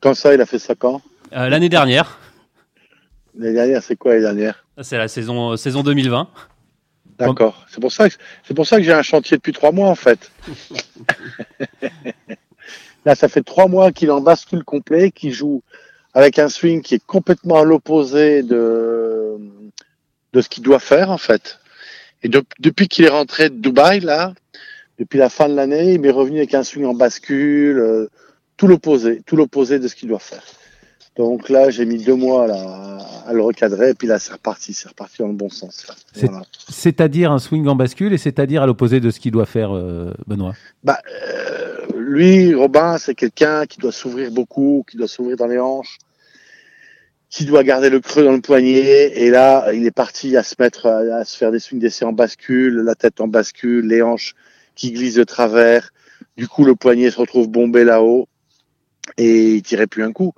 Quand 0.00 0.14
ça, 0.14 0.34
il 0.34 0.40
a 0.40 0.46
fait 0.46 0.58
ça 0.58 0.74
quand? 0.74 1.00
L'année 1.30 1.68
dernière, 1.68 2.18
L'année 3.38 3.54
dernière, 3.54 3.82
c'est 3.82 3.96
quoi 3.96 4.12
l'année 4.12 4.24
dernière? 4.24 4.64
C'est 4.82 4.98
la 4.98 5.08
saison 5.08 5.52
euh, 5.52 5.56
saison 5.56 5.82
2020. 5.82 6.28
D'accord. 7.18 7.64
C'est 7.70 7.80
pour 7.80 7.92
ça 7.92 8.08
que 8.08 8.16
c'est 8.42 8.54
pour 8.54 8.66
ça 8.66 8.78
que 8.78 8.82
j'ai 8.82 8.92
un 8.92 9.02
chantier 9.02 9.36
depuis 9.36 9.52
trois 9.52 9.70
mois 9.72 9.88
en 9.88 9.94
fait. 9.94 10.32
Là, 13.04 13.14
ça 13.14 13.28
fait 13.28 13.42
trois 13.42 13.68
mois 13.68 13.92
qu'il 13.92 14.10
en 14.10 14.20
bascule 14.20 14.64
complet, 14.64 15.10
qu'il 15.10 15.32
joue 15.32 15.62
avec 16.14 16.38
un 16.38 16.48
swing 16.48 16.82
qui 16.82 16.94
est 16.96 17.04
complètement 17.04 17.60
à 17.60 17.64
l'opposé 17.64 18.42
de 18.42 19.11
de 20.32 20.40
ce 20.40 20.48
qu'il 20.48 20.62
doit 20.62 20.78
faire 20.78 21.10
en 21.10 21.18
fait. 21.18 21.58
Et 22.22 22.28
de- 22.28 22.44
depuis 22.60 22.88
qu'il 22.88 23.04
est 23.04 23.08
rentré 23.10 23.50
de 23.50 23.56
Dubaï 23.56 24.00
là, 24.00 24.32
depuis 24.98 25.18
la 25.18 25.28
fin 25.28 25.48
de 25.48 25.54
l'année, 25.54 25.94
il 25.94 26.00
m'est 26.00 26.10
revenu 26.10 26.38
avec 26.38 26.54
un 26.54 26.62
swing 26.62 26.84
en 26.84 26.94
bascule, 26.94 27.78
euh, 27.78 28.10
tout 28.56 28.66
l'opposé, 28.66 29.22
tout 29.26 29.36
l'opposé 29.36 29.78
de 29.78 29.88
ce 29.88 29.94
qu'il 29.96 30.08
doit 30.08 30.18
faire. 30.18 30.42
Donc 31.16 31.50
là, 31.50 31.68
j'ai 31.68 31.84
mis 31.84 32.02
deux 32.02 32.14
mois 32.14 32.46
là, 32.46 32.98
à 33.26 33.32
le 33.34 33.42
recadrer, 33.42 33.90
et 33.90 33.94
puis 33.94 34.06
là, 34.08 34.18
c'est 34.18 34.32
reparti, 34.32 34.72
c'est 34.72 34.88
reparti 34.88 35.18
dans 35.18 35.28
le 35.28 35.34
bon 35.34 35.50
sens. 35.50 35.86
Voilà. 36.14 36.42
C'est-à-dire 36.70 37.32
un 37.32 37.38
swing 37.38 37.66
en 37.66 37.74
bascule 37.74 38.14
et 38.14 38.18
c'est-à-dire 38.18 38.62
à 38.62 38.66
l'opposé 38.66 39.00
de 39.00 39.10
ce 39.10 39.20
qu'il 39.20 39.32
doit 39.32 39.44
faire, 39.44 39.76
euh, 39.76 40.14
Benoît? 40.26 40.54
Bah, 40.84 40.98
euh, 41.10 41.76
lui, 41.96 42.54
Robin, 42.54 42.96
c'est 42.96 43.14
quelqu'un 43.14 43.66
qui 43.66 43.78
doit 43.78 43.92
s'ouvrir 43.92 44.30
beaucoup, 44.30 44.86
qui 44.90 44.96
doit 44.96 45.08
s'ouvrir 45.08 45.36
dans 45.36 45.46
les 45.46 45.58
hanches, 45.58 45.98
qui 47.32 47.46
doit 47.46 47.64
garder 47.64 47.88
le 47.88 47.98
creux 47.98 48.22
dans 48.22 48.32
le 48.32 48.42
poignet. 48.42 49.18
Et 49.18 49.30
là, 49.30 49.72
il 49.72 49.86
est 49.86 49.90
parti 49.90 50.36
à 50.36 50.42
se 50.42 50.54
mettre, 50.58 50.86
à, 50.86 51.24
se 51.24 51.36
faire 51.38 51.50
des 51.50 51.60
swings 51.60 51.80
d'essai 51.80 52.04
en 52.04 52.12
bascule, 52.12 52.76
la 52.84 52.94
tête 52.94 53.22
en 53.22 53.26
bascule, 53.26 53.86
les 53.86 54.02
hanches 54.02 54.34
qui 54.74 54.92
glissent 54.92 55.14
de 55.14 55.24
travers. 55.24 55.92
Du 56.36 56.46
coup, 56.46 56.62
le 56.62 56.74
poignet 56.76 57.10
se 57.10 57.16
retrouve 57.16 57.48
bombé 57.48 57.84
là-haut 57.84 58.28
et 59.16 59.54
il 59.54 59.62
tirait 59.62 59.86
plus 59.86 60.04
un 60.04 60.12
coup. 60.12 60.34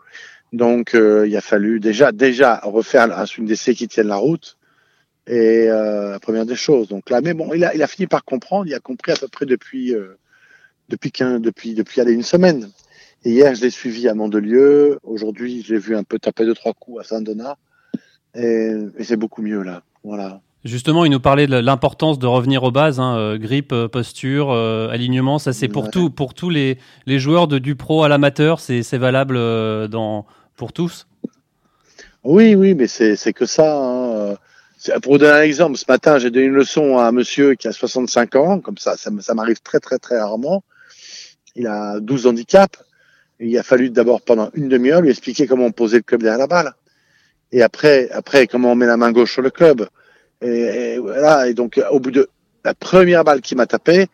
Donc, 0.52 0.94
euh, 0.94 1.26
il 1.26 1.36
a 1.36 1.40
fallu 1.40 1.80
déjà, 1.80 2.12
déjà 2.12 2.60
refaire 2.62 3.18
un 3.18 3.26
swing 3.26 3.46
d'essai 3.48 3.74
qui 3.74 3.88
tienne 3.88 4.06
la 4.06 4.16
route. 4.16 4.56
Et 5.26 5.68
euh, 5.68 6.12
la 6.12 6.20
première 6.20 6.46
des 6.46 6.54
choses. 6.54 6.86
Donc 6.86 7.10
là, 7.10 7.20
mais 7.22 7.34
bon, 7.34 7.52
il 7.54 7.64
a, 7.64 7.74
il 7.74 7.82
a 7.82 7.88
fini 7.88 8.06
par 8.06 8.24
comprendre. 8.24 8.66
Il 8.68 8.74
a 8.74 8.78
compris 8.78 9.10
à 9.10 9.16
peu 9.16 9.26
près 9.26 9.46
depuis. 9.46 9.94
euh, 9.94 10.16
depuis 10.88 11.10
qu'un 11.10 11.40
depuis 11.40 11.74
depuis 11.74 12.00
aller 12.00 12.12
une 12.12 12.22
semaine. 12.22 12.70
Et 13.24 13.30
hier, 13.32 13.54
je 13.54 13.62
l'ai 13.62 13.70
suivi 13.70 14.08
à 14.08 14.14
Mandelieu. 14.14 14.98
Aujourd'hui, 15.02 15.62
je 15.66 15.74
l'ai 15.74 15.80
vu 15.80 15.96
un 15.96 16.04
peu 16.04 16.18
taper 16.18 16.44
deux 16.44 16.54
trois 16.54 16.74
coups 16.74 17.00
à 17.00 17.04
Saint-Donat. 17.04 17.56
Et, 18.34 18.72
et 18.98 19.04
c'est 19.04 19.16
beaucoup 19.16 19.42
mieux 19.42 19.62
là. 19.62 19.82
Voilà. 20.02 20.40
Justement, 20.64 21.04
il 21.04 21.10
nous 21.10 21.20
parlait 21.20 21.46
de 21.46 21.56
l'importance 21.56 22.18
de 22.18 22.26
revenir 22.26 22.62
aux 22.62 22.70
bases, 22.70 22.98
hein, 22.98 23.16
euh, 23.16 23.38
grip, 23.38 23.72
euh, 23.72 23.86
posture, 23.88 24.50
euh, 24.50 24.88
alignement. 24.88 25.38
Ça, 25.38 25.52
c'est 25.52 25.68
pour 25.68 25.84
Ouais. 25.84 25.90
tout, 25.90 26.10
pour 26.10 26.32
tous 26.34 26.48
les, 26.50 26.78
les 27.06 27.18
joueurs 27.18 27.48
de 27.48 27.58
du 27.58 27.74
pro 27.76 28.02
à 28.02 28.08
l'amateur. 28.08 28.60
C'est 28.60 28.82
valable 28.98 29.38
dans 29.88 30.26
pour 30.56 30.72
tous. 30.72 31.06
Oui, 32.24 32.54
oui, 32.54 32.74
mais 32.74 32.86
c'est 32.86 33.32
que 33.32 33.46
ça. 33.46 33.76
hein. 33.78 34.36
Pour 35.02 35.12
vous 35.12 35.18
donner 35.18 35.32
un 35.32 35.42
exemple, 35.42 35.76
ce 35.78 35.84
matin, 35.88 36.18
j'ai 36.18 36.30
donné 36.30 36.46
une 36.46 36.52
leçon 36.54 36.98
à 36.98 37.06
un 37.06 37.12
monsieur 37.12 37.54
qui 37.54 37.68
a 37.68 37.72
65 37.72 38.36
ans, 38.36 38.60
comme 38.60 38.76
ça, 38.76 38.96
ça 38.98 39.34
m'arrive 39.34 39.60
très 39.62 39.80
très 39.80 39.98
très 39.98 40.18
rarement. 40.18 40.62
Il 41.56 41.66
a 41.66 42.00
12 42.00 42.26
handicaps. 42.26 42.78
Il 43.40 43.56
a 43.58 43.62
fallu 43.62 43.90
d'abord 43.90 44.22
pendant 44.22 44.50
une 44.54 44.68
demi-heure 44.68 45.00
lui 45.00 45.10
expliquer 45.10 45.46
comment 45.46 45.66
on 45.66 45.72
posait 45.72 45.98
le 45.98 46.02
club 46.02 46.22
derrière 46.22 46.38
la 46.38 46.46
balle. 46.46 46.74
Et 47.52 47.62
après, 47.62 48.10
après 48.10 48.46
comment 48.46 48.72
on 48.72 48.74
met 48.74 48.86
la 48.86 48.96
main 48.96 49.12
gauche 49.12 49.32
sur 49.32 49.42
le 49.42 49.50
club. 49.50 49.88
Et, 50.40 50.98
voilà. 50.98 51.48
Et 51.48 51.54
donc, 51.54 51.80
au 51.90 52.00
bout 52.00 52.10
de 52.10 52.28
la 52.64 52.74
première 52.74 53.24
balle 53.24 53.40
qui 53.40 53.54
m'a 53.54 53.66
tapé, 53.66 54.06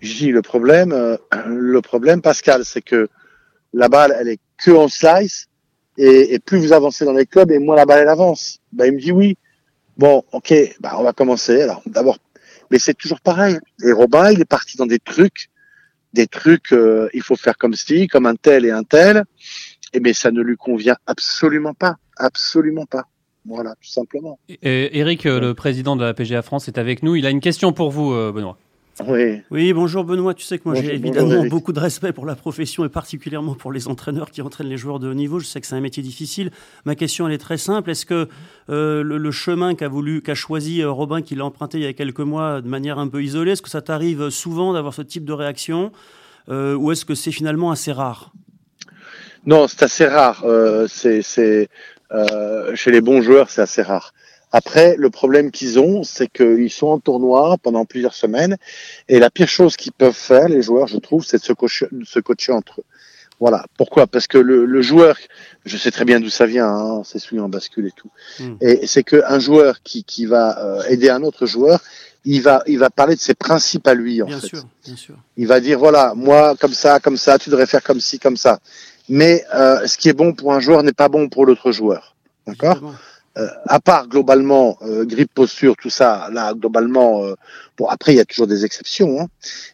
je 0.00 0.14
dis 0.14 0.30
le 0.30 0.42
problème, 0.42 0.92
euh, 0.92 1.16
le 1.46 1.80
problème, 1.82 2.22
Pascal, 2.22 2.64
c'est 2.64 2.82
que 2.82 3.08
la 3.72 3.88
balle, 3.88 4.16
elle 4.18 4.28
est 4.28 4.40
que 4.56 4.70
en 4.70 4.88
slice. 4.88 5.46
Et, 5.98 6.38
plus 6.38 6.58
vous 6.58 6.72
avancez 6.72 7.04
dans 7.04 7.12
les 7.12 7.26
clubs, 7.26 7.50
et 7.50 7.58
moins 7.58 7.76
la 7.76 7.84
balle 7.84 8.00
elle 8.00 8.08
avance. 8.08 8.60
Ben, 8.72 8.86
il 8.86 8.92
me 8.92 9.00
dit 9.00 9.12
oui. 9.12 9.36
Bon, 9.98 10.24
ok, 10.32 10.54
bah, 10.80 10.94
on 10.98 11.02
va 11.02 11.12
commencer. 11.12 11.60
Alors, 11.60 11.82
d'abord, 11.84 12.18
mais 12.70 12.78
c'est 12.78 12.94
toujours 12.94 13.20
pareil. 13.20 13.58
Et 13.84 13.92
Robin, 13.92 14.30
il 14.30 14.40
est 14.40 14.46
parti 14.46 14.76
dans 14.76 14.86
des 14.86 14.98
trucs, 14.98 15.50
des 16.12 16.26
trucs, 16.26 16.72
euh, 16.72 17.08
il 17.14 17.22
faut 17.22 17.36
faire 17.36 17.56
comme 17.56 17.74
ci, 17.74 18.08
comme 18.08 18.26
un 18.26 18.34
tel 18.34 18.64
et 18.64 18.70
un 18.70 18.82
tel. 18.82 19.24
Et 19.92 20.00
mais 20.00 20.12
ça 20.12 20.30
ne 20.30 20.40
lui 20.40 20.56
convient 20.56 20.96
absolument 21.06 21.74
pas, 21.74 21.96
absolument 22.16 22.86
pas. 22.86 23.04
Voilà, 23.46 23.74
tout 23.80 23.88
simplement. 23.88 24.38
Et, 24.48 24.98
Eric, 24.98 25.26
euh, 25.26 25.40
le 25.40 25.54
président 25.54 25.96
de 25.96 26.04
la 26.04 26.14
PGA 26.14 26.42
France, 26.42 26.68
est 26.68 26.78
avec 26.78 27.02
nous. 27.02 27.16
Il 27.16 27.26
a 27.26 27.30
une 27.30 27.40
question 27.40 27.72
pour 27.72 27.90
vous, 27.90 28.12
euh, 28.12 28.32
Benoît. 28.32 28.58
Oui. 29.06 29.42
Oui, 29.50 29.72
bonjour 29.72 30.04
Benoît. 30.04 30.34
Tu 30.34 30.44
sais 30.44 30.58
que 30.58 30.64
moi 30.66 30.74
j'ai 30.74 30.94
évidemment 30.94 31.44
beaucoup 31.46 31.72
de 31.72 31.80
respect 31.80 32.12
pour 32.12 32.26
la 32.26 32.34
profession 32.34 32.84
et 32.84 32.88
particulièrement 32.88 33.54
pour 33.54 33.72
les 33.72 33.88
entraîneurs 33.88 34.30
qui 34.30 34.42
entraînent 34.42 34.68
les 34.68 34.76
joueurs 34.76 34.98
de 34.98 35.08
haut 35.08 35.14
niveau. 35.14 35.38
Je 35.38 35.46
sais 35.46 35.60
que 35.60 35.66
c'est 35.66 35.74
un 35.74 35.80
métier 35.80 36.02
difficile. 36.02 36.50
Ma 36.84 36.94
question 36.94 37.26
elle 37.26 37.34
est 37.34 37.38
très 37.38 37.56
simple. 37.56 37.90
Est-ce 37.90 38.06
que 38.06 38.28
euh, 38.68 39.02
le, 39.02 39.18
le 39.18 39.30
chemin 39.30 39.74
qu'a 39.74 39.88
voulu, 39.88 40.22
qu'a 40.22 40.34
choisi 40.34 40.82
euh, 40.82 40.90
Robin, 40.90 41.22
qu'il 41.22 41.40
a 41.40 41.44
emprunté 41.44 41.78
il 41.78 41.84
y 41.84 41.86
a 41.86 41.92
quelques 41.92 42.20
mois 42.20 42.60
de 42.60 42.68
manière 42.68 42.98
un 42.98 43.08
peu 43.08 43.22
isolée, 43.22 43.52
est-ce 43.52 43.62
que 43.62 43.70
ça 43.70 43.82
t'arrive 43.82 44.30
souvent 44.30 44.72
d'avoir 44.72 44.94
ce 44.94 45.02
type 45.02 45.24
de 45.24 45.32
réaction 45.32 45.92
euh, 46.48 46.74
ou 46.74 46.92
est-ce 46.92 47.04
que 47.04 47.14
c'est 47.14 47.32
finalement 47.32 47.70
assez 47.70 47.92
rare? 47.92 48.32
Non, 49.46 49.68
c'est 49.68 49.82
assez 49.82 50.06
rare. 50.06 50.42
Euh, 50.44 50.86
c'est, 50.88 51.22
chez 51.22 52.90
les 52.90 53.00
bons 53.00 53.22
joueurs, 53.22 53.48
c'est 53.50 53.62
assez 53.62 53.82
rare. 53.82 54.12
Après, 54.52 54.96
le 54.96 55.10
problème 55.10 55.50
qu'ils 55.50 55.78
ont, 55.78 56.02
c'est 56.02 56.26
qu'ils 56.28 56.70
sont 56.70 56.88
en 56.88 56.98
tournoi 56.98 57.56
pendant 57.62 57.84
plusieurs 57.84 58.14
semaines, 58.14 58.56
et 59.08 59.18
la 59.18 59.30
pire 59.30 59.48
chose 59.48 59.76
qu'ils 59.76 59.92
peuvent 59.92 60.12
faire, 60.12 60.48
les 60.48 60.62
joueurs, 60.62 60.88
je 60.88 60.98
trouve, 60.98 61.24
c'est 61.24 61.38
de 61.38 61.44
se 61.44 61.52
coacher, 61.52 61.86
de 61.92 62.04
se 62.04 62.18
coacher 62.18 62.52
entre 62.52 62.80
eux. 62.80 62.84
Voilà. 63.38 63.64
Pourquoi? 63.78 64.06
Parce 64.06 64.26
que 64.26 64.36
le, 64.36 64.66
le 64.66 64.82
joueur, 64.82 65.16
je 65.64 65.76
sais 65.78 65.90
très 65.90 66.04
bien 66.04 66.20
d'où 66.20 66.28
ça 66.28 66.46
vient, 66.46 66.68
hein, 66.68 67.02
c'est 67.04 67.18
celui 67.18 67.40
en 67.40 67.48
bascule 67.48 67.86
et 67.86 67.92
tout. 67.92 68.10
Mm. 68.38 68.56
Et 68.60 68.86
c'est 68.86 69.02
qu'un 69.02 69.38
joueur 69.38 69.82
qui, 69.82 70.04
qui 70.04 70.26
va 70.26 70.58
euh, 70.58 70.82
aider 70.88 71.08
un 71.08 71.22
autre 71.22 71.46
joueur, 71.46 71.80
il 72.26 72.42
va, 72.42 72.62
il 72.66 72.78
va 72.78 72.90
parler 72.90 73.14
de 73.14 73.20
ses 73.20 73.34
principes 73.34 73.86
à 73.88 73.94
lui, 73.94 74.20
en 74.20 74.26
Bien 74.26 74.40
fait. 74.40 74.48
sûr, 74.48 74.64
bien 74.84 74.96
sûr. 74.96 75.14
Il 75.38 75.46
va 75.46 75.60
dire 75.60 75.78
voilà, 75.78 76.12
moi 76.14 76.54
comme 76.60 76.74
ça, 76.74 77.00
comme 77.00 77.16
ça, 77.16 77.38
tu 77.38 77.48
devrais 77.48 77.66
faire 77.66 77.82
comme 77.82 78.00
ci, 78.00 78.18
comme 78.18 78.36
ça. 78.36 78.58
Mais 79.08 79.44
euh, 79.54 79.86
ce 79.86 79.96
qui 79.96 80.10
est 80.10 80.12
bon 80.12 80.34
pour 80.34 80.52
un 80.52 80.60
joueur 80.60 80.82
n'est 80.82 80.92
pas 80.92 81.08
bon 81.08 81.30
pour 81.30 81.46
l'autre 81.46 81.72
joueur. 81.72 82.14
D'accord? 82.46 82.94
Euh, 83.38 83.48
À 83.66 83.80
part 83.80 84.08
globalement 84.08 84.78
euh, 84.82 85.04
grip 85.04 85.32
posture, 85.34 85.76
tout 85.76 85.90
ça, 85.90 86.28
là 86.32 86.52
globalement. 86.54 87.24
euh, 87.24 87.34
bon 87.78 87.86
après 87.86 88.12
il 88.12 88.16
y 88.16 88.20
a 88.20 88.24
toujours 88.24 88.46
des 88.46 88.64
exceptions, 88.64 89.20
hein, 89.20 89.26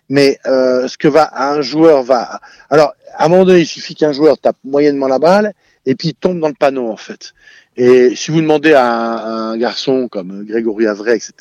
mais 0.09 0.39
euh, 0.47 0.87
ce 0.89 0.97
que 0.99 1.09
va 1.09 1.31
un 1.51 1.61
joueur 1.63 2.03
va. 2.03 2.41
Alors 2.71 2.95
à 3.15 3.25
un 3.27 3.29
moment 3.29 3.45
donné, 3.45 3.61
il 3.61 3.67
suffit 3.67 3.95
qu'un 3.95 4.13
joueur 4.13 4.39
tape 4.39 4.57
moyennement 4.65 5.09
la 5.09 5.19
balle 5.19 5.55
et 5.87 5.95
puis 5.95 6.09
il 6.09 6.15
tombe 6.15 6.39
dans 6.41 6.49
le 6.49 6.55
panneau 6.55 6.89
en 6.91 6.97
fait. 6.97 7.33
Et 7.79 8.15
si 8.17 8.31
vous 8.31 8.41
demandez 8.41 8.73
à 8.75 8.87
un, 8.87 9.17
à 9.17 9.29
un 9.53 9.57
garçon 9.59 10.09
comme 10.09 10.45
Grégory 10.45 10.87
Avray, 10.87 11.17
etc., 11.17 11.33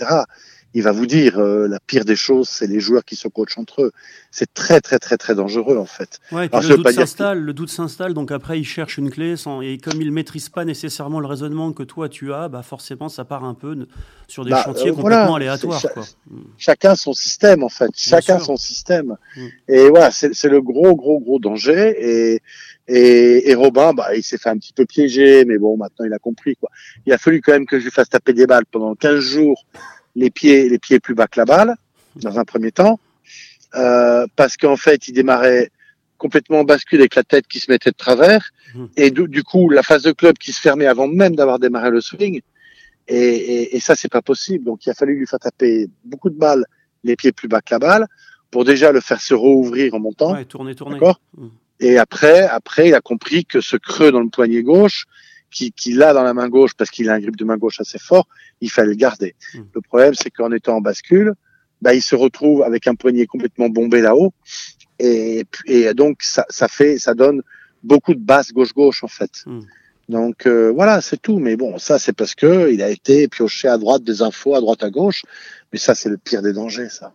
il 0.76 0.84
va 0.84 0.92
vous 0.92 1.06
dire 1.06 1.40
euh, 1.40 1.70
la 1.70 1.80
pire 1.80 2.04
des 2.04 2.18
choses, 2.18 2.50
c'est 2.50 2.68
les 2.68 2.82
joueurs 2.82 3.06
qui 3.06 3.16
se 3.16 3.30
coachent 3.30 3.58
entre 3.58 3.84
eux. 3.84 3.92
C'est 4.30 4.54
très 4.54 4.82
très 4.82 5.00
très 5.00 5.16
très 5.16 5.34
dangereux 5.34 5.78
en 5.78 5.86
fait. 5.86 6.20
Ouais, 6.34 6.50
Alors, 6.52 6.70
le, 6.70 6.76
doute 6.76 6.92
s'installe, 6.92 7.40
le 7.40 7.54
doute 7.54 7.70
s'installe, 7.70 8.14
donc 8.14 8.30
après 8.30 8.60
il 8.60 8.66
cherche 8.66 8.98
une 8.98 9.10
clé, 9.10 9.38
sans, 9.38 9.62
et 9.62 9.78
comme 9.78 10.02
il 10.02 10.12
maîtrise 10.12 10.50
pas 10.50 10.66
nécessairement 10.66 11.22
le 11.22 11.28
raisonnement 11.28 11.72
que 11.72 11.84
toi 11.84 12.10
tu 12.10 12.34
as, 12.34 12.50
bah 12.50 12.62
forcément 12.62 13.08
ça 13.08 13.24
part 13.24 13.46
un 13.46 13.54
peu 13.54 13.88
sur 14.28 14.44
des 14.44 14.52
Bah, 14.52 14.64
chantiers 14.66 14.90
euh, 14.90 14.94
complètement 14.94 15.28
voilà, 15.28 15.54
aléatoires. 15.54 15.82
quoi. 15.94 16.04
chacun 16.58 16.96
son 16.96 17.14
système 17.14 17.64
en 17.64 17.70
fait, 17.70 17.90
chacun 17.96 18.40
son 18.40 18.58
système. 18.58 19.16
Mm. 19.38 19.48
Et 19.70 19.90
voilà, 19.90 20.12
c'est 20.12 20.36
c'est 20.36 20.50
le 20.50 20.62
gros 20.62 20.94
gros 20.98 21.22
gros 21.22 21.40
danger. 21.40 21.96
Et 21.98 22.42
et, 22.88 23.50
et 23.50 23.56
Robin, 23.56 23.94
bah, 23.94 24.16
il 24.16 24.22
s'est 24.24 24.38
fait 24.38 24.50
un 24.50 24.58
petit 24.58 24.74
peu 24.74 24.86
piéger, 24.86 25.44
mais 25.46 25.58
bon, 25.58 25.76
maintenant 25.76 26.06
il 26.06 26.14
a 26.14 26.20
compris 26.20 26.56
quoi. 26.56 26.70
Il 27.06 27.14
a 27.14 27.18
fallu 27.18 27.42
quand 27.42 27.54
même 27.54 27.66
que 27.66 27.80
je 27.80 27.86
lui 27.86 27.92
fasse 27.92 28.10
taper 28.10 28.34
des 28.34 28.46
balles 28.46 28.66
pendant 28.70 28.94
15 28.94 29.20
jours, 29.20 29.66
les 30.16 30.30
pieds 30.30 30.70
les 30.70 30.80
pieds 30.80 31.00
plus 31.00 31.16
bas 31.16 31.28
que 31.28 31.40
la 31.40 31.46
balle, 31.46 31.76
dans 32.16 32.40
un 32.40 32.46
premier 32.46 32.72
temps, 32.72 33.00
euh, 33.76 34.26
parce 34.36 34.58
qu'en 34.58 34.78
fait 34.78 35.08
il 35.08 35.14
démarrait 35.14 35.70
complètement 36.18 36.60
en 36.62 36.64
bascule 36.64 37.00
avec 37.00 37.16
la 37.16 37.24
tête 37.24 37.48
qui 37.48 37.60
se 37.60 37.70
mettait 37.70 37.92
de 37.92 37.96
travers, 37.98 38.52
Mm. 38.76 38.86
et 38.98 39.10
du, 39.12 39.28
du 39.28 39.44
coup 39.44 39.70
la 39.70 39.84
phase 39.84 40.04
de 40.04 40.12
club 40.12 40.38
qui 40.38 40.52
se 40.52 40.60
fermait 40.60 40.86
avant 40.86 41.08
même 41.08 41.36
d'avoir 41.36 41.60
démarré 41.60 41.90
le 41.92 42.02
swing. 42.02 42.42
Et, 43.08 43.16
et, 43.18 43.76
et 43.76 43.80
ça, 43.80 43.96
c'est 43.96 44.12
pas 44.12 44.22
possible. 44.24 44.66
Donc, 44.66 44.86
il 44.86 44.90
a 44.90 44.94
fallu 44.96 45.16
lui 45.18 45.28
faire 45.28 45.40
taper 45.40 45.88
beaucoup 46.04 46.30
de 46.30 46.36
balles, 46.38 46.66
les 47.04 47.16
pieds 47.16 47.32
plus 47.32 47.48
bas 47.48 47.62
que 47.62 47.72
la 47.74 47.80
balle, 47.80 48.08
pour 48.52 48.66
déjà 48.66 48.92
le 48.92 49.00
faire 49.00 49.22
se 49.22 49.34
rouvrir 49.36 49.94
en 49.94 50.00
montant. 50.00 50.34
Ouais, 50.34 50.46
tourner, 50.46 50.76
tourner. 50.76 50.96
D'accord 50.96 51.20
Mm. 51.38 51.48
Et 51.82 51.98
après, 51.98 52.42
après, 52.42 52.88
il 52.88 52.96
a 52.96 53.02
compris 53.02 53.46
que 53.46 53.62
ce 53.62 53.78
creux 53.78 54.12
dans 54.12 54.22
le 54.22 54.30
poignet 54.30 54.64
gauche, 54.64 55.06
qui- 55.52 55.72
qu'il 55.72 56.02
a 56.04 56.14
dans 56.14 56.24
la 56.24 56.34
main 56.34 56.50
gauche 56.50 56.74
parce 56.76 56.90
qu'il 56.90 57.10
a 57.10 57.14
un 57.14 57.20
grip 57.20 57.36
de 57.36 57.46
main 57.46 57.58
gauche 57.58 57.80
assez 57.80 58.00
fort, 58.00 58.28
il 58.62 58.70
fallait 58.70 58.90
le 58.90 58.96
garder. 58.96 59.36
Mm. 59.54 59.60
Le 59.74 59.82
problème, 59.82 60.14
c'est 60.14 60.30
qu'en 60.30 60.52
étant 60.52 60.78
en 60.78 60.82
bascule, 60.82 61.34
bah, 61.82 61.94
il 61.94 62.02
se 62.02 62.16
retrouve 62.16 62.64
avec 62.64 62.88
un 62.88 62.96
poignet 62.96 63.26
complètement 63.26 63.70
bombé 63.70 64.02
là-haut. 64.02 64.34
Et, 65.00 65.46
et 65.66 65.94
donc, 65.94 66.24
ça, 66.24 66.46
ça 66.50 66.68
fait, 66.68 66.98
ça 66.98 67.14
donne 67.14 67.42
beaucoup 67.84 68.14
de 68.14 68.20
basse 68.20 68.52
gauche-gauche, 68.54 69.04
en 69.04 69.08
fait. 69.08 69.44
Mm. 69.46 69.60
Donc, 70.08 70.46
euh, 70.46 70.72
voilà, 70.72 71.02
c'est 71.02 71.22
tout. 71.22 71.40
Mais 71.40 71.56
bon, 71.56 71.78
ça, 71.78 72.00
c'est 72.00 72.14
parce 72.14 72.36
que 72.36 72.72
il 72.72 72.82
a 72.82 72.90
été 72.90 73.28
pioché 73.28 73.68
à 73.68 73.78
droite 73.78 74.04
des 74.04 74.22
infos, 74.22 74.56
à 74.56 74.62
droite 74.62 74.84
à 74.84 74.90
gauche. 74.90 75.24
Mais 75.74 75.80
ça, 75.80 75.96
c'est 75.96 76.10
le 76.10 76.18
pire 76.18 76.42
des 76.42 76.54
dangers, 76.54 76.90
ça. 76.90 77.14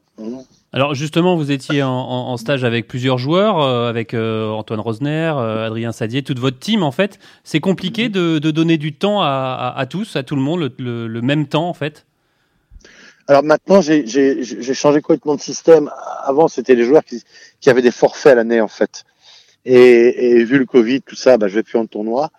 Alors 0.72 0.94
justement, 0.94 1.36
vous 1.36 1.50
étiez 1.50 1.82
en, 1.82 2.36
stage 2.36 2.62
avec 2.62 2.86
plusieurs 2.86 3.18
joueurs, 3.18 3.60
euh, 3.60 3.88
avec 3.88 4.14
euh, 4.14 4.48
Antoine 4.50 4.78
Rosner, 4.78 5.32
euh, 5.36 5.66
Adrien 5.66 5.90
Sadier, 5.90 6.22
toute 6.22 6.38
votre 6.38 6.60
team 6.60 6.84
en 6.84 6.92
fait. 6.92 7.18
C'est 7.42 7.58
compliqué 7.58 8.08
de, 8.08 8.38
de 8.38 8.50
donner 8.52 8.78
du 8.78 8.92
temps 8.92 9.20
à, 9.20 9.74
à- 9.76 9.86
tous, 9.86 10.14
à 10.14 10.22
tout 10.22 10.36
le 10.36 10.42
monde, 10.42 10.60
le, 10.60 10.72
le- 10.78 11.08
le 11.08 11.22
même 11.22 11.48
temps 11.48 11.68
en 11.68 11.74
fait? 11.74 12.06
Alors 13.26 13.44
maintenant, 13.44 13.80
j'ai 13.80 14.04
changé 14.74 15.00
complètement 15.00 15.36
de 15.36 15.40
système. 15.40 15.90
Avant, 16.24 16.48
c'était 16.48 16.74
les 16.74 16.84
joueurs 16.84 17.04
qui, 17.04 17.22
qui 17.60 17.70
avaient 17.70 17.82
des 17.82 17.92
forfaits 17.92 18.32
à 18.32 18.34
l'année, 18.36 18.60
en 18.60 18.66
fait. 18.68 19.04
Et, 19.64 20.38
et 20.40 20.44
vu 20.44 20.58
le 20.58 20.66
Covid, 20.66 21.02
tout 21.02 21.14
ça, 21.14 21.38
bah, 21.38 21.46
je 21.46 21.54
vais 21.54 21.62
plus 21.62 21.78
en 21.78 21.86
tournoi. 21.86 22.30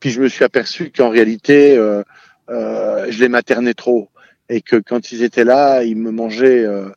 Puis 0.00 0.10
je 0.10 0.20
me 0.20 0.28
suis 0.28 0.44
aperçu 0.44 0.90
qu'en 0.90 1.08
réalité, 1.10 1.76
euh, 1.76 2.02
euh, 2.48 3.06
je 3.10 3.20
les 3.20 3.28
maternais 3.28 3.74
trop. 3.74 4.08
Et 4.48 4.60
que 4.60 4.74
quand 4.74 5.12
ils 5.12 5.22
étaient 5.22 5.44
là, 5.44 5.84
ils 5.84 5.96
me 5.96 6.10
mangeaient, 6.10 6.64
euh, 6.64 6.88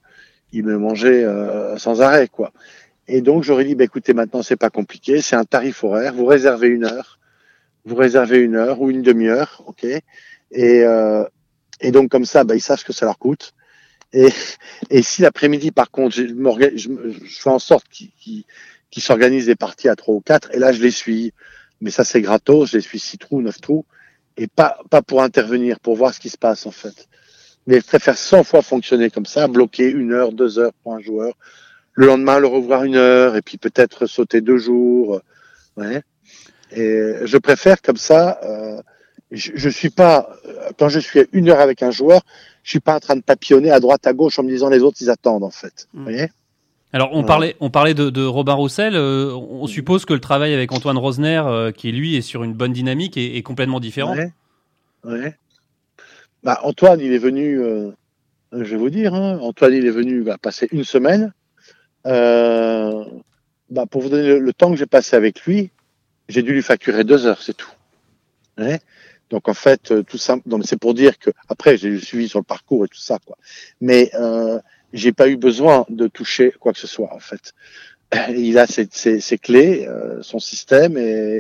ils 0.54 0.64
me 0.64 0.78
mangeaient 0.78 1.26
euh, 1.26 1.78
sans 1.78 2.02
arrêt, 2.02 2.30
quoi. 2.30 2.54
Et 3.08 3.22
donc, 3.22 3.44
j'aurais 3.44 3.66
dit, 3.66 3.76
bah, 3.76 3.84
écoutez, 3.86 4.14
maintenant, 4.14 4.44
c'est 4.44 4.56
pas 4.58 4.70
compliqué. 4.72 5.22
C'est 5.22 5.36
un 5.36 5.46
tarif 5.46 5.84
horaire. 5.84 6.14
Vous 6.14 6.26
réservez 6.26 6.70
une 6.70 6.86
heure. 6.86 7.20
Vous 7.86 7.96
réservez 7.96 8.40
une 8.40 8.56
heure 8.56 8.82
ou 8.82 8.90
une 8.92 9.02
demi-heure, 9.02 9.64
OK? 9.68 9.86
Et, 9.86 10.04
euh, 10.54 11.26
et 11.82 11.92
donc, 11.92 12.10
comme 12.12 12.26
ça, 12.26 12.44
bah, 12.46 12.56
ils 12.56 12.62
savent 12.62 12.80
ce 12.80 12.86
que 12.86 12.94
ça 12.94 13.06
leur 13.06 13.20
coûte. 13.20 13.54
Et, 14.14 14.30
et 14.90 15.02
si 15.02 15.22
l'après-midi, 15.24 15.72
par 15.72 15.92
contre, 15.92 16.16
je, 16.16 16.28
je, 16.28 16.90
je 17.26 17.40
fais 17.42 17.50
en 17.50 17.60
sorte 17.60 17.88
qu'ils 17.90 18.12
qu'ils- 18.20 18.46
qu'ils 18.92 19.04
s'organisent 19.04 19.48
des 19.48 19.56
parties 19.56 19.90
à 19.90 19.96
trois 19.96 20.16
ou 20.16 20.22
quatre, 20.22 20.52
et 20.54 20.60
là, 20.60 20.72
je 20.72 20.82
les 20.82 20.92
suis. 20.92 21.34
Mais 21.82 21.92
ça, 21.92 22.04
c'est 22.04 22.22
gratos, 22.22 22.72
je 22.72 22.78
les 22.78 22.82
suis 22.82 23.00
six 23.00 23.18
trous, 23.18 23.42
neuf 23.42 23.60
trous, 23.60 23.86
et 24.38 24.48
pas, 24.48 24.80
pas 24.90 25.02
pour 25.02 25.24
intervenir, 25.24 25.80
pour 25.80 25.96
voir 25.96 26.14
ce 26.14 26.20
qui 26.20 26.30
se 26.30 26.38
passe, 26.38 26.66
en 26.66 26.72
fait. 26.72 27.08
Mais 27.68 27.80
je 27.80 27.86
préfère 27.86 28.18
100 28.18 28.44
fois 28.44 28.62
fonctionner 28.62 29.10
comme 29.10 29.26
ça, 29.26 29.48
bloquer 29.48 29.90
une 29.90 30.12
heure, 30.12 30.32
deux 30.34 30.60
heures 30.60 30.74
pour 30.84 30.94
un 30.96 31.00
joueur, 31.00 31.34
le 31.94 32.08
lendemain, 32.08 32.40
le 32.40 32.48
revoir 32.48 32.84
une 32.84 32.96
heure, 32.96 33.36
et 33.36 33.42
puis 33.42 33.58
peut-être 33.58 34.06
sauter 34.06 34.42
deux 34.42 34.58
jours. 34.58 35.22
Ouais. 35.78 36.02
Et 36.76 37.14
je 37.24 37.38
préfère 37.38 37.82
comme 37.82 37.98
ça, 37.98 38.40
euh, 38.44 38.82
je, 39.32 39.52
je 39.56 39.70
suis 39.70 39.90
pas, 39.92 40.30
euh, 40.46 40.70
quand 40.78 40.90
je 40.90 41.00
suis 41.00 41.20
à 41.22 41.24
une 41.32 41.50
heure 41.50 41.60
avec 41.60 41.84
un 41.84 41.92
joueur, 41.92 42.22
je 42.64 42.70
suis 42.72 42.80
pas 42.80 42.96
en 42.96 43.00
train 43.00 43.16
de 43.16 43.22
papillonner 43.22 43.72
à 43.72 43.80
droite, 43.80 44.06
à 44.08 44.14
gauche 44.14 44.40
en 44.40 44.44
me 44.44 44.50
disant 44.50 44.70
les 44.70 44.80
autres, 44.82 44.98
ils 45.02 45.10
attendent, 45.10 45.44
en 45.44 45.52
fait. 45.52 45.88
Mm. 45.94 45.98
Vous 45.98 46.04
voyez? 46.04 46.28
Alors 46.96 47.10
on 47.14 47.22
Ouais. 47.22 47.26
parlait, 47.26 47.56
on 47.60 47.72
parlait 47.72 47.96
de, 47.96 48.12
de 48.12 48.24
Robin 48.24 48.54
Roussel. 48.54 48.96
euh, 48.96 49.34
on 49.34 49.66
suppose 49.66 50.06
que 50.06 50.14
le 50.14 50.20
travail 50.20 50.54
avec 50.54 50.72
Antoine 50.72 50.98
Rosner, 50.98 51.42
euh, 51.48 51.72
qui 51.72 51.92
lui 51.92 52.16
est 52.16 52.22
sur 52.22 52.44
une 52.44 52.54
bonne 52.54 52.72
dynamique, 52.72 53.18
est, 53.18 53.36
est 53.36 53.42
complètement 53.42 53.80
différent. 53.80 54.16
Ouais. 54.16 54.32
Ouais. 55.04 55.36
Bah, 56.44 56.60
Antoine, 56.64 57.00
il 57.00 57.14
est 57.14 57.20
venu, 57.20 57.62
euh, 57.62 57.92
je 58.52 58.64
vais 58.64 58.78
vous 58.78 58.90
dire, 58.90 59.14
hein, 59.14 59.40
Antoine, 59.40 59.74
il 59.74 59.86
est 59.86 59.92
venu 59.92 60.24
bah, 60.24 60.38
passer 60.38 60.68
une 60.72 60.84
semaine. 60.84 61.34
Euh, 62.06 63.06
bah, 63.70 63.86
pour 63.90 64.02
vous 64.02 64.10
donner 64.10 64.40
le, 64.40 64.54
temps 64.54 64.70
que 64.70 64.76
j'ai 64.78 64.86
passé 64.86 65.16
avec 65.16 65.42
lui, 65.46 65.72
j'ai 66.28 66.42
dû 66.42 66.54
lui 66.54 66.62
facturer 66.62 67.06
deux 67.06 67.26
heures, 67.26 67.42
c'est 67.42 67.56
tout. 67.56 67.72
Donc 69.30 69.48
en 69.48 69.54
fait, 69.54 69.92
euh, 69.92 70.04
tout 70.04 70.18
simple. 70.18 70.48
C'est 70.64 70.78
pour 70.78 70.94
dire 70.94 71.18
que 71.18 71.32
après, 71.48 71.78
j'ai 71.78 71.98
suivi 72.00 72.28
sur 72.28 72.40
le 72.40 72.44
parcours 72.46 72.86
et 72.86 72.88
tout 72.88 73.00
ça, 73.00 73.20
quoi. 73.26 73.38
Mais 73.80 74.12
euh, 74.14 74.60
j'ai 74.92 75.14
pas 75.14 75.30
eu 75.30 75.38
besoin 75.38 75.86
de 75.90 76.08
toucher 76.08 76.54
quoi 76.60 76.74
que 76.74 76.80
ce 76.80 76.88
soit, 76.88 77.14
en 77.14 77.20
fait. 77.20 77.54
Il 78.36 78.58
a 78.60 78.68
ses, 78.68 78.88
ses, 78.92 79.20
ses 79.22 79.38
clés, 79.38 79.88
euh, 79.88 80.22
son 80.22 80.40
système, 80.40 80.98
et, 80.98 81.40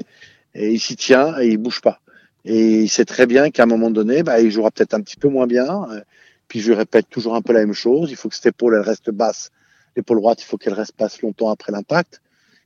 et 0.56 0.72
il 0.72 0.80
s'y 0.80 0.96
tient 0.96 1.40
et 1.40 1.50
il 1.50 1.58
bouge 1.58 1.82
pas. 1.82 2.00
Et 2.46 2.82
il 2.82 2.90
sait 2.90 3.06
très 3.06 3.26
bien 3.26 3.50
qu'à 3.52 3.64
un 3.64 3.68
moment 3.68 3.90
donné, 3.90 4.24
bah, 4.24 4.40
il 4.42 4.52
jouera 4.52 4.72
peut-être 4.72 4.94
un 4.94 5.02
petit 5.02 5.16
peu 5.18 5.30
moins 5.30 5.48
bien. 5.48 5.88
euh, 5.92 6.02
Puis 6.48 6.60
je 6.60 6.74
répète 6.74 7.10
toujours 7.10 7.36
un 7.36 7.42
peu 7.42 7.54
la 7.54 7.60
même 7.60 7.74
chose. 7.74 8.12
Il 8.12 8.16
faut 8.18 8.30
que 8.30 8.36
cette 8.36 8.48
épaule, 8.48 8.76
elle 8.76 8.82
reste 8.82 9.10
basse. 9.12 9.52
L'épaule 9.96 10.18
droite, 10.20 10.42
il 10.42 10.46
faut 10.46 10.58
qu'elle 10.58 10.74
reste 10.74 10.98
basse 10.98 11.22
longtemps 11.22 11.50
après 11.50 11.72
l'impact. 11.72 12.22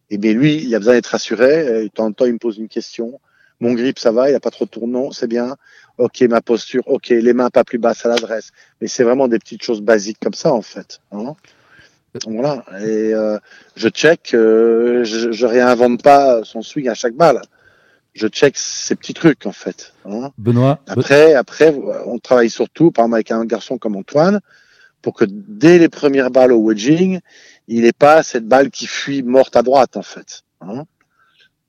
Et 0.09 0.17
bien 0.17 0.33
lui, 0.33 0.55
il 0.63 0.73
a 0.73 0.79
besoin 0.79 0.93
d'être 0.93 1.07
rassuré. 1.07 1.67
Euh, 1.67 1.83
De 1.83 1.87
temps 1.89 2.05
en 2.05 2.11
temps, 2.11 2.25
il 2.25 2.33
me 2.33 2.37
pose 2.39 2.57
une 2.57 2.69
question. 2.69 3.19
Mon 3.59 3.73
grip, 3.73 3.97
ça 3.99 4.11
va, 4.11 4.29
il 4.29 4.35
a 4.35 4.39
pas 4.39 4.51
trop 4.51 4.65
de 4.65 4.69
tournon, 4.69 5.11
c'est 5.11 5.27
bien. 5.27 5.55
Ok, 5.97 6.21
ma 6.21 6.41
posture, 6.41 6.83
ok, 6.85 7.09
les 7.09 7.33
mains 7.33 7.49
pas 7.49 7.63
plus 7.63 7.79
basses 7.79 8.05
à 8.05 8.09
l'adresse. 8.09 8.51
Mais 8.81 8.87
c'est 8.87 9.03
vraiment 9.03 9.27
des 9.27 9.39
petites 9.39 9.63
choses 9.63 9.81
basiques 9.81 10.19
comme 10.21 10.33
ça, 10.35 10.53
en 10.53 10.61
fait. 10.61 10.99
hein. 11.11 11.35
Voilà. 12.25 12.63
Et 12.81 13.13
euh, 13.13 13.37
je 13.75 13.89
check, 13.89 14.31
euh, 14.33 15.03
je, 15.03 15.31
je 15.31 15.45
réinvente 15.45 16.01
pas 16.01 16.43
son 16.43 16.61
swing 16.61 16.87
à 16.87 16.93
chaque 16.95 17.13
balle. 17.13 17.41
Je 18.17 18.27
check 18.27 18.57
ces 18.57 18.95
petits 18.95 19.13
trucs, 19.13 19.45
en 19.45 19.51
fait. 19.51 19.93
hein. 20.05 20.31
Benoît, 20.37 20.79
Après, 20.87 21.35
après, 21.35 21.73
on 22.05 22.17
travaille 22.17 22.49
surtout, 22.49 22.91
par 22.91 23.05
exemple, 23.05 23.15
avec 23.15 23.31
un 23.31 23.45
garçon 23.45 23.77
comme 23.77 23.95
Antoine, 23.95 24.41
pour 25.03 25.13
que 25.13 25.25
dès 25.27 25.77
les 25.77 25.87
premières 25.89 26.31
balles 26.31 26.51
au 26.51 26.57
wedging, 26.59 27.19
il 27.67 27.81
n'ait 27.83 27.91
pas 27.93 28.23
cette 28.23 28.45
balle 28.47 28.71
qui 28.71 28.87
fuit 28.87 29.21
morte 29.21 29.55
à 29.55 29.61
droite, 29.61 29.95
en 29.97 30.01
fait. 30.01 30.41
hein. 30.61 30.85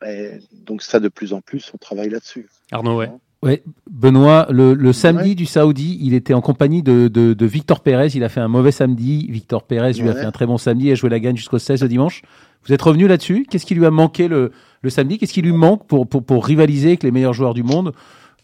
Et 0.06 0.38
donc 0.52 0.82
ça, 0.82 1.00
de 1.00 1.08
plus 1.08 1.32
en 1.32 1.40
plus, 1.40 1.70
on 1.74 1.76
travaille 1.78 2.08
là-dessus. 2.08 2.48
Arnaud, 2.70 2.96
ouais. 2.98 3.10
Ouais, 3.42 3.62
Benoît, 3.88 4.48
le, 4.50 4.74
le 4.74 4.92
samedi 4.92 5.36
du 5.36 5.46
Saoudi, 5.46 5.96
il 6.02 6.12
était 6.14 6.34
en 6.34 6.40
compagnie 6.40 6.82
de, 6.82 7.06
de, 7.06 7.34
de 7.34 7.46
Victor 7.46 7.80
Pérez. 7.80 8.08
Il 8.14 8.24
a 8.24 8.28
fait 8.28 8.40
un 8.40 8.48
mauvais 8.48 8.72
samedi. 8.72 9.28
Victor 9.30 9.62
Pérez 9.62 9.92
lui 9.92 10.08
a 10.08 10.14
fait 10.14 10.24
un 10.24 10.32
très 10.32 10.46
bon 10.46 10.58
samedi 10.58 10.88
et 10.88 10.92
a 10.92 10.94
joué 10.96 11.08
la 11.08 11.20
gagne 11.20 11.36
jusqu'au 11.36 11.58
16 11.60 11.82
le 11.82 11.88
dimanche. 11.88 12.22
Vous 12.66 12.72
êtes 12.72 12.82
revenu 12.82 13.06
là-dessus? 13.06 13.46
Qu'est-ce 13.48 13.64
qui 13.64 13.76
lui 13.76 13.86
a 13.86 13.92
manqué 13.92 14.26
le, 14.26 14.50
le 14.82 14.90
samedi? 14.90 15.18
Qu'est-ce 15.18 15.32
qui 15.32 15.42
lui 15.42 15.52
manque 15.52 15.86
pour, 15.86 16.08
pour, 16.08 16.24
pour 16.24 16.44
rivaliser 16.44 16.88
avec 16.88 17.04
les 17.04 17.12
meilleurs 17.12 17.32
joueurs 17.32 17.54
du 17.54 17.62
monde, 17.62 17.92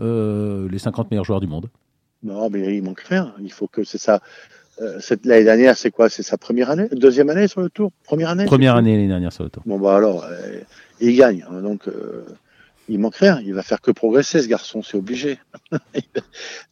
euh, 0.00 0.68
les 0.70 0.78
50 0.78 1.10
meilleurs 1.10 1.24
joueurs 1.24 1.40
du 1.40 1.48
monde? 1.48 1.68
Non, 2.22 2.48
mais 2.48 2.76
il 2.76 2.82
manque 2.84 3.00
rien. 3.00 3.34
Il 3.42 3.50
faut 3.52 3.66
que 3.66 3.82
c'est 3.82 3.98
ça. 3.98 4.20
Euh, 4.80 5.00
L'année 5.24 5.44
dernière, 5.44 5.76
c'est 5.76 5.90
quoi? 5.90 6.08
C'est 6.08 6.22
sa 6.22 6.38
première 6.38 6.70
année 6.70 6.88
Deuxième 6.92 7.30
année 7.30 7.48
sur 7.48 7.60
le 7.60 7.68
tour? 7.68 7.90
Première 8.04 8.30
année 8.30 8.44
Première 8.44 8.76
année 8.76 8.94
l'année 8.94 9.08
dernière 9.08 9.32
sur 9.32 9.42
le 9.44 9.50
tour. 9.50 9.62
Bon, 9.66 9.78
bah 9.78 9.96
alors, 9.96 10.24
euh, 10.24 10.60
il 11.00 11.16
gagne. 11.16 11.44
hein, 11.50 11.60
donc, 11.62 11.88
euh, 11.88 12.24
il 12.88 12.98
manque 12.98 13.16
rien. 13.16 13.40
Il 13.44 13.54
va 13.54 13.62
faire 13.62 13.80
que 13.80 13.90
progresser, 13.90 14.42
ce 14.42 14.48
garçon, 14.48 14.82
c'est 14.82 14.96
obligé. 14.96 15.38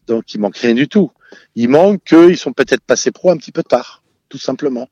donc, 0.06 0.34
il 0.34 0.40
manque 0.40 0.56
rien 0.56 0.74
du 0.74 0.88
tout. 0.88 1.10
Il 1.54 1.68
manque 1.68 2.02
qu'ils 2.04 2.36
sont 2.36 2.52
peut-être 2.52 2.82
passés 2.82 3.10
pro 3.10 3.30
un 3.30 3.36
petit 3.36 3.52
peu 3.52 3.62
tard, 3.62 4.02
tout 4.28 4.38
simplement. 4.38 4.88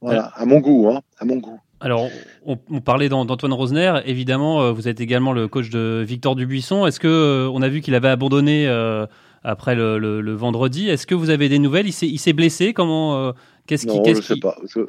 Voilà, 0.00 0.32
à 0.36 0.44
mon 0.44 0.58
goût, 0.60 0.88
hein, 0.90 1.00
à 1.18 1.24
mon 1.24 1.36
goût. 1.36 1.58
Alors, 1.80 2.08
on, 2.44 2.58
on 2.70 2.80
parlait 2.80 3.08
d'An- 3.08 3.24
d'Antoine 3.24 3.52
Rosner. 3.52 4.00
Évidemment, 4.06 4.62
euh, 4.62 4.72
vous 4.72 4.88
êtes 4.88 5.00
également 5.00 5.32
le 5.32 5.48
coach 5.48 5.70
de 5.70 6.02
Victor 6.06 6.34
Dubuisson. 6.36 6.86
Est-ce 6.86 7.00
que 7.00 7.08
euh, 7.08 7.50
on 7.52 7.62
a 7.62 7.68
vu 7.68 7.80
qu'il 7.80 7.94
avait 7.94 8.08
abandonné 8.08 8.66
euh, 8.66 9.06
après 9.42 9.74
le, 9.74 9.98
le- 9.98 10.20
le 10.20 10.32
vendredi 10.34 10.88
Est-ce 10.88 11.06
que 11.06 11.14
vous 11.14 11.30
avez 11.30 11.48
des 11.48 11.58
nouvelles? 11.58 11.86
Il 11.88 12.18
s'est 12.18 12.32
blessé 12.32 12.72
Comment 12.74 13.16
euh, 13.16 13.32
Qu'est-ce 13.66 13.86
qui 13.86 13.96
je 14.14 14.20
sais 14.20 14.34
qui- 14.34 14.40
pas. 14.40 14.56
Je 14.68 14.80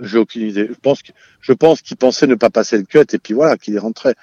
j'ai 0.00 0.18
aucune 0.18 0.48
idée. 0.48 0.66
Je 0.68 0.78
pense 0.80 1.02
que 1.02 1.12
je 1.40 1.52
pense 1.52 1.80
qu'il 1.82 1.96
pensait 1.96 2.26
ne 2.26 2.34
pas 2.34 2.50
passer 2.50 2.76
le 2.76 2.84
cut 2.84 2.98
et 3.12 3.18
puis 3.18 3.34
voilà 3.34 3.56
qu'il 3.56 3.74
est 3.74 3.78
rentré. 3.80 4.14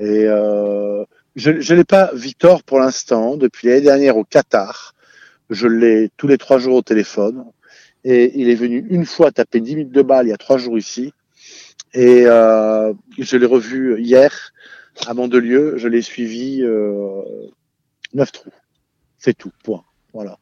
Et 0.00 0.24
euh, 0.26 1.04
je 1.36 1.60
je 1.60 1.74
l'ai 1.74 1.84
pas 1.84 2.10
Victor 2.14 2.62
pour 2.62 2.80
l'instant 2.80 3.36
depuis 3.36 3.68
l'année 3.68 3.80
dernière 3.80 4.16
au 4.16 4.24
Qatar 4.24 4.94
Je 5.50 5.66
l'ai 5.66 6.10
tous 6.16 6.26
les 6.26 6.38
trois 6.38 6.58
jours 6.58 6.76
au 6.76 6.82
téléphone. 6.82 7.44
Et 8.04 8.38
il 8.38 8.50
est 8.50 8.54
venu 8.54 8.86
une 8.90 9.06
fois 9.06 9.30
taper 9.30 9.60
10 9.60 9.76
minutes 9.76 9.92
de 9.92 10.02
balle 10.02 10.26
il 10.26 10.30
y 10.30 10.34
a 10.34 10.36
trois 10.36 10.58
jours 10.58 10.76
ici. 10.76 11.12
Et 11.94 12.24
euh, 12.26 12.92
je 13.18 13.36
l'ai 13.36 13.46
revu 13.46 14.00
hier 14.02 14.52
à 15.06 15.14
Mandelieu. 15.14 15.78
Je 15.78 15.88
l'ai 15.88 16.02
suivi 16.02 16.62
euh, 16.62 17.22
neuf 18.12 18.32
trous. 18.32 18.50
C'est 19.16 19.34
tout. 19.34 19.52
Point. 19.62 19.84
Voilà. 20.12 20.38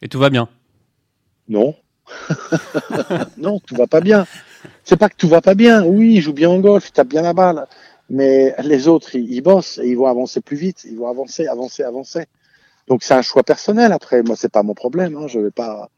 Et 0.00 0.08
tout 0.08 0.18
va 0.18 0.30
bien? 0.30 0.48
Non. 1.48 1.74
non, 3.36 3.60
tout 3.60 3.74
va 3.74 3.86
pas 3.86 4.00
bien. 4.00 4.26
C'est 4.84 4.96
pas 4.96 5.08
que 5.08 5.16
tout 5.16 5.28
va 5.28 5.40
pas 5.40 5.54
bien. 5.54 5.84
Oui, 5.84 6.14
il 6.14 6.20
joue 6.20 6.32
bien 6.32 6.48
en 6.48 6.58
golf, 6.58 6.88
il 6.88 6.92
tape 6.92 7.08
bien 7.08 7.22
la 7.22 7.32
balle. 7.32 7.66
Mais 8.12 8.54
les 8.62 8.86
autres, 8.88 9.16
ils, 9.16 9.32
ils 9.32 9.40
bossent 9.40 9.78
et 9.78 9.88
ils 9.88 9.96
vont 9.96 10.06
avancer 10.06 10.40
plus 10.40 10.56
vite. 10.56 10.84
Ils 10.88 10.98
vont 10.98 11.08
avancer, 11.08 11.46
avancer, 11.48 11.82
avancer. 11.82 12.26
Donc 12.86 13.02
c'est 13.02 13.14
un 13.14 13.22
choix 13.22 13.42
personnel. 13.42 13.90
Après, 13.90 14.22
moi, 14.22 14.36
c'est 14.36 14.52
pas 14.52 14.62
mon 14.62 14.74
problème. 14.74 15.16
Hein. 15.16 15.26
Je 15.28 15.40
vais 15.40 15.50
pas, 15.50 15.88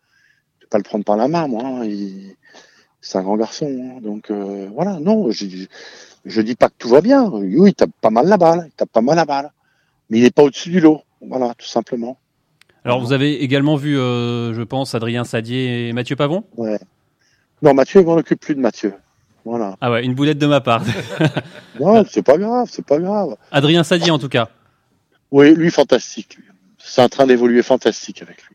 je 0.61 0.65
vais 0.65 0.69
pas 0.71 0.79
le 0.79 0.85
prendre 0.85 1.05
par 1.05 1.17
la 1.17 1.29
main, 1.29 1.47
moi. 1.49 1.63
hein. 1.65 1.85
Il- 1.85 2.37
C'est 3.01 3.19
un 3.19 3.23
grand 3.23 3.37
garçon. 3.37 3.67
hein. 3.67 4.01
Donc 4.01 4.31
euh, 4.31 4.69
voilà. 4.73 4.99
Non, 5.01 5.31
je, 5.31 5.45
je 6.25 6.41
dis 6.41 6.55
pas 6.55 6.69
que 6.69 6.75
tout 6.79 6.89
va 6.89 7.01
bien. 7.03 7.29
Oui, 7.31 7.71
il 7.71 7.75
tape 7.75 7.91
pas 8.01 8.11
mal 8.11 8.29
la 8.29 8.37
balle. 8.39 8.63
Il 8.69 8.73
tape 8.73 8.91
pas 8.93 9.03
mal 9.03 9.17
la 9.17 9.25
balle. 9.25 9.51
Mais 10.09 10.19
il 10.19 10.23
n'est 10.23 10.31
pas 10.31 10.45
au-dessus 10.45 10.71
du 10.71 10.81
lot. 10.81 11.03
Voilà, 11.21 11.55
tout 11.59 11.67
simplement. 11.67 12.17
Alors, 12.85 13.01
vous 13.01 13.13
avez 13.15 13.43
également 13.43 13.77
vu, 13.77 13.99
euh, 13.99 14.53
je 14.55 14.63
pense, 14.63 14.95
Adrien 14.95 15.25
Sadier 15.25 15.89
et 15.89 15.93
Mathieu 15.95 16.17
Pavon? 16.17 16.45
Ouais. 16.57 16.79
Non, 17.63 17.73
Mathieu, 17.75 18.03
il 18.03 18.07
m'en 18.07 18.13
occupe 18.17 18.39
plus 18.41 18.55
de 18.55 18.61
Mathieu. 18.61 18.93
Voilà. 19.45 19.77
Ah 19.81 19.91
ouais, 19.91 20.05
une 20.05 20.15
boulette 20.15 20.39
de 20.39 20.47
ma 20.47 20.61
part. 20.61 20.83
Non, 21.81 22.05
c'est 22.09 22.23
pas 22.23 22.39
grave, 22.39 22.69
c'est 22.71 22.85
pas 22.87 22.99
grave. 22.99 23.37
Adrien 23.51 23.83
Sadier, 23.83 24.11
en 24.13 24.19
tout 24.19 24.29
cas. 24.29 24.49
Oui, 25.33 25.55
lui, 25.55 25.71
fantastique. 25.71 26.39
C'est 26.79 27.03
en 27.03 27.09
train 27.09 27.27
d'évoluer 27.27 27.63
fantastique 27.63 28.23
avec 28.23 28.43
lui. 28.45 28.55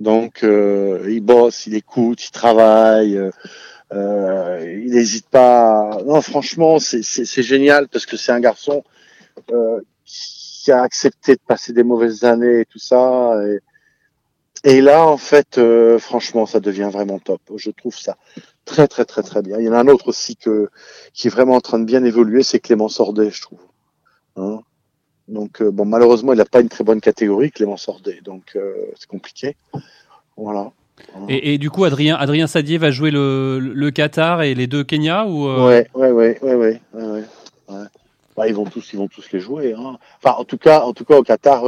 Donc, 0.00 0.42
euh, 0.42 1.06
il 1.08 1.20
bosse, 1.20 1.66
il 1.68 1.74
écoute, 1.76 2.24
il 2.24 2.30
travaille, 2.32 3.16
euh, 3.16 3.30
euh, 3.92 4.80
il 4.84 4.92
n'hésite 4.92 5.28
pas. 5.28 5.90
à- 5.92 6.02
Non, 6.04 6.20
franchement, 6.22 6.78
c'est- 6.80 7.02
génial 7.42 7.86
parce 7.88 8.04
que 8.06 8.16
c'est 8.16 8.32
un 8.32 8.40
garçon 8.40 8.82
euh, 9.52 9.80
qui 10.04 10.72
a 10.72 10.82
accepté 10.82 11.34
de 11.34 11.40
passer 11.46 11.72
des 11.72 11.84
mauvaises 11.84 12.24
années 12.24 12.60
et 12.60 12.64
tout 12.66 12.78
ça. 12.80 13.34
Et, 13.46 13.60
et 14.64 14.80
là, 14.80 15.06
en 15.06 15.16
fait, 15.16 15.58
euh, 15.58 15.98
franchement, 15.98 16.44
ça 16.46 16.60
devient 16.60 16.90
vraiment 16.92 17.18
top. 17.18 17.40
Je 17.56 17.70
trouve 17.70 17.96
ça 17.96 18.16
très, 18.66 18.86
très, 18.88 19.04
très, 19.04 19.22
très 19.22 19.42
bien. 19.42 19.58
Il 19.58 19.64
y 19.64 19.68
en 19.68 19.72
a 19.72 19.78
un 19.78 19.88
autre 19.88 20.08
aussi 20.08 20.36
que, 20.36 20.68
qui 21.14 21.28
est 21.28 21.30
vraiment 21.30 21.54
en 21.54 21.60
train 21.60 21.78
de 21.78 21.84
bien 21.84 22.04
évoluer, 22.04 22.42
c'est 22.42 22.60
Clément 22.60 22.88
Sordet, 22.88 23.30
je 23.30 23.40
trouve. 23.42 23.60
Hein 24.36 24.60
donc, 25.28 25.62
euh, 25.62 25.70
bon, 25.70 25.84
malheureusement, 25.84 26.32
il 26.32 26.36
n'a 26.36 26.44
pas 26.44 26.60
une 26.60 26.68
très 26.68 26.84
bonne 26.84 27.00
catégorie, 27.00 27.52
Clément 27.52 27.76
Sordet. 27.76 28.20
Donc, 28.22 28.52
euh, 28.56 28.74
c'est 28.98 29.08
compliqué. 29.08 29.56
Voilà. 30.36 30.72
Et, 31.28 31.54
et 31.54 31.58
du 31.58 31.70
coup, 31.70 31.84
Adrien, 31.84 32.16
Adrien 32.16 32.46
Sadier 32.46 32.76
va 32.76 32.90
jouer 32.90 33.10
le, 33.10 33.58
le 33.58 33.90
Qatar 33.90 34.42
et 34.42 34.54
les 34.54 34.66
deux 34.66 34.84
Kenya 34.84 35.26
ou 35.26 35.46
Ouais, 35.46 35.88
ouais, 35.94 36.10
ouais, 36.10 36.36
ouais, 36.42 36.54
ouais, 36.54 36.54
ouais, 36.54 36.80
ouais. 36.92 37.24
ouais. 37.68 37.84
Bah, 38.36 38.48
ils 38.48 38.54
vont 38.54 38.64
tous, 38.64 38.92
ils 38.92 38.98
vont 38.98 39.08
tous 39.08 39.30
les 39.32 39.40
jouer. 39.40 39.72
Hein. 39.72 39.98
Enfin, 40.22 40.36
en 40.36 40.44
tout 40.44 40.58
cas, 40.58 40.80
en 40.80 40.92
tout 40.92 41.04
cas, 41.04 41.16
au 41.16 41.22
Qatar, 41.22 41.64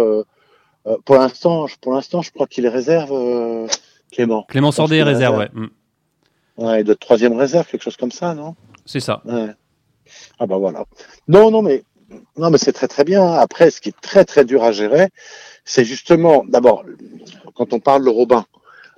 euh, 0.87 0.97
pour 1.05 1.17
l'instant, 1.17 1.67
je- 1.67 1.77
pour 1.81 1.93
l'instant, 1.95 2.23
je 2.23 2.31
crois 2.33 2.47
qu'il 2.47 2.65
est 2.65 2.69
réserve, 2.71 3.13
euh, 3.13 3.67
Clément. 4.11 4.43
Clément 4.49 4.73
Sordet 4.73 4.99
est 4.99 5.03
réserve, 5.03 5.39
ouais. 5.39 5.49
Mm. 5.55 5.67
Ouais, 6.59 6.81
il 6.81 6.85
doit 6.85 6.93
être 6.93 7.01
troisième 7.01 7.33
réserve, 7.33 7.67
quelque 7.67 7.83
chose 7.83 7.97
comme 7.97 8.13
ça, 8.13 8.35
non? 8.35 8.55
C'est 8.85 9.01
ça. 9.01 9.23
Ouais. 9.25 9.49
Ah 10.39 10.47
bah 10.47 10.59
voilà. 10.59 10.85
Non, 11.29 11.51
non, 11.51 11.63
mais 11.63 11.83
non, 12.37 12.51
mais 12.51 12.59
c'est 12.59 12.73
très 12.73 12.89
très 12.89 13.05
bien. 13.05 13.25
Après, 13.33 13.71
ce 13.71 13.81
qui 13.81 13.89
est 13.89 14.01
très 14.03 14.25
très 14.27 14.45
dur 14.45 14.63
à 14.63 14.73
gérer, 14.73 15.09
c'est 15.65 15.85
justement, 15.85 16.45
d'abord, 16.47 16.85
quand 17.55 17.73
on 17.73 17.81
parle 17.81 18.05
de 18.05 18.11
Robin, 18.11 18.45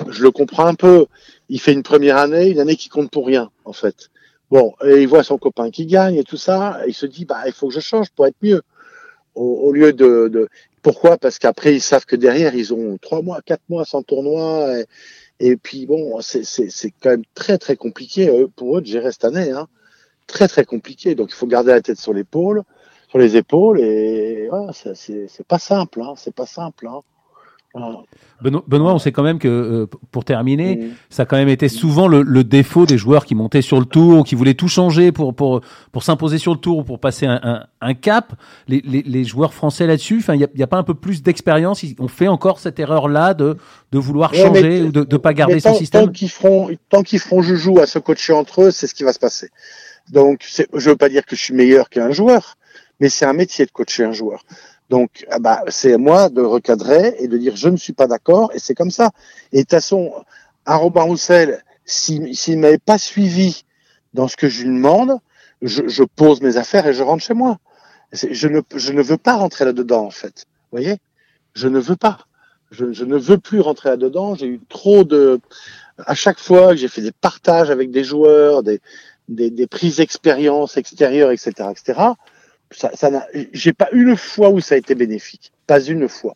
je 0.08 0.22
le 0.24 0.32
comprends 0.32 0.66
un 0.66 0.74
peu. 0.74 1.06
Il 1.48 1.60
fait 1.60 1.72
une 1.72 1.84
première 1.84 2.16
année, 2.16 2.48
une 2.48 2.58
année 2.58 2.74
qui 2.74 2.88
compte 2.88 3.10
pour 3.10 3.26
rien, 3.26 3.50
en 3.64 3.72
fait. 3.72 4.10
Bon, 4.50 4.74
et 4.84 5.02
il 5.02 5.06
voit 5.08 5.22
son 5.22 5.38
copain 5.38 5.70
qui 5.70 5.86
gagne 5.86 6.16
et 6.16 6.24
tout 6.24 6.36
ça, 6.36 6.80
et 6.84 6.88
il 6.90 6.94
se 6.94 7.06
dit, 7.06 7.24
bah, 7.24 7.42
il 7.46 7.52
faut 7.52 7.68
que 7.68 7.74
je 7.74 7.80
change 7.80 8.10
pour 8.10 8.26
être 8.26 8.36
mieux. 8.42 8.62
Au, 9.36 9.42
au 9.44 9.72
lieu 9.72 9.92
de, 9.92 10.28
de, 10.28 10.48
pourquoi? 10.84 11.16
Parce 11.16 11.38
qu'après, 11.38 11.74
ils 11.74 11.80
savent 11.80 12.04
que 12.04 12.14
derrière, 12.14 12.54
ils 12.54 12.74
ont 12.74 12.98
trois 12.98 13.22
mois, 13.22 13.40
quatre 13.40 13.62
mois 13.70 13.86
sans 13.86 14.02
tournoi, 14.02 14.68
et, 15.40 15.56
puis 15.56 15.86
bon, 15.86 16.20
c'est 16.20 16.92
quand 17.00 17.10
même 17.10 17.24
très 17.34 17.58
très 17.58 17.74
compliqué 17.74 18.28
euh, 18.28 18.46
pour 18.54 18.76
eux 18.78 18.80
de 18.82 18.86
gérer 18.86 19.10
cette 19.10 19.24
année, 19.24 19.50
hein. 19.50 19.66
Très 20.26 20.46
très 20.46 20.64
compliqué. 20.64 21.14
Donc 21.14 21.30
il 21.30 21.34
faut 21.34 21.46
garder 21.46 21.72
la 21.72 21.80
tête 21.82 21.98
sur 21.98 22.12
l'épaule, 22.12 22.62
sur 23.08 23.18
les 23.18 23.36
épaules, 23.36 23.80
et 23.80 24.48
voilà, 24.48 24.72
c'est 24.72 25.26
c'est 25.28 25.46
pas 25.46 25.58
simple, 25.58 26.02
hein. 26.02 26.14
C'est 26.16 26.34
pas 26.34 26.46
simple, 26.46 26.86
hein. 26.86 27.00
Benoît, 28.40 28.62
Benoît, 28.68 28.94
on 28.94 28.98
sait 28.98 29.10
quand 29.12 29.22
même 29.22 29.38
que, 29.38 29.48
euh, 29.48 29.86
pour 30.10 30.24
terminer, 30.24 30.76
Mhm. 30.76 30.90
ça 31.10 31.22
a 31.22 31.26
quand 31.26 31.36
même 31.36 31.48
été 31.48 31.68
souvent 31.68 32.08
le, 32.08 32.22
le 32.22 32.44
défaut 32.44 32.86
des 32.86 32.98
joueurs 32.98 33.24
qui 33.24 33.34
montaient 33.34 33.62
sur 33.62 33.78
le 33.80 33.86
tour, 33.86 34.24
qui 34.24 34.34
voulaient 34.34 34.54
tout 34.54 34.68
changer 34.68 35.12
pour, 35.12 35.34
pour, 35.34 35.60
pour 35.92 36.02
s'imposer 36.02 36.38
sur 36.38 36.52
le 36.52 36.58
tour 36.58 36.78
ou 36.78 36.84
pour 36.84 37.00
passer 37.00 37.26
un, 37.26 37.40
un, 37.42 37.66
un 37.80 37.94
cap. 37.94 38.34
Les, 38.68 38.80
les, 38.84 39.02
les 39.02 39.24
joueurs 39.24 39.54
français 39.54 39.86
là-dessus, 39.86 40.18
enfin, 40.18 40.34
il 40.34 40.38
n'y 40.38 40.44
a, 40.44 40.48
y 40.54 40.62
a 40.62 40.66
pas 40.66 40.76
un 40.78 40.82
peu 40.84 40.94
plus 40.94 41.22
d'expérience 41.22 41.82
Ils- 41.82 41.96
On 41.98 42.08
fait 42.08 42.28
encore 42.28 42.58
cette 42.60 42.78
erreur-là 42.78 43.34
de, 43.34 43.56
de 43.92 43.98
vouloir 43.98 44.32
Ouais, 44.32 44.38
changer 44.42 44.62
mais- 44.62 44.82
ou 44.82 44.92
de 44.92 45.06
ne 45.10 45.16
pas 45.18 45.32
garder 45.32 45.54
Mais 45.54 45.60
son 45.60 45.70
tant, 45.70 45.76
système 45.76 46.06
Tant 46.06 46.12
qu'ils 46.12 46.30
feront, 46.30 46.70
tant 46.90 47.02
qu'ils 47.02 47.20
feront 47.20 47.42
joujou 47.42 47.78
à 47.80 47.86
se 47.86 47.98
coacher 47.98 48.32
entre 48.34 48.62
eux, 48.62 48.70
c'est 48.70 48.86
ce 48.86 48.94
qui 48.94 49.04
va 49.04 49.12
se 49.12 49.18
passer. 49.18 49.48
Donc, 50.12 50.44
je 50.74 50.90
veux 50.90 50.96
pas 50.96 51.08
dire 51.08 51.24
que 51.24 51.34
je 51.34 51.42
suis 51.42 51.54
meilleur 51.54 51.88
qu'un 51.88 52.10
joueur, 52.12 52.56
mais 53.00 53.08
c'est 53.08 53.24
un 53.24 53.32
métier 53.32 53.64
de 53.64 53.70
coacher 53.70 54.04
un 54.04 54.12
joueur. 54.12 54.44
Donc, 54.90 55.26
ah 55.30 55.38
bah, 55.38 55.62
c'est 55.68 55.94
à 55.94 55.98
moi 55.98 56.28
de 56.28 56.42
recadrer 56.42 57.16
et 57.18 57.28
de 57.28 57.38
dire 57.38 57.56
je 57.56 57.68
ne 57.68 57.76
suis 57.76 57.92
pas 57.92 58.06
d'accord 58.06 58.50
et 58.54 58.58
c'est 58.58 58.74
comme 58.74 58.90
ça. 58.90 59.10
Et 59.52 59.58
de 59.58 59.62
toute 59.62 59.70
façon, 59.70 60.12
un 60.66 60.76
Robin 60.76 61.02
Roussel, 61.02 61.64
s'il 61.84 62.22
ne 62.24 62.56
m'avait 62.56 62.78
pas 62.78 62.98
suivi 62.98 63.64
dans 64.12 64.28
ce 64.28 64.36
que 64.36 64.48
je 64.48 64.62
lui 64.62 64.74
demande, 64.74 65.18
je, 65.62 66.02
pose 66.02 66.42
mes 66.42 66.56
affaires 66.56 66.86
et 66.86 66.92
je 66.92 67.02
rentre 67.02 67.24
chez 67.24 67.34
moi. 67.34 67.58
Je 68.12 68.48
ne, 68.48 69.02
veux 69.02 69.16
pas 69.16 69.36
rentrer 69.36 69.64
là-dedans, 69.64 70.04
en 70.04 70.10
fait. 70.10 70.44
Vous 70.70 70.78
voyez? 70.78 70.98
Je 71.54 71.68
ne 71.68 71.78
veux 71.78 71.96
pas. 71.96 72.18
Je, 72.70 72.84
ne 72.84 73.16
veux 73.16 73.38
plus 73.38 73.60
rentrer 73.60 73.88
là-dedans. 73.90 74.34
J'ai 74.34 74.46
eu 74.46 74.60
trop 74.68 75.04
de... 75.04 75.40
À 76.06 76.14
chaque 76.14 76.38
fois 76.38 76.70
que 76.70 76.76
j'ai 76.76 76.88
fait 76.88 77.00
des 77.00 77.12
partages 77.12 77.70
avec 77.70 77.90
des 77.90 78.04
joueurs, 78.04 78.62
des 78.62 79.66
prises 79.68 79.96
d'expérience 79.96 80.76
extérieures, 80.76 81.30
etc., 81.30 81.70
etc., 81.70 82.14
ça, 82.70 82.90
ça 82.94 83.10
j'ai 83.52 83.72
pas 83.72 83.88
une 83.92 84.16
fois 84.16 84.50
où 84.50 84.60
ça 84.60 84.74
a 84.74 84.78
été 84.78 84.94
bénéfique, 84.94 85.52
pas 85.66 85.80
une 85.80 86.08
fois. 86.08 86.34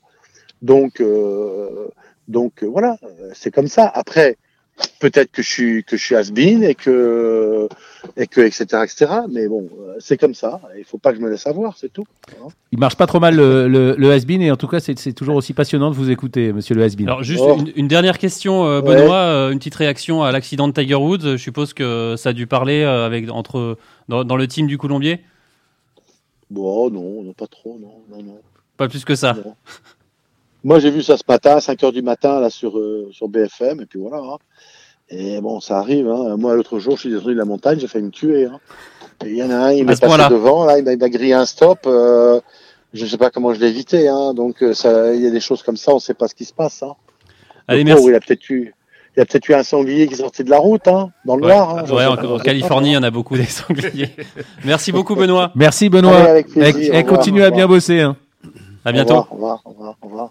Donc, 0.63 1.01
euh, 1.01 1.89
donc 2.27 2.63
euh, 2.63 2.67
voilà, 2.67 2.97
c'est 3.33 3.51
comme 3.53 3.69
ça. 3.69 3.87
Après, 3.87 4.37
peut-être 5.01 5.31
que 5.33 5.43
je 5.43 5.49
suis 5.49 5.85
que 5.85 5.97
je 5.97 6.05
suis 6.05 6.15
has-been 6.17 6.63
et 6.65 6.75
que 6.75 7.69
et 8.17 8.27
que 8.27 8.41
etc., 8.41 8.65
etc. 8.85 9.07
Mais 9.31 9.49
bon, 9.49 9.69
euh, 9.81 9.95
c'est 10.01 10.17
comme 10.17 10.35
ça. 10.35 10.61
Il 10.77 10.85
faut 10.85 10.99
pas 10.99 11.11
que 11.13 11.19
je 11.19 11.23
me 11.23 11.31
laisse 11.31 11.47
avoir, 11.47 11.77
c'est 11.77 11.93
tout. 11.93 12.05
Il 12.73 12.79
marche 12.79 12.97
pas 12.97 13.07
trop 13.07 13.21
mal 13.21 13.37
le, 13.37 13.69
le, 13.69 13.95
le 13.97 14.11
has-been 14.13 14.43
et 14.43 14.51
en 14.51 14.57
tout 14.57 14.69
cas, 14.69 14.81
c'est 14.81 14.99
c'est 14.99 15.13
toujours 15.13 15.37
aussi 15.37 15.53
passionnant 15.53 15.91
de 15.91 15.97
vous 15.97 16.11
écouter, 16.11 16.53
monsieur 16.53 16.75
le 16.75 16.83
has-been. 16.83 17.09
Alors 17.09 17.23
juste 17.23 17.43
Oh. 17.45 17.57
une, 17.59 17.73
une 17.77 17.89
dernière 17.89 18.19
question, 18.19 18.63
Ouais. 18.63 18.83
Benoît, 18.83 19.51
une 19.53 19.59
petite 19.59 19.77
réaction 19.77 20.23
à 20.23 20.33
l'accident 20.33 20.67
de 20.69 20.73
Tiger 20.73 20.97
Woods. 20.97 21.21
Je 21.23 21.37
suppose 21.37 21.73
que 21.73 22.15
ça 22.17 22.31
a 22.31 22.33
dû 22.33 22.47
parler 22.47 22.83
avec 22.83 23.31
entre 23.31 23.79
dans, 24.09 24.25
dans 24.25 24.37
le 24.37 24.47
team 24.49 24.67
du 24.67 24.77
Colombier. 24.79 25.21
Bon, 26.51 26.91
non, 26.91 27.23
non, 27.23 27.33
pas 27.33 27.47
trop, 27.47 27.79
non, 27.79 28.03
non, 28.11 28.23
non. 28.23 28.39
Pas 28.77 28.89
plus 28.89 29.05
que 29.05 29.15
ça. 29.15 29.35
Non. 29.35 29.55
Moi, 30.65 30.79
j'ai 30.81 30.91
vu 30.91 31.03
ça 31.03 31.17
ce 31.17 31.23
matin, 31.29 31.57
à 31.57 31.61
5 31.61 31.83
heures 31.85 31.93
du 31.93 32.03
matin, 32.03 32.41
là, 32.41 32.51
sur, 32.51 32.79
euh, 32.79 33.09
sur 33.13 33.29
BFM, 33.29 33.81
et 33.81 33.87
puis 33.87 33.99
voilà. 33.99 34.19
hein. 34.19 34.37
Et 35.11 35.41
bon, 35.41 35.61
ça 35.61 35.79
arrive. 35.79 36.09
Hein. 36.09 36.37
Moi, 36.37 36.55
l'autre 36.57 36.79
jour, 36.79 36.97
je 36.97 37.01
suis 37.03 37.11
descendu 37.11 37.35
de 37.35 37.39
la 37.39 37.45
montagne, 37.45 37.79
j'ai 37.79 37.87
failli 37.87 38.05
me 38.05 38.11
tuer. 38.11 38.45
Hein. 38.47 38.61
Et 39.25 39.31
il 39.31 39.37
y 39.37 39.43
en 39.43 39.51
a 39.51 39.57
un, 39.57 39.73
il 39.73 39.85
m'est 39.87 39.95
ce 39.95 40.01
passé 40.01 40.11
point-là. 40.11 40.29
devant, 40.29 40.65
là, 40.65 40.79
il 40.79 40.85
m'a 40.85 40.93
il 40.93 40.99
m'a 40.99 41.09
grillé 41.09 41.33
un 41.33 41.47
stop. 41.47 41.81
Euh, 41.87 42.41
je 42.93 43.07
sais 43.07 43.17
pas 43.19 43.31
comment 43.31 43.55
je 43.55 43.61
l'ai 43.61 43.69
évité. 43.69 44.09
Hein. 44.09 44.35
Donc, 44.35 44.63
euh, 44.63 44.75
ça, 44.75 45.15
il 45.15 45.23
y 45.23 45.27
a 45.27 45.31
des 45.31 45.41
choses 45.41 45.63
comme 45.63 45.77
ça, 45.77 45.95
on 45.95 45.99
sait 45.99 46.15
pas 46.15 46.29
ce 46.29 46.35
qui 46.35 46.45
se 46.45 46.53
passe. 46.53 46.83
Hein. 46.83 46.95
Le 47.69 47.75
Allez, 47.75 47.85
merci. 47.85 48.05
Il 48.07 48.15
a 48.15 48.21
peut-être 48.21 48.51
eu, 48.51 48.75
il 49.19 49.23
a 49.23 49.25
peut-être 49.27 49.49
eu 49.49 49.55
un 49.55 49.65
sanglier 49.65 50.07
qui 50.07 50.15
sortait 50.15 50.45
de 50.45 50.51
la 50.51 50.59
route, 50.59 50.87
hein, 50.87 51.11
dans 51.25 51.35
le 51.35 51.43
Ouais, 51.45 51.53
noir. 51.53 51.79
Hein, 51.79 51.91
ouais, 51.91 52.07
en, 52.07 52.39
Californie, 52.39 52.91
il 52.91 52.93
y 52.93 52.97
en 52.97 53.03
a 53.03 53.11
beaucoup 53.11 53.37
des 53.37 53.47
sangliers. 53.47 54.11
Merci 54.65 54.93
beaucoup, 54.93 55.17
Benoît. 55.17 55.51
Merci 55.57 55.89
Benoît. 55.89 56.19
Allez, 56.19 56.29
avec 56.29 56.47
plaisir, 56.47 56.69
Et- 56.85 56.91
au 56.91 56.93
et 56.95 57.03
revoir, 57.03 57.17
continue 57.17 57.43
à 57.43 57.51
bien 57.51 57.67
bosser. 57.67 58.01
Hein. 58.01 58.17
À 58.85 58.93
bientôt. 58.93 59.15
Au 59.15 59.23
revoir, 59.23 59.61
au 59.65 59.71
revoir, 59.71 59.97
au 60.03 60.07
revoir. 60.07 60.31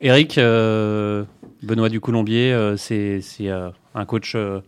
Eric, 0.00 0.38
euh, 0.38 1.22
Benoît 1.62 1.88
du 1.88 2.00
Colombier, 2.00 2.52
euh, 2.52 2.76
c'est 2.76 3.20
c'est, 3.20 3.48
euh, 3.48 3.70
un 3.94 4.04
coach 4.04 4.32
euh, 4.34 4.58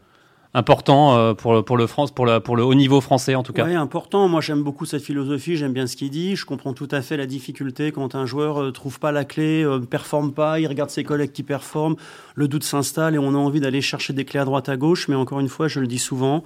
important 0.53 1.17
euh, 1.17 1.35
pour, 1.35 1.65
pour, 1.65 1.77
le 1.77 1.87
France, 1.87 2.11
pour, 2.11 2.27
la, 2.27 2.41
pour 2.41 2.57
le 2.57 2.65
haut 2.65 2.75
niveau 2.75 3.01
français 3.01 3.35
en 3.35 3.43
tout 3.43 3.53
cas. 3.53 3.65
Oui, 3.65 3.75
important. 3.75 4.29
Moi, 4.29 4.41
j'aime 4.41 4.63
beaucoup 4.63 4.85
cette 4.85 5.03
philosophie. 5.03 5.57
J'aime 5.57 5.73
bien 5.73 5.87
ce 5.87 5.97
qu'il 5.97 6.11
dit. 6.11 6.37
Je 6.37 6.45
comprends 6.45 6.73
tout 6.73 6.89
à 6.91 7.03
fait 7.03 7.17
la 7.17 7.27
difficulté 7.27 7.93
quand 7.93 8.15
un 8.15 8.27
joueur 8.27 8.61
euh, 8.61 8.73
trouve 8.73 8.99
pas 8.99 9.13
la 9.13 9.25
clé, 9.25 9.63
euh, 9.63 9.79
performe 9.79 10.33
pas, 10.33 10.61
il 10.61 10.67
regarde 10.67 10.91
ses 10.91 11.05
collègues 11.05 11.33
qui 11.33 11.43
performent, 11.43 11.97
le 12.35 12.49
doute 12.49 12.65
s'installe 12.65 13.15
et 13.15 13.19
on 13.19 13.35
a 13.35 13.39
envie 13.39 13.61
d'aller 13.61 13.81
chercher 13.81 14.13
des 14.13 14.25
clés 14.25 14.41
à 14.41 14.45
droite 14.45 14.69
à 14.69 14.77
gauche. 14.77 15.09
Mais 15.09 15.15
encore 15.15 15.41
une 15.41 15.49
fois, 15.49 15.69
je 15.69 15.81
le 15.81 15.87
dis 15.87 15.99
souvent, 15.99 16.43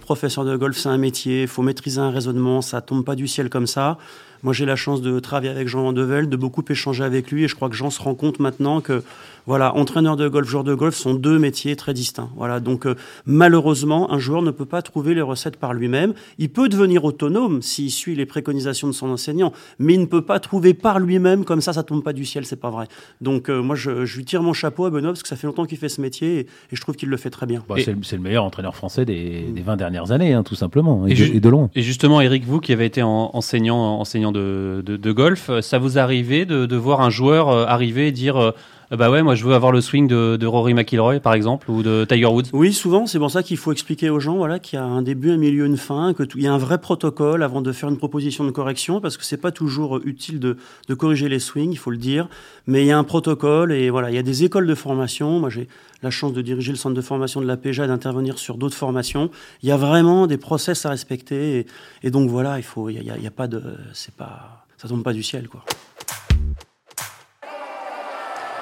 professeur 0.00 0.44
de 0.44 0.56
golf, 0.56 0.76
c'est 0.76 0.88
un 0.88 0.98
métier, 0.98 1.46
faut 1.46 1.62
maîtriser 1.62 2.00
un 2.00 2.10
raisonnement, 2.10 2.62
ça 2.62 2.80
tombe 2.80 3.04
pas 3.04 3.16
du 3.16 3.26
ciel 3.26 3.50
comme 3.50 3.66
ça. 3.66 3.98
Moi, 4.42 4.52
j'ai 4.52 4.66
la 4.66 4.76
chance 4.76 5.02
de 5.02 5.20
travailler 5.20 5.50
avec 5.50 5.68
Jean 5.68 5.82
Vandevel, 5.82 6.28
de 6.28 6.36
beaucoup 6.36 6.64
échanger 6.68 7.04
avec 7.04 7.30
lui, 7.30 7.44
et 7.44 7.48
je 7.48 7.54
crois 7.54 7.68
que 7.68 7.76
Jean 7.76 7.90
se 7.90 8.02
rend 8.02 8.14
compte 8.14 8.40
maintenant 8.40 8.80
que, 8.80 9.02
voilà, 9.46 9.74
entraîneur 9.76 10.16
de 10.16 10.28
golf, 10.28 10.48
joueur 10.48 10.64
de 10.64 10.74
golf 10.74 10.94
sont 10.94 11.14
deux 11.14 11.38
métiers 11.38 11.76
très 11.76 11.94
distincts. 11.94 12.30
Voilà, 12.36 12.60
donc 12.60 12.86
euh, 12.86 12.94
malheureusement, 13.24 14.12
un 14.12 14.18
joueur 14.18 14.42
ne 14.42 14.50
peut 14.50 14.66
pas 14.66 14.82
trouver 14.82 15.14
les 15.14 15.22
recettes 15.22 15.56
par 15.56 15.74
lui-même. 15.74 16.14
Il 16.38 16.50
peut 16.50 16.68
devenir 16.68 17.04
autonome 17.04 17.62
s'il 17.62 17.90
suit 17.90 18.14
les 18.14 18.26
préconisations 18.26 18.88
de 18.88 18.92
son 18.92 19.10
enseignant, 19.10 19.52
mais 19.78 19.94
il 19.94 20.00
ne 20.00 20.06
peut 20.06 20.22
pas 20.22 20.40
trouver 20.40 20.74
par 20.74 20.98
lui-même 20.98 21.44
comme 21.44 21.60
ça, 21.60 21.72
ça 21.72 21.82
tombe 21.82 22.02
pas 22.02 22.12
du 22.12 22.24
ciel, 22.24 22.44
c'est 22.44 22.60
pas 22.60 22.70
vrai. 22.70 22.86
Donc 23.20 23.48
euh, 23.48 23.62
moi, 23.62 23.76
je, 23.76 24.04
je, 24.04 24.16
lui 24.16 24.24
tire 24.24 24.42
mon 24.42 24.52
chapeau 24.52 24.86
à 24.86 24.90
Benoît 24.90 25.10
parce 25.10 25.22
que 25.22 25.28
ça 25.28 25.36
fait 25.36 25.46
longtemps 25.46 25.66
qu'il 25.66 25.78
fait 25.78 25.88
ce 25.88 26.00
métier 26.00 26.38
et, 26.38 26.40
et 26.40 26.46
je 26.72 26.80
trouve 26.80 26.96
qu'il 26.96 27.08
le 27.08 27.16
fait 27.16 27.30
très 27.30 27.46
bien. 27.46 27.62
Bah, 27.68 27.76
c'est 27.78 28.16
le 28.16 28.22
meilleur 28.22 28.44
entraîneur 28.44 28.74
français 28.74 29.04
des, 29.04 29.42
des 29.42 29.62
20 29.62 29.76
dernières 29.76 30.10
années, 30.10 30.32
hein, 30.32 30.42
tout 30.42 30.56
simplement, 30.56 31.06
et, 31.06 31.12
et, 31.12 31.14
de, 31.14 31.24
et, 31.36 31.40
de, 31.40 31.48
long. 31.48 31.70
Et 31.74 31.82
justement, 31.82 32.20
Eric, 32.20 32.44
vous 32.44 32.60
qui 32.60 32.72
avez 32.72 32.86
été 32.86 33.02
en, 33.02 33.30
enseignant, 33.32 33.98
enseignant 34.00 34.31
de, 34.32 35.12
golf, 35.12 35.50
ça 35.60 35.78
vous 35.78 35.98
arrivait 35.98 36.44
de, 36.44 36.66
de 36.66 36.76
voir 36.76 37.00
un 37.00 37.10
joueur 37.10 37.48
euh, 37.48 37.66
arriver 37.66 38.08
et 38.08 38.12
dire 38.12 38.36
euh, 38.36 38.50
bah 38.96 39.10
ouais, 39.10 39.22
moi 39.22 39.34
je 39.34 39.44
veux 39.44 39.54
avoir 39.54 39.72
le 39.72 39.80
swing 39.80 40.06
de, 40.06 40.46
Rory 40.46 40.74
McIlroy 40.74 41.20
par 41.20 41.34
exemple 41.34 41.70
ou 41.70 41.82
de 41.82 42.04
Tiger 42.08 42.26
Woods. 42.26 42.48
Oui, 42.52 42.72
souvent, 42.72 43.06
c'est 43.06 43.18
pour 43.18 43.30
ça 43.30 43.42
qu'il 43.42 43.56
faut 43.56 43.72
expliquer 43.72 44.10
aux 44.10 44.20
gens 44.20 44.36
voilà 44.36 44.58
qu'il 44.58 44.78
y 44.78 44.82
a 44.82 44.84
un 44.84 45.02
début, 45.02 45.30
un 45.30 45.36
milieu, 45.36 45.64
une 45.64 45.76
fin, 45.76 46.12
que 46.14 46.24
il 46.34 46.42
y 46.42 46.46
a 46.46 46.52
un 46.52 46.58
vrai 46.58 46.78
protocole 46.78 47.42
avant 47.42 47.62
de 47.62 47.72
faire 47.72 47.88
une 47.88 47.96
proposition 47.96 48.44
de 48.44 48.50
correction 48.50 49.00
parce 49.00 49.16
que 49.16 49.24
c'est 49.24 49.36
pas 49.36 49.50
toujours 49.50 50.00
utile 50.04 50.40
de, 50.40 50.56
corriger 50.94 51.28
les 51.28 51.38
swings, 51.38 51.72
il 51.72 51.78
faut 51.78 51.90
le 51.90 51.96
dire, 51.96 52.28
mais 52.66 52.82
il 52.82 52.86
y 52.86 52.92
a 52.92 52.98
un 52.98 53.04
protocole 53.04 53.72
et 53.72 53.90
voilà, 53.90 54.10
il 54.10 54.14
y 54.14 54.18
a 54.18 54.22
des 54.22 54.44
écoles 54.44 54.66
de 54.66 54.74
formation. 54.74 55.40
Moi, 55.40 55.48
j'ai 55.48 55.68
la 56.02 56.10
chance 56.10 56.32
de 56.32 56.42
diriger 56.42 56.72
le 56.72 56.78
centre 56.78 56.94
de 56.94 57.00
formation 57.00 57.40
de 57.40 57.46
la 57.46 57.56
PEJA, 57.56 57.86
d'intervenir 57.86 58.38
sur 58.38 58.56
d'autres 58.56 58.76
formations. 58.76 59.30
Il 59.62 59.68
y 59.68 59.72
a 59.72 59.76
vraiment 59.76 60.26
des 60.26 60.36
process 60.36 60.84
à 60.84 60.90
respecter 60.90 61.66
et, 62.02 62.10
donc 62.10 62.28
voilà, 62.28 62.58
il 62.58 62.64
faut, 62.64 62.88
a, 62.88 62.92
il 62.92 63.04
y 63.04 63.26
a 63.26 63.30
pas 63.30 63.46
de, 63.46 63.62
c'est 63.94 64.14
pas, 64.14 64.66
ça 64.76 64.88
tombe 64.88 65.02
pas 65.02 65.12
du 65.12 65.22
ciel 65.22 65.48
quoi. 65.48 65.64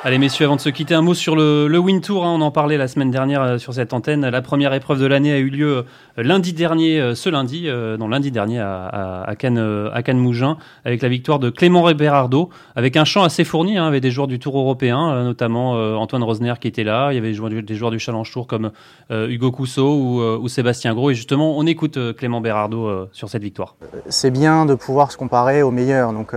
Allez 0.03 0.16
messieurs, 0.16 0.46
avant 0.46 0.57
de 0.57 0.62
se 0.62 0.70
quitter, 0.70 0.94
un 0.94 1.03
mot 1.03 1.12
sur 1.12 1.36
le, 1.36 1.68
le 1.68 1.78
Win 1.78 2.01
Tour. 2.01 2.24
Hein, 2.24 2.32
on 2.34 2.40
en 2.40 2.51
parlait 2.51 2.78
la 2.78 2.88
semaine 2.88 3.11
dernière 3.11 3.42
euh, 3.42 3.59
sur 3.59 3.74
cette 3.74 3.92
antenne. 3.92 4.26
La 4.26 4.40
première 4.40 4.72
épreuve 4.72 4.98
de 4.98 5.05
l'année 5.05 5.30
a 5.30 5.36
eu 5.36 5.51
lieu 5.51 5.76
euh, 5.76 5.82
lundi 6.16 6.55
dernier, 6.55 6.98
euh, 6.98 7.14
ce 7.14 7.28
lundi, 7.28 7.68
non 7.98 8.09
lundi 8.09 8.30
dernier 8.30 8.61
à, 8.61 8.86
à, 8.86 9.28
à 9.28 9.36
Cannes, 9.36 9.90
à 9.92 10.03
Cannes 10.03 10.18
Mougin, 10.18 10.57
avec 10.86 11.03
la 11.03 11.11
victoire 11.11 11.38
de 11.38 11.51
Clément 11.51 11.92
Berardo, 11.92 12.48
avec 12.76 12.96
un 12.96 13.05
champ 13.05 13.24
assez 13.24 13.44
fourni, 13.44 13.76
hein, 13.76 13.86
avec 13.86 14.01
des 14.01 14.11
joueurs 14.11 14.26
du 14.26 14.38
Tour 14.38 14.57
européen, 14.57 15.22
notamment 15.22 15.72
Antoine 16.01 16.22
Rosner 16.22 16.55
qui 16.59 16.68
était 16.68 16.84
là. 16.84 17.12
Il 17.12 17.16
y 17.16 17.18
avait 17.18 17.28
des 17.28 17.34
joueurs 17.34 17.51
du, 17.51 17.62
des 17.62 17.74
joueurs 17.74 17.90
du 17.90 17.98
Challenge 17.98 18.30
Tour 18.32 18.46
comme 18.46 18.70
Hugo 19.11 19.53
Cousseau 19.53 19.94
ou, 19.94 20.22
ou, 20.22 20.48
Sébastien 20.48 20.94
Gros. 20.94 21.11
Et 21.11 21.14
justement, 21.14 21.59
on 21.59 21.66
écoute 21.66 21.98
Clément 22.16 22.40
Berardo 22.40 23.09
sur 23.12 23.28
cette 23.28 23.42
victoire. 23.42 23.76
C'est 24.09 24.30
bien 24.30 24.64
de 24.64 24.74
pouvoir 24.74 25.12
se 25.12 25.18
comparer 25.18 25.62
aux 25.62 25.70
meilleurs. 25.70 26.14
Donc, 26.14 26.34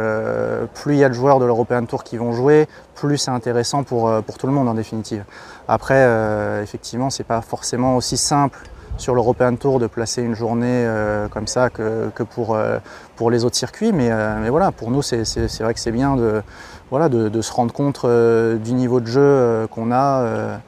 plus 0.74 0.95
il 0.95 0.99
y 0.99 1.03
a 1.03 1.09
de 1.09 1.14
joueurs 1.14 1.39
de 1.39 1.45
l'European 1.45 1.86
Tour 1.86 2.03
qui 2.03 2.18
vont 2.18 2.34
jouer, 2.34 2.68
plus 2.96 3.18
c'est 3.18 3.32
intéressant 3.32 3.84
pour, 3.84 4.12
pour 4.24 4.38
tout 4.38 4.48
le 4.48 4.54
monde 4.54 4.68
en 4.68 4.74
définitive. 4.74 5.26
Après, 5.68 6.04
euh, 6.06 6.62
effectivement, 6.62 7.10
c'est 7.10 7.24
pas 7.24 7.41
forcément 7.41 7.96
aussi 7.96 8.18
simple 8.18 8.60
sur 8.98 9.16
l'European 9.16 9.56
Tour 9.56 9.80
de 9.80 9.88
placer 9.88 10.22
une 10.22 10.36
journée 10.36 10.68
euh, 10.86 11.28
comme 11.28 11.48
ça 11.48 11.70
que, 11.70 12.10
que 12.14 12.24
pour, 12.24 12.56
euh, 12.56 12.80
pour 13.16 13.32
les 13.32 13.46
autres 13.46 13.56
circuits, 13.56 13.91
mais, 13.91 14.12
euh, 14.12 14.38
mais 14.41 14.50
voilà, 14.50 14.72
pour 14.72 14.91
nous, 14.91 15.02
c'est 15.02 15.24
vrai 15.62 15.74
que 15.74 15.80
c'est 15.80 15.91
bien 15.91 16.16
de, 16.16 16.41
voilà, 16.89 17.10
de, 17.10 17.41
se 17.41 17.52
rendre 17.52 17.74
compte 17.74 18.02
euh, 18.06 18.58
du 18.58 18.74
niveau 18.74 19.00
de 19.00 19.08
jeu 19.08 19.68
qu'on 19.72 19.91
a 19.91 20.60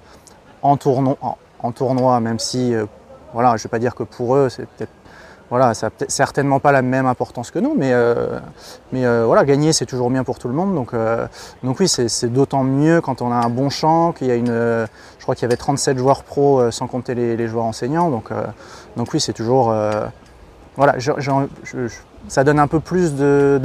en, 0.61 0.77
tourno 0.77 1.17
en, 1.21 1.37
en, 1.59 1.71
tournoi, 1.71 2.19
même 2.19 2.39
si, 2.39 2.73
voilà, 3.33 3.49
je 3.57 3.61
ne 3.61 3.63
vais 3.63 3.69
pas 3.69 3.79
dire 3.79 3.95
que 3.95 4.03
pour 4.03 4.35
eux, 4.35 4.49
c'est 4.49 4.65
peut-être 4.65 4.91
voilà, 5.49 5.75
ça 5.75 5.89
n'a 5.89 6.05
certainement 6.07 6.59
pas 6.59 6.71
la 6.71 6.81
même 6.81 7.05
importance 7.05 7.51
que 7.51 7.59
nous, 7.59 7.75
mais, 7.77 7.91
euh, 7.93 8.39
mais 8.91 9.05
euh, 9.05 9.25
voilà, 9.25 9.45
gagner 9.45 9.73
c'est 9.73 9.85
toujours 9.85 10.09
bien 10.09 10.23
pour 10.23 10.39
tout 10.39 10.47
le 10.47 10.55
monde. 10.55 10.73
Donc, 10.73 10.93
euh, 10.93 11.27
donc 11.63 11.79
oui, 11.79 11.87
c'est 11.87 12.33
d'autant 12.33 12.63
mieux 12.63 12.99
quand 12.99 13.21
on 13.21 13.31
a 13.31 13.35
un 13.35 13.49
bon 13.49 13.69
champ, 13.69 14.11
qu'il 14.11 14.27
y 14.27 14.31
a 14.31 14.35
une, 14.35 14.47
je 14.47 15.21
crois 15.21 15.35
qu'il 15.35 15.43
y 15.43 15.45
avait 15.45 15.57
37 15.57 15.97
joueurs 15.97 16.23
pros 16.23 16.71
sans 16.71 16.87
compter 16.87 17.13
les, 17.13 17.47
joueurs 17.47 17.65
enseignants. 17.65 18.09
Donc, 18.09 18.29
donc 18.97 19.13
oui, 19.13 19.19
c'est 19.19 19.33
toujours, 19.33 19.73
voilà, 20.77 20.95
ça 22.27 22.43
donne 22.43 22.59
un 22.59 22.67
peu 22.67 22.79
plus 22.79 23.13
de, 23.13 23.61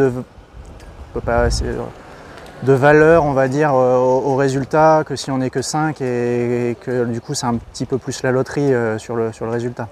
de 2.62 2.72
valeur, 2.74 3.24
on 3.24 3.32
va 3.32 3.48
dire, 3.48 3.72
au, 3.72 4.36
résultat 4.36 5.02
que 5.06 5.16
si 5.16 5.30
on 5.30 5.38
n'est 5.38 5.48
que 5.48 5.62
5 5.62 6.02
et, 6.02 6.70
et, 6.70 6.74
que 6.74 7.06
du 7.06 7.22
coup 7.22 7.32
c'est 7.32 7.46
un 7.46 7.56
petit 7.56 7.86
peu 7.86 7.96
plus 7.96 8.22
la 8.22 8.32
loterie 8.32 8.70
sur, 8.98 9.16
le, 9.16 9.32
sur 9.32 9.46
le 9.46 9.52
résultat. 9.52 9.88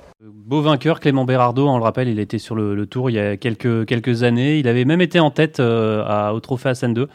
Beau 0.48 0.62
vainqueur, 0.62 0.98
Clément 0.98 1.26
Berardo, 1.26 1.68
on 1.68 1.76
le 1.76 1.82
rappelle, 1.82 2.08
il 2.08 2.18
était 2.18 2.38
sur 2.38 2.54
le, 2.54 2.74
le, 2.74 2.86
tour 2.86 3.10
il 3.10 3.16
y 3.16 3.18
a 3.18 3.36
quelques, 3.36 3.84
quelques 3.84 4.22
années. 4.22 4.58
Il 4.58 4.66
avait 4.66 4.86
même 4.86 5.02
été 5.02 5.20
en 5.20 5.30
tête 5.30 5.60
euh, 5.60 6.02
à, 6.06 6.32
au 6.32 6.40
trophée 6.40 6.70
Hassan 6.70 6.94
2. 6.94 7.06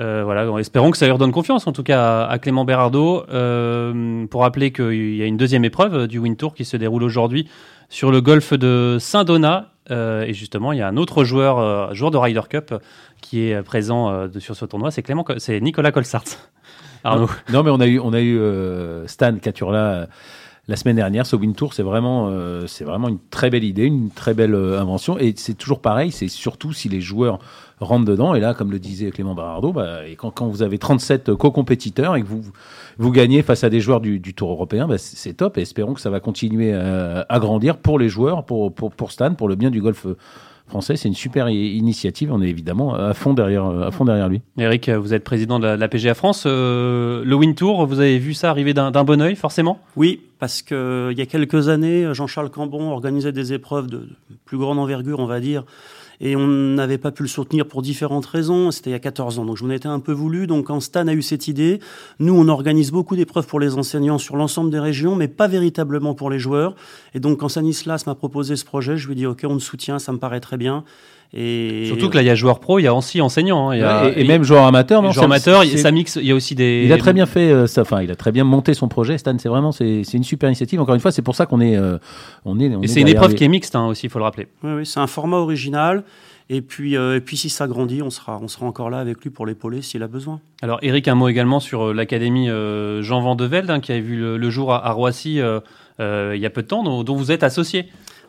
Euh, 0.00 0.22
voilà, 0.24 0.46
espérons 0.58 0.90
que 0.90 0.96
ça 0.96 1.04
lui 1.04 1.12
redonne 1.12 1.30
confiance 1.30 1.66
en 1.66 1.72
tout 1.72 1.82
cas 1.82 2.22
à, 2.22 2.30
à 2.30 2.38
Clément 2.38 2.64
Berardo. 2.64 3.26
Euh, 3.28 4.24
pour 4.28 4.40
rappeler 4.40 4.72
qu'il 4.72 5.14
y 5.14 5.20
a 5.20 5.26
une 5.26 5.36
deuxième 5.36 5.66
épreuve 5.66 6.06
du 6.06 6.18
Win 6.18 6.36
Tour 6.36 6.54
qui 6.54 6.64
se 6.64 6.78
déroule 6.78 7.02
aujourd'hui 7.02 7.50
sur 7.90 8.10
le 8.10 8.22
golfe 8.22 8.54
de 8.54 8.96
Saint-Donat. 8.98 9.72
Et 9.90 10.32
justement, 10.32 10.72
il 10.72 10.78
y 10.78 10.82
a 10.82 10.88
un 10.88 10.96
autre 10.96 11.22
joueur, 11.22 11.94
joueur 11.94 12.10
de 12.10 12.16
Ryder 12.16 12.48
Cup, 12.48 12.74
qui 13.20 13.42
est 13.42 13.62
présent 13.62 14.30
sur 14.38 14.56
ce 14.56 14.64
tournoi. 14.64 14.90
C'est 14.90 15.02
Clément, 15.02 15.26
c'est 15.36 15.60
Nicolas 15.60 15.92
Colsart. 15.92 16.24
Arnaud. 17.04 17.28
Non, 17.50 17.58
non, 17.58 17.62
mais 17.62 17.70
on 17.70 17.80
a 17.80 17.86
eu, 17.86 17.98
on 17.98 18.12
a 18.14 18.20
eu 18.20 18.40
Stan 19.06 19.36
Caturla 19.36 20.06
la 20.68 20.76
semaine 20.76 20.96
dernière. 20.96 21.26
Ce 21.26 21.36
Win 21.36 21.54
Tour, 21.54 21.74
c'est 21.74 21.82
vraiment, 21.82 22.28
euh, 22.28 22.66
c'est 22.66 22.84
vraiment 22.84 23.08
une 23.08 23.18
très 23.30 23.50
belle 23.50 23.64
idée, 23.64 23.84
une 23.84 24.10
très 24.10 24.34
belle 24.34 24.54
euh, 24.54 24.80
invention. 24.80 25.18
Et 25.18 25.34
c'est 25.36 25.54
toujours 25.54 25.80
pareil, 25.80 26.12
c'est 26.12 26.28
surtout 26.28 26.72
si 26.72 26.88
les 26.88 27.00
joueurs 27.00 27.38
rentrent 27.80 28.04
dedans. 28.04 28.34
Et 28.34 28.40
là, 28.40 28.54
comme 28.54 28.70
le 28.70 28.78
disait 28.78 29.10
Clément 29.10 29.34
Barardo, 29.34 29.72
bah, 29.72 30.06
et 30.06 30.16
quand, 30.16 30.30
quand, 30.30 30.46
vous 30.46 30.62
avez 30.62 30.78
37 30.78 31.34
co-compétiteurs 31.34 32.16
et 32.16 32.22
que 32.22 32.26
vous, 32.26 32.42
vous 32.98 33.10
gagnez 33.10 33.42
face 33.42 33.64
à 33.64 33.70
des 33.70 33.80
joueurs 33.80 34.00
du, 34.00 34.20
du 34.20 34.34
Tour 34.34 34.50
européen, 34.50 34.86
bah, 34.86 34.98
c'est 34.98 35.34
top. 35.34 35.58
Et 35.58 35.62
espérons 35.62 35.94
que 35.94 36.00
ça 36.00 36.10
va 36.10 36.20
continuer 36.20 36.72
à, 36.72 37.26
à, 37.28 37.38
grandir 37.38 37.76
pour 37.78 37.98
les 37.98 38.08
joueurs, 38.08 38.44
pour, 38.44 38.72
pour, 38.72 38.92
pour 38.92 39.12
Stan, 39.12 39.34
pour 39.34 39.48
le 39.48 39.56
bien 39.56 39.70
du 39.70 39.80
golf 39.80 40.06
français. 40.70 40.96
C'est 40.96 41.08
une 41.08 41.14
super 41.14 41.48
initiative. 41.48 42.32
On 42.32 42.40
est 42.40 42.48
évidemment 42.48 42.94
à 42.94 43.12
fond 43.12 43.34
derrière, 43.34 43.66
à 43.66 43.90
fond 43.90 44.04
derrière 44.04 44.28
lui. 44.28 44.40
Eric, 44.56 44.88
vous 44.88 45.12
êtes 45.12 45.24
président 45.24 45.58
de 45.58 45.66
la, 45.66 45.76
de 45.76 45.80
la 45.80 45.88
PGA 45.88 46.14
France. 46.14 46.44
Euh, 46.46 47.22
le 47.24 47.34
Win 47.34 47.54
Tour, 47.54 47.86
vous 47.86 48.00
avez 48.00 48.18
vu 48.18 48.34
ça 48.34 48.50
arriver 48.50 48.72
d'un 48.72 48.90
bon 49.04 49.20
oeil, 49.20 49.36
forcément? 49.36 49.80
Oui, 49.96 50.20
parce 50.38 50.62
qu'il 50.62 50.76
euh, 50.76 51.12
y 51.12 51.20
a 51.20 51.26
quelques 51.26 51.68
années, 51.68 52.08
Jean-Charles 52.14 52.50
Cambon 52.50 52.90
organisait 52.90 53.32
des 53.32 53.52
épreuves 53.52 53.88
de 53.88 54.08
plus 54.44 54.56
grande 54.56 54.78
envergure, 54.78 55.20
on 55.20 55.26
va 55.26 55.40
dire, 55.40 55.64
et 56.20 56.36
on 56.36 56.46
n'avait 56.46 56.98
pas 56.98 57.10
pu 57.10 57.22
le 57.22 57.28
soutenir 57.28 57.66
pour 57.66 57.82
différentes 57.82 58.26
raisons. 58.26 58.70
C'était 58.70 58.90
il 58.90 58.92
y 58.92 58.96
a 58.96 59.00
14 59.00 59.38
ans, 59.38 59.44
donc 59.44 59.56
je 59.56 59.64
m'en 59.64 59.70
étais 59.70 59.88
un 59.88 60.00
peu 60.00 60.12
voulu. 60.12 60.46
Donc 60.46 60.66
quand 60.66 60.80
Stan 60.80 61.06
a 61.06 61.14
eu 61.14 61.22
cette 61.22 61.48
idée, 61.48 61.80
nous 62.18 62.34
on 62.34 62.48
organise 62.48 62.90
beaucoup 62.90 63.16
d'épreuves 63.16 63.46
pour 63.46 63.60
les 63.60 63.74
enseignants 63.74 64.18
sur 64.18 64.36
l'ensemble 64.36 64.70
des 64.70 64.80
régions, 64.80 65.16
mais 65.16 65.28
pas 65.28 65.48
véritablement 65.48 66.14
pour 66.14 66.30
les 66.30 66.38
joueurs. 66.38 66.74
Et 67.14 67.20
donc 67.20 67.40
quand 67.40 67.48
Stanislas 67.48 68.06
m'a 68.06 68.14
proposé 68.14 68.56
ce 68.56 68.64
projet, 68.64 68.96
je 68.96 69.06
lui 69.06 69.12
ai 69.12 69.16
dit 69.16 69.26
ok, 69.26 69.44
on 69.48 69.56
te 69.56 69.62
soutient, 69.62 69.98
ça 69.98 70.12
me 70.12 70.18
paraît 70.18 70.40
très 70.40 70.56
bien. 70.56 70.84
Et 71.32 71.84
Surtout 71.86 72.08
que 72.08 72.16
là, 72.16 72.22
il 72.22 72.26
y 72.26 72.30
a 72.30 72.34
joueur 72.34 72.58
pro, 72.58 72.80
il 72.80 72.82
y 72.82 72.86
a 72.88 72.94
aussi 72.94 73.20
enseignant. 73.20 73.70
Hein, 73.70 73.76
il 73.76 73.80
y 73.80 73.84
a, 73.84 74.08
et, 74.08 74.22
et, 74.22 74.24
même 74.24 74.42
joueur 74.42 74.64
amateur. 74.64 75.00
Non, 75.00 75.12
joueur 75.12 75.26
amateur, 75.26 75.64
ça 75.64 75.90
mixe. 75.92 76.16
Il 76.16 76.26
y 76.26 76.32
a 76.32 76.34
aussi 76.34 76.54
des. 76.54 76.82
Il 76.84 76.92
a 76.92 76.98
très 76.98 77.12
bien 77.12 77.26
fait. 77.26 77.52
Euh, 77.52 77.66
ça, 77.66 77.82
enfin, 77.82 78.02
il 78.02 78.10
a 78.10 78.16
très 78.16 78.32
bien 78.32 78.44
monté 78.44 78.74
son 78.74 78.88
projet. 78.88 79.16
Stan, 79.16 79.36
c'est 79.38 79.48
vraiment, 79.48 79.70
c'est 79.70 80.02
une 80.12 80.24
super 80.24 80.48
initiative. 80.48 80.80
Encore 80.80 80.94
une 80.94 81.00
fois, 81.00 81.12
c'est 81.12 81.22
pour 81.22 81.36
ça 81.36 81.46
qu'on 81.46 81.60
est, 81.60 81.76
euh, 81.76 81.98
on 82.44 82.58
est. 82.58 82.74
On 82.74 82.82
et 82.82 82.88
c'est 82.88 83.00
une 83.00 83.08
épreuve 83.08 83.30
les... 83.30 83.36
qui 83.36 83.44
est 83.44 83.48
mixte 83.48 83.76
hein, 83.76 83.86
aussi, 83.86 84.06
il 84.06 84.10
faut 84.10 84.18
le 84.18 84.24
rappeler. 84.24 84.48
Oui, 84.64 84.72
oui, 84.78 84.86
c'est 84.86 85.00
un 85.00 85.06
format 85.06 85.36
original. 85.36 86.02
Et 86.52 86.62
puis, 86.62 86.96
euh, 86.96 87.16
et 87.16 87.20
puis 87.20 87.36
si 87.36 87.48
ça 87.48 87.68
grandit, 87.68 88.02
on 88.02 88.10
sera, 88.10 88.40
on 88.42 88.48
sera 88.48 88.66
encore 88.66 88.90
là 88.90 88.98
avec 88.98 89.22
lui 89.22 89.30
pour 89.30 89.46
l'épauler 89.46 89.82
s'il 89.82 90.02
a 90.02 90.08
besoin. 90.08 90.40
Alors, 90.62 90.80
Eric, 90.82 91.06
un 91.06 91.14
mot 91.14 91.28
également 91.28 91.60
sur 91.60 91.86
euh, 91.90 91.94
l'académie 91.94 92.50
euh, 92.50 93.02
Jean 93.02 93.20
Vandevelde, 93.20 93.70
hein, 93.70 93.78
qui 93.78 93.92
a 93.92 94.00
vu 94.00 94.16
le, 94.16 94.36
le 94.36 94.50
jour 94.50 94.74
à, 94.74 94.84
à 94.84 94.90
Roissy 94.90 95.40
euh, 95.40 96.32
il 96.34 96.40
y 96.40 96.46
a 96.46 96.50
peu 96.50 96.62
de 96.62 96.66
temps, 96.66 96.82
dont, 96.82 97.04
dont 97.04 97.14
vous 97.14 97.30
êtes 97.30 97.44
associé. 97.44 97.86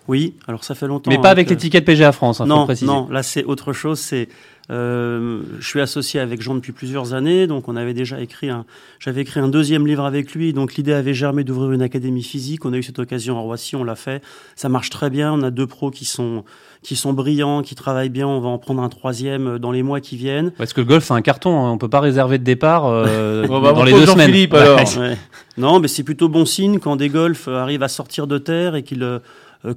Oui, 0.08 0.36
alors 0.48 0.64
ça 0.64 0.76
fait 0.76 0.88
longtemps. 0.88 1.12
Mais 1.12 1.20
pas 1.20 1.30
avec 1.30 1.48
que... 1.48 1.54
l'étiquette 1.54 1.86
PGA 1.86 2.12
France, 2.12 2.42
hein, 2.42 2.46
non, 2.46 2.62
faut 2.62 2.66
préciser. 2.66 2.88
Non, 2.88 3.08
là 3.10 3.24
c'est 3.24 3.44
autre 3.44 3.72
chose. 3.72 4.00
C'est, 4.00 4.30
euh, 4.72 5.42
je 5.60 5.68
suis 5.68 5.82
associé 5.82 6.20
avec 6.20 6.42
Jean 6.42 6.56
depuis 6.56 6.72
plusieurs 6.72 7.14
années, 7.14 7.46
donc 7.46 7.68
on 7.68 7.76
avait 7.76 7.94
déjà 7.94 8.20
écrit 8.20 8.50
un, 8.50 8.66
j'avais 9.00 9.22
écrit 9.22 9.40
un 9.40 9.48
deuxième 9.48 9.86
livre 9.86 10.06
avec 10.06 10.34
lui, 10.34 10.54
donc 10.54 10.76
l'idée 10.76 10.94
avait 10.94 11.14
germé 11.14 11.44
d'ouvrir 11.44 11.72
une 11.72 11.82
académie 11.82 12.24
physique. 12.24 12.66
On 12.66 12.74
a 12.74 12.78
eu 12.78 12.84
cette 12.84 13.00
occasion 13.00 13.38
à 13.38 13.42
Roissy, 13.42 13.76
on 13.76 13.84
l'a 13.84 13.96
fait. 13.96 14.24
Ça 14.56 14.70
marche 14.70 14.90
très 14.90 15.10
bien. 15.10 15.34
On 15.34 15.44
a 15.44 15.52
deux 15.52 15.68
pros 15.68 15.92
qui 15.92 16.06
sont, 16.06 16.46
qui 16.84 16.96
sont 16.96 17.14
brillants, 17.14 17.62
qui 17.62 17.76
travaillent 17.76 18.10
bien. 18.10 18.28
On 18.28 18.40
va 18.40 18.50
en 18.50 18.58
prendre 18.58 18.82
un 18.82 18.90
troisième 18.90 19.60
dans 19.60 19.72
les 19.72 19.84
mois 19.84 20.00
qui 20.00 20.16
viennent. 20.16 20.52
Parce 20.52 20.74
que 20.74 20.82
le 20.82 20.88
golf 20.88 21.04
c'est 21.04 21.14
un 21.14 21.22
carton, 21.22 21.66
hein. 21.66 21.72
on 21.72 21.78
peut 21.78 21.90
pas 21.90 22.00
réserver 22.00 22.38
de 22.38 22.44
départ 22.44 22.86
euh, 22.86 23.46
dans 23.48 23.84
les 23.84 23.92
deux 23.92 24.06
semaines. 24.06 24.32
Philippe, 24.32 24.54
alors. 24.54 24.80
Ouais. 24.98 25.18
Non, 25.58 25.80
mais 25.80 25.88
c'est 25.88 26.04
plutôt 26.04 26.30
bon 26.30 26.46
signe 26.46 26.80
quand 26.80 26.96
des 26.96 27.10
golfs 27.10 27.48
arrivent 27.48 27.84
à 27.84 27.90
sortir 27.90 28.26
de 28.26 28.38
terre 28.38 28.76
et 28.76 28.84
qu'ils 28.84 29.04
euh, 29.04 29.20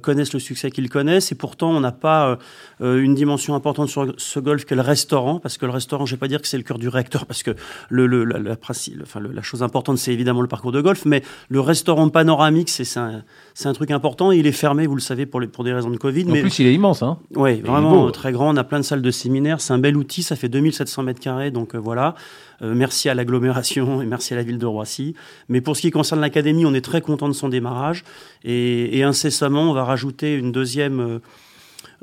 connaissent 0.01 0.33
le 0.33 0.39
succès 0.39 0.71
qu'ils 0.71 0.89
connaissent. 0.89 1.31
Et 1.31 1.35
pourtant, 1.35 1.71
on 1.71 1.79
n'a 1.79 1.91
pas 1.91 2.37
euh, 2.81 3.01
une 3.01 3.15
dimension 3.15 3.55
importante 3.55 3.89
sur 3.89 4.13
ce 4.17 4.39
golf 4.39 4.65
qu'est 4.65 4.75
le 4.75 4.81
restaurant, 4.81 5.39
parce 5.39 5.57
que 5.57 5.65
le 5.65 5.71
restaurant, 5.71 6.05
je 6.05 6.13
ne 6.13 6.15
vais 6.17 6.19
pas 6.19 6.27
dire 6.27 6.41
que 6.41 6.47
c'est 6.47 6.57
le 6.57 6.63
cœur 6.63 6.77
du 6.77 6.89
réacteur, 6.89 7.25
parce 7.25 7.43
que 7.43 7.51
le, 7.89 8.07
la, 8.23 8.39
la 8.39 9.41
chose 9.41 9.63
importante, 9.63 9.97
c'est 9.97 10.13
évidemment 10.13 10.41
le 10.41 10.47
parcours 10.47 10.71
de 10.71 10.81
golf, 10.81 11.05
mais 11.05 11.23
le 11.49 11.59
restaurant 11.59 12.09
panoramique, 12.09 12.69
c'est 12.69 12.97
un, 12.97 13.23
un, 13.63 13.73
truc 13.73 13.91
important. 13.91 14.31
Il 14.31 14.47
est 14.47 14.51
fermé, 14.51 14.87
vous 14.87 14.95
le 14.95 15.01
savez, 15.01 15.25
pour, 15.25 15.39
les, 15.39 15.47
pour 15.47 15.63
des 15.63 15.73
raisons 15.73 15.89
de 15.89 15.97
Covid. 15.97 16.25
En 16.25 16.33
mais, 16.33 16.41
plus, 16.41 16.59
il 16.59 16.67
est 16.67 16.73
immense. 16.73 17.03
Hein 17.03 17.19
oui, 17.35 17.61
vraiment 17.61 18.09
très 18.11 18.31
grand. 18.31 18.53
On 18.53 18.57
a 18.57 18.63
plein 18.63 18.79
de 18.79 18.85
salles 18.85 19.01
de 19.01 19.11
séminaire. 19.11 19.61
C'est 19.61 19.73
un 19.73 19.77
bel 19.79 19.95
outil. 19.95 20.23
Ça 20.23 20.35
fait 20.35 20.49
2700 20.49 21.03
mètres 21.03 21.19
carrés. 21.19 21.51
Donc 21.51 21.75
voilà. 21.75 22.15
Euh, 22.61 22.73
merci 22.75 23.09
à 23.09 23.13
l'agglomération 23.13 24.01
et 24.03 24.05
merci 24.05 24.33
à 24.33 24.37
la 24.37 24.43
ville 24.43 24.57
de 24.57 24.65
Roissy. 24.65 25.15
Mais 25.49 25.61
pour 25.61 25.75
ce 25.75 25.81
qui 25.81 25.91
concerne 25.91 26.21
l'académie, 26.21 26.65
on 26.65 26.73
est 26.73 26.83
très 26.83 27.01
content 27.01 27.27
de 27.27 27.33
son 27.33 27.49
démarrage. 27.49 28.03
Et, 28.43 28.97
et 28.97 29.03
incessamment, 29.03 29.69
on 29.69 29.73
va 29.73 29.83
rajouter 29.83 30.35
une 30.35 30.51
deuxième, 30.51 30.99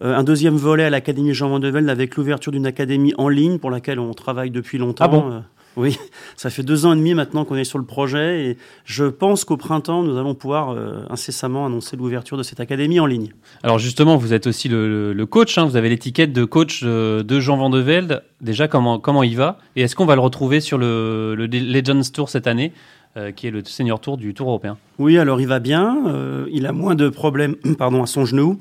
euh, 0.03 0.16
un 0.16 0.24
deuxième 0.24 0.57
volet 0.57 0.84
à 0.84 0.90
l'académie 0.90 1.34
Jean 1.34 1.48
Vandevelde 1.48 1.88
avec 1.88 2.16
l'ouverture 2.16 2.53
d'une 2.53 2.66
académie 2.66 3.14
en 3.18 3.28
ligne 3.28 3.59
pour 3.59 3.70
laquelle 3.70 3.98
on 3.98 4.12
travaille 4.14 4.50
depuis 4.50 4.78
longtemps. 4.78 5.05
Ah 5.05 5.09
bon? 5.09 5.30
Euh, 5.30 5.40
oui, 5.76 5.98
ça 6.36 6.50
fait 6.50 6.62
deux 6.62 6.84
ans 6.84 6.92
et 6.92 6.96
demi 6.96 7.14
maintenant 7.14 7.44
qu'on 7.44 7.56
est 7.56 7.64
sur 7.64 7.78
le 7.78 7.84
projet 7.84 8.44
et 8.44 8.58
je 8.84 9.04
pense 9.04 9.44
qu'au 9.44 9.56
printemps, 9.56 10.02
nous 10.02 10.18
allons 10.18 10.34
pouvoir 10.34 10.70
euh, 10.70 11.04
incessamment 11.08 11.64
annoncer 11.64 11.96
l'ouverture 11.96 12.36
de 12.36 12.42
cette 12.42 12.60
académie 12.60 13.00
en 13.00 13.06
ligne. 13.06 13.32
Alors 13.62 13.78
justement, 13.78 14.16
vous 14.16 14.34
êtes 14.34 14.46
aussi 14.46 14.68
le, 14.68 15.12
le 15.12 15.26
coach, 15.26 15.56
hein, 15.56 15.64
vous 15.64 15.76
avez 15.76 15.88
l'étiquette 15.88 16.32
de 16.32 16.44
coach 16.44 16.82
de, 16.82 17.22
de 17.22 17.40
Jean 17.40 17.56
Van 17.56 17.70
de 17.70 17.78
Velde. 17.78 18.22
Déjà, 18.42 18.68
comment, 18.68 18.98
comment 18.98 19.22
il 19.22 19.36
va? 19.36 19.58
Et 19.76 19.82
est-ce 19.82 19.96
qu'on 19.96 20.04
va 20.04 20.14
le 20.14 20.20
retrouver 20.20 20.60
sur 20.60 20.76
le, 20.76 21.34
le 21.34 21.46
Legends 21.46 22.02
Tour 22.12 22.28
cette 22.28 22.46
année 22.46 22.72
euh, 23.16 23.30
qui 23.32 23.46
est 23.46 23.50
le 23.50 23.64
senior 23.64 23.98
tour 24.00 24.18
du 24.18 24.34
Tour 24.34 24.48
européen? 24.48 24.76
Oui, 24.98 25.16
alors 25.16 25.40
il 25.40 25.46
va 25.46 25.58
bien, 25.58 26.06
euh, 26.06 26.46
il 26.52 26.66
a 26.66 26.72
moins 26.72 26.94
de 26.94 27.08
problèmes 27.08 27.56
pardon, 27.78 28.02
à 28.02 28.06
son 28.06 28.26
genou 28.26 28.60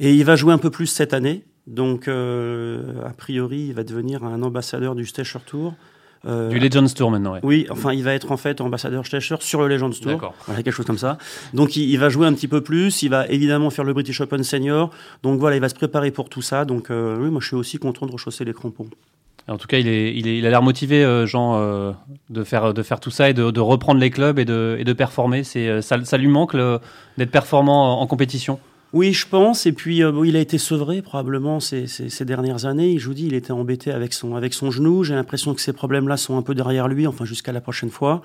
et 0.00 0.14
il 0.14 0.24
va 0.24 0.34
jouer 0.34 0.52
un 0.52 0.58
peu 0.58 0.70
plus 0.70 0.86
cette 0.86 1.14
année. 1.14 1.44
Donc, 1.66 2.08
a 2.08 3.12
priori, 3.16 3.66
il 3.68 3.74
va 3.74 3.84
devenir 3.84 4.24
un 4.24 4.42
ambassadeur 4.42 4.96
du 4.96 5.06
Stecher 5.06 5.38
Tour. 5.46 5.74
Euh, 6.26 6.50
du 6.50 6.58
Legends 6.58 6.86
Tour 6.94 7.10
maintenant, 7.10 7.32
ouais. 7.32 7.40
Oui, 7.42 7.66
enfin, 7.70 7.92
il 7.92 8.04
va 8.04 8.12
être 8.12 8.30
en 8.30 8.36
fait 8.36 8.60
ambassadeur 8.60 9.06
Stecher 9.06 9.36
sur 9.40 9.62
le 9.62 9.68
Legends 9.68 9.90
Tour. 9.90 10.12
D'accord. 10.12 10.34
Voilà, 10.46 10.62
quelque 10.62 10.74
chose 10.74 10.84
comme 10.84 10.98
ça. 10.98 11.16
Donc, 11.54 11.76
il, 11.76 11.88
il, 11.88 11.98
va 11.98 12.10
jouer 12.10 12.26
un 12.26 12.34
petit 12.34 12.48
peu 12.48 12.60
plus. 12.60 13.02
Il 13.02 13.08
va 13.08 13.26
évidemment 13.28 13.70
faire 13.70 13.84
le 13.84 13.94
British 13.94 14.20
Open 14.20 14.42
Senior. 14.42 14.90
Donc, 15.22 15.40
voilà, 15.40 15.56
il 15.56 15.60
va 15.60 15.70
se 15.70 15.74
préparer 15.74 16.10
pour 16.10 16.28
tout 16.28 16.42
ça. 16.42 16.66
Donc, 16.66 16.90
euh, 16.90 17.16
oui, 17.18 17.30
moi, 17.30 17.40
je 17.40 17.46
suis 17.46 17.56
aussi 17.56 17.78
content 17.78 18.06
de 18.06 18.12
rechausser 18.12 18.44
les 18.44 18.52
crampons. 18.52 18.88
En 19.48 19.56
tout 19.56 19.66
cas, 19.66 19.78
il, 19.78 19.88
est, 19.88 20.14
il, 20.14 20.28
est, 20.28 20.38
il 20.38 20.46
a 20.46 20.50
l'air 20.50 20.62
motivé, 20.62 21.02
euh, 21.02 21.26
Jean, 21.26 21.56
euh, 21.56 21.92
de, 22.28 22.44
faire, 22.44 22.74
de 22.74 22.82
faire 22.82 23.00
tout 23.00 23.10
ça 23.10 23.30
et 23.30 23.34
de, 23.34 23.50
de 23.50 23.60
reprendre 23.60 23.98
les 23.98 24.10
clubs 24.10 24.38
et 24.38 24.44
de, 24.44 24.76
et 24.78 24.84
de 24.84 24.92
performer. 24.92 25.42
C'est, 25.42 25.80
ça, 25.80 26.04
ça 26.04 26.18
lui 26.18 26.28
manque 26.28 26.54
d'être 26.54 27.30
performant 27.30 27.98
en, 27.98 28.02
en 28.02 28.06
compétition 28.06 28.60
oui, 28.92 29.12
je 29.12 29.26
pense. 29.26 29.66
Et 29.66 29.72
puis, 29.72 30.02
euh, 30.02 30.10
bon, 30.10 30.24
il 30.24 30.36
a 30.36 30.40
été 30.40 30.58
sevré 30.58 31.00
probablement 31.00 31.60
ces, 31.60 31.86
ces, 31.86 32.24
dernières 32.24 32.66
années. 32.66 32.98
Je 32.98 33.06
vous 33.06 33.14
dis, 33.14 33.26
il 33.26 33.34
était 33.34 33.52
embêté 33.52 33.92
avec 33.92 34.12
son, 34.12 34.34
avec 34.34 34.52
son 34.52 34.70
genou. 34.70 35.04
J'ai 35.04 35.14
l'impression 35.14 35.54
que 35.54 35.60
ces 35.60 35.72
problèmes-là 35.72 36.16
sont 36.16 36.36
un 36.36 36.42
peu 36.42 36.54
derrière 36.54 36.88
lui, 36.88 37.06
enfin 37.06 37.24
jusqu'à 37.24 37.52
la 37.52 37.60
prochaine 37.60 37.90
fois. 37.90 38.22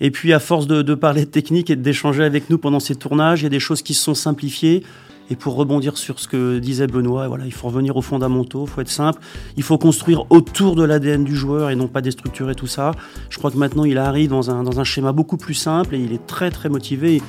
Et 0.00 0.10
puis, 0.10 0.32
à 0.34 0.38
force 0.38 0.66
de, 0.66 0.82
de 0.82 0.94
parler 0.94 1.24
de 1.24 1.30
technique 1.30 1.70
et 1.70 1.76
d'échanger 1.76 2.24
avec 2.24 2.50
nous 2.50 2.58
pendant 2.58 2.80
ces 2.80 2.94
tournages, 2.94 3.40
il 3.40 3.44
y 3.44 3.46
a 3.46 3.50
des 3.50 3.60
choses 3.60 3.80
qui 3.80 3.94
se 3.94 4.02
sont 4.02 4.14
simplifiées. 4.14 4.82
Et 5.30 5.36
pour 5.36 5.54
rebondir 5.54 5.96
sur 5.96 6.18
ce 6.18 6.28
que 6.28 6.58
disait 6.58 6.86
Benoît, 6.86 7.26
voilà, 7.28 7.46
il 7.46 7.52
faut 7.52 7.68
revenir 7.68 7.96
aux 7.96 8.02
fondamentaux, 8.02 8.64
il 8.66 8.70
faut 8.70 8.80
être 8.82 8.90
simple, 8.90 9.20
il 9.56 9.62
faut 9.62 9.78
construire 9.78 10.26
autour 10.30 10.74
de 10.76 10.82
l'ADN 10.82 11.24
du 11.24 11.34
joueur 11.34 11.70
et 11.70 11.76
non 11.76 11.88
pas 11.88 12.02
déstructurer 12.02 12.54
tout 12.54 12.66
ça. 12.66 12.90
Je 13.30 13.38
crois 13.38 13.50
que 13.50 13.56
maintenant 13.56 13.84
il 13.84 13.96
arrive 13.96 14.28
dans 14.28 14.50
un, 14.50 14.62
dans 14.62 14.78
un 14.80 14.84
schéma 14.84 15.12
beaucoup 15.12 15.38
plus 15.38 15.54
simple 15.54 15.94
et 15.94 16.00
il 16.00 16.12
est 16.12 16.26
très 16.26 16.50
très 16.50 16.68
motivé. 16.68 17.22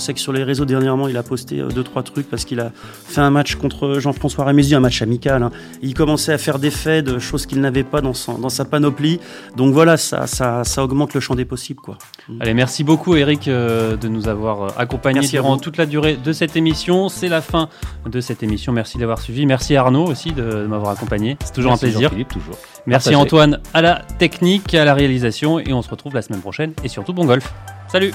Je 0.00 0.06
sais 0.06 0.14
que 0.14 0.20
sur 0.20 0.32
les 0.32 0.44
réseaux 0.44 0.64
dernièrement, 0.64 1.08
il 1.08 1.16
a 1.18 1.22
posté 1.22 1.62
deux 1.74 1.84
trois 1.84 2.02
trucs 2.02 2.28
parce 2.30 2.46
qu'il 2.46 2.58
a 2.58 2.72
fait 2.74 3.20
un 3.20 3.28
match 3.28 3.56
contre 3.56 3.98
Jean-François 4.00 4.46
Rémézy, 4.46 4.74
un 4.74 4.80
match 4.80 5.02
amical. 5.02 5.42
Hein. 5.42 5.50
Il 5.82 5.92
commençait 5.92 6.32
à 6.32 6.38
faire 6.38 6.58
des 6.58 6.70
faits 6.70 7.04
de 7.04 7.18
choses 7.18 7.44
qu'il 7.44 7.60
n'avait 7.60 7.84
pas 7.84 8.00
dans, 8.00 8.14
son, 8.14 8.38
dans 8.38 8.48
sa 8.48 8.64
panoplie. 8.64 9.20
Donc 9.58 9.74
voilà, 9.74 9.98
ça, 9.98 10.26
ça, 10.26 10.64
ça 10.64 10.82
augmente 10.82 11.12
le 11.12 11.20
champ 11.20 11.34
des 11.34 11.44
possibles. 11.44 11.80
Quoi. 11.80 11.98
Allez, 12.40 12.54
merci 12.54 12.82
beaucoup 12.82 13.14
Eric 13.14 13.46
euh, 13.46 13.98
de 13.98 14.08
nous 14.08 14.26
avoir 14.26 14.80
accompagnés 14.80 15.20
durant 15.28 15.58
toute 15.58 15.76
la 15.76 15.84
durée 15.84 16.16
de 16.16 16.32
cette 16.32 16.56
émission. 16.56 17.10
C'est 17.10 17.28
la 17.28 17.42
fin 17.42 17.68
de 18.06 18.20
cette 18.22 18.42
émission. 18.42 18.72
Merci 18.72 18.96
d'avoir 18.96 19.20
suivi. 19.20 19.44
Merci 19.44 19.76
Arnaud 19.76 20.06
aussi 20.06 20.32
de, 20.32 20.42
de 20.42 20.66
m'avoir 20.66 20.92
accompagné. 20.92 21.36
C'est 21.44 21.52
toujours 21.52 21.72
merci 21.72 21.84
un 21.84 21.88
plaisir. 21.90 22.10
Philippe, 22.10 22.28
toujours. 22.28 22.56
Merci. 22.86 23.14
Antoine 23.14 23.60
à 23.74 23.82
la 23.82 24.00
technique, 24.18 24.74
à 24.74 24.86
la 24.86 24.94
réalisation 24.94 25.58
et 25.58 25.74
on 25.74 25.82
se 25.82 25.90
retrouve 25.90 26.14
la 26.14 26.22
semaine 26.22 26.40
prochaine 26.40 26.72
et 26.82 26.88
surtout 26.88 27.12
bon 27.12 27.26
golf. 27.26 27.52
Salut 27.86 28.14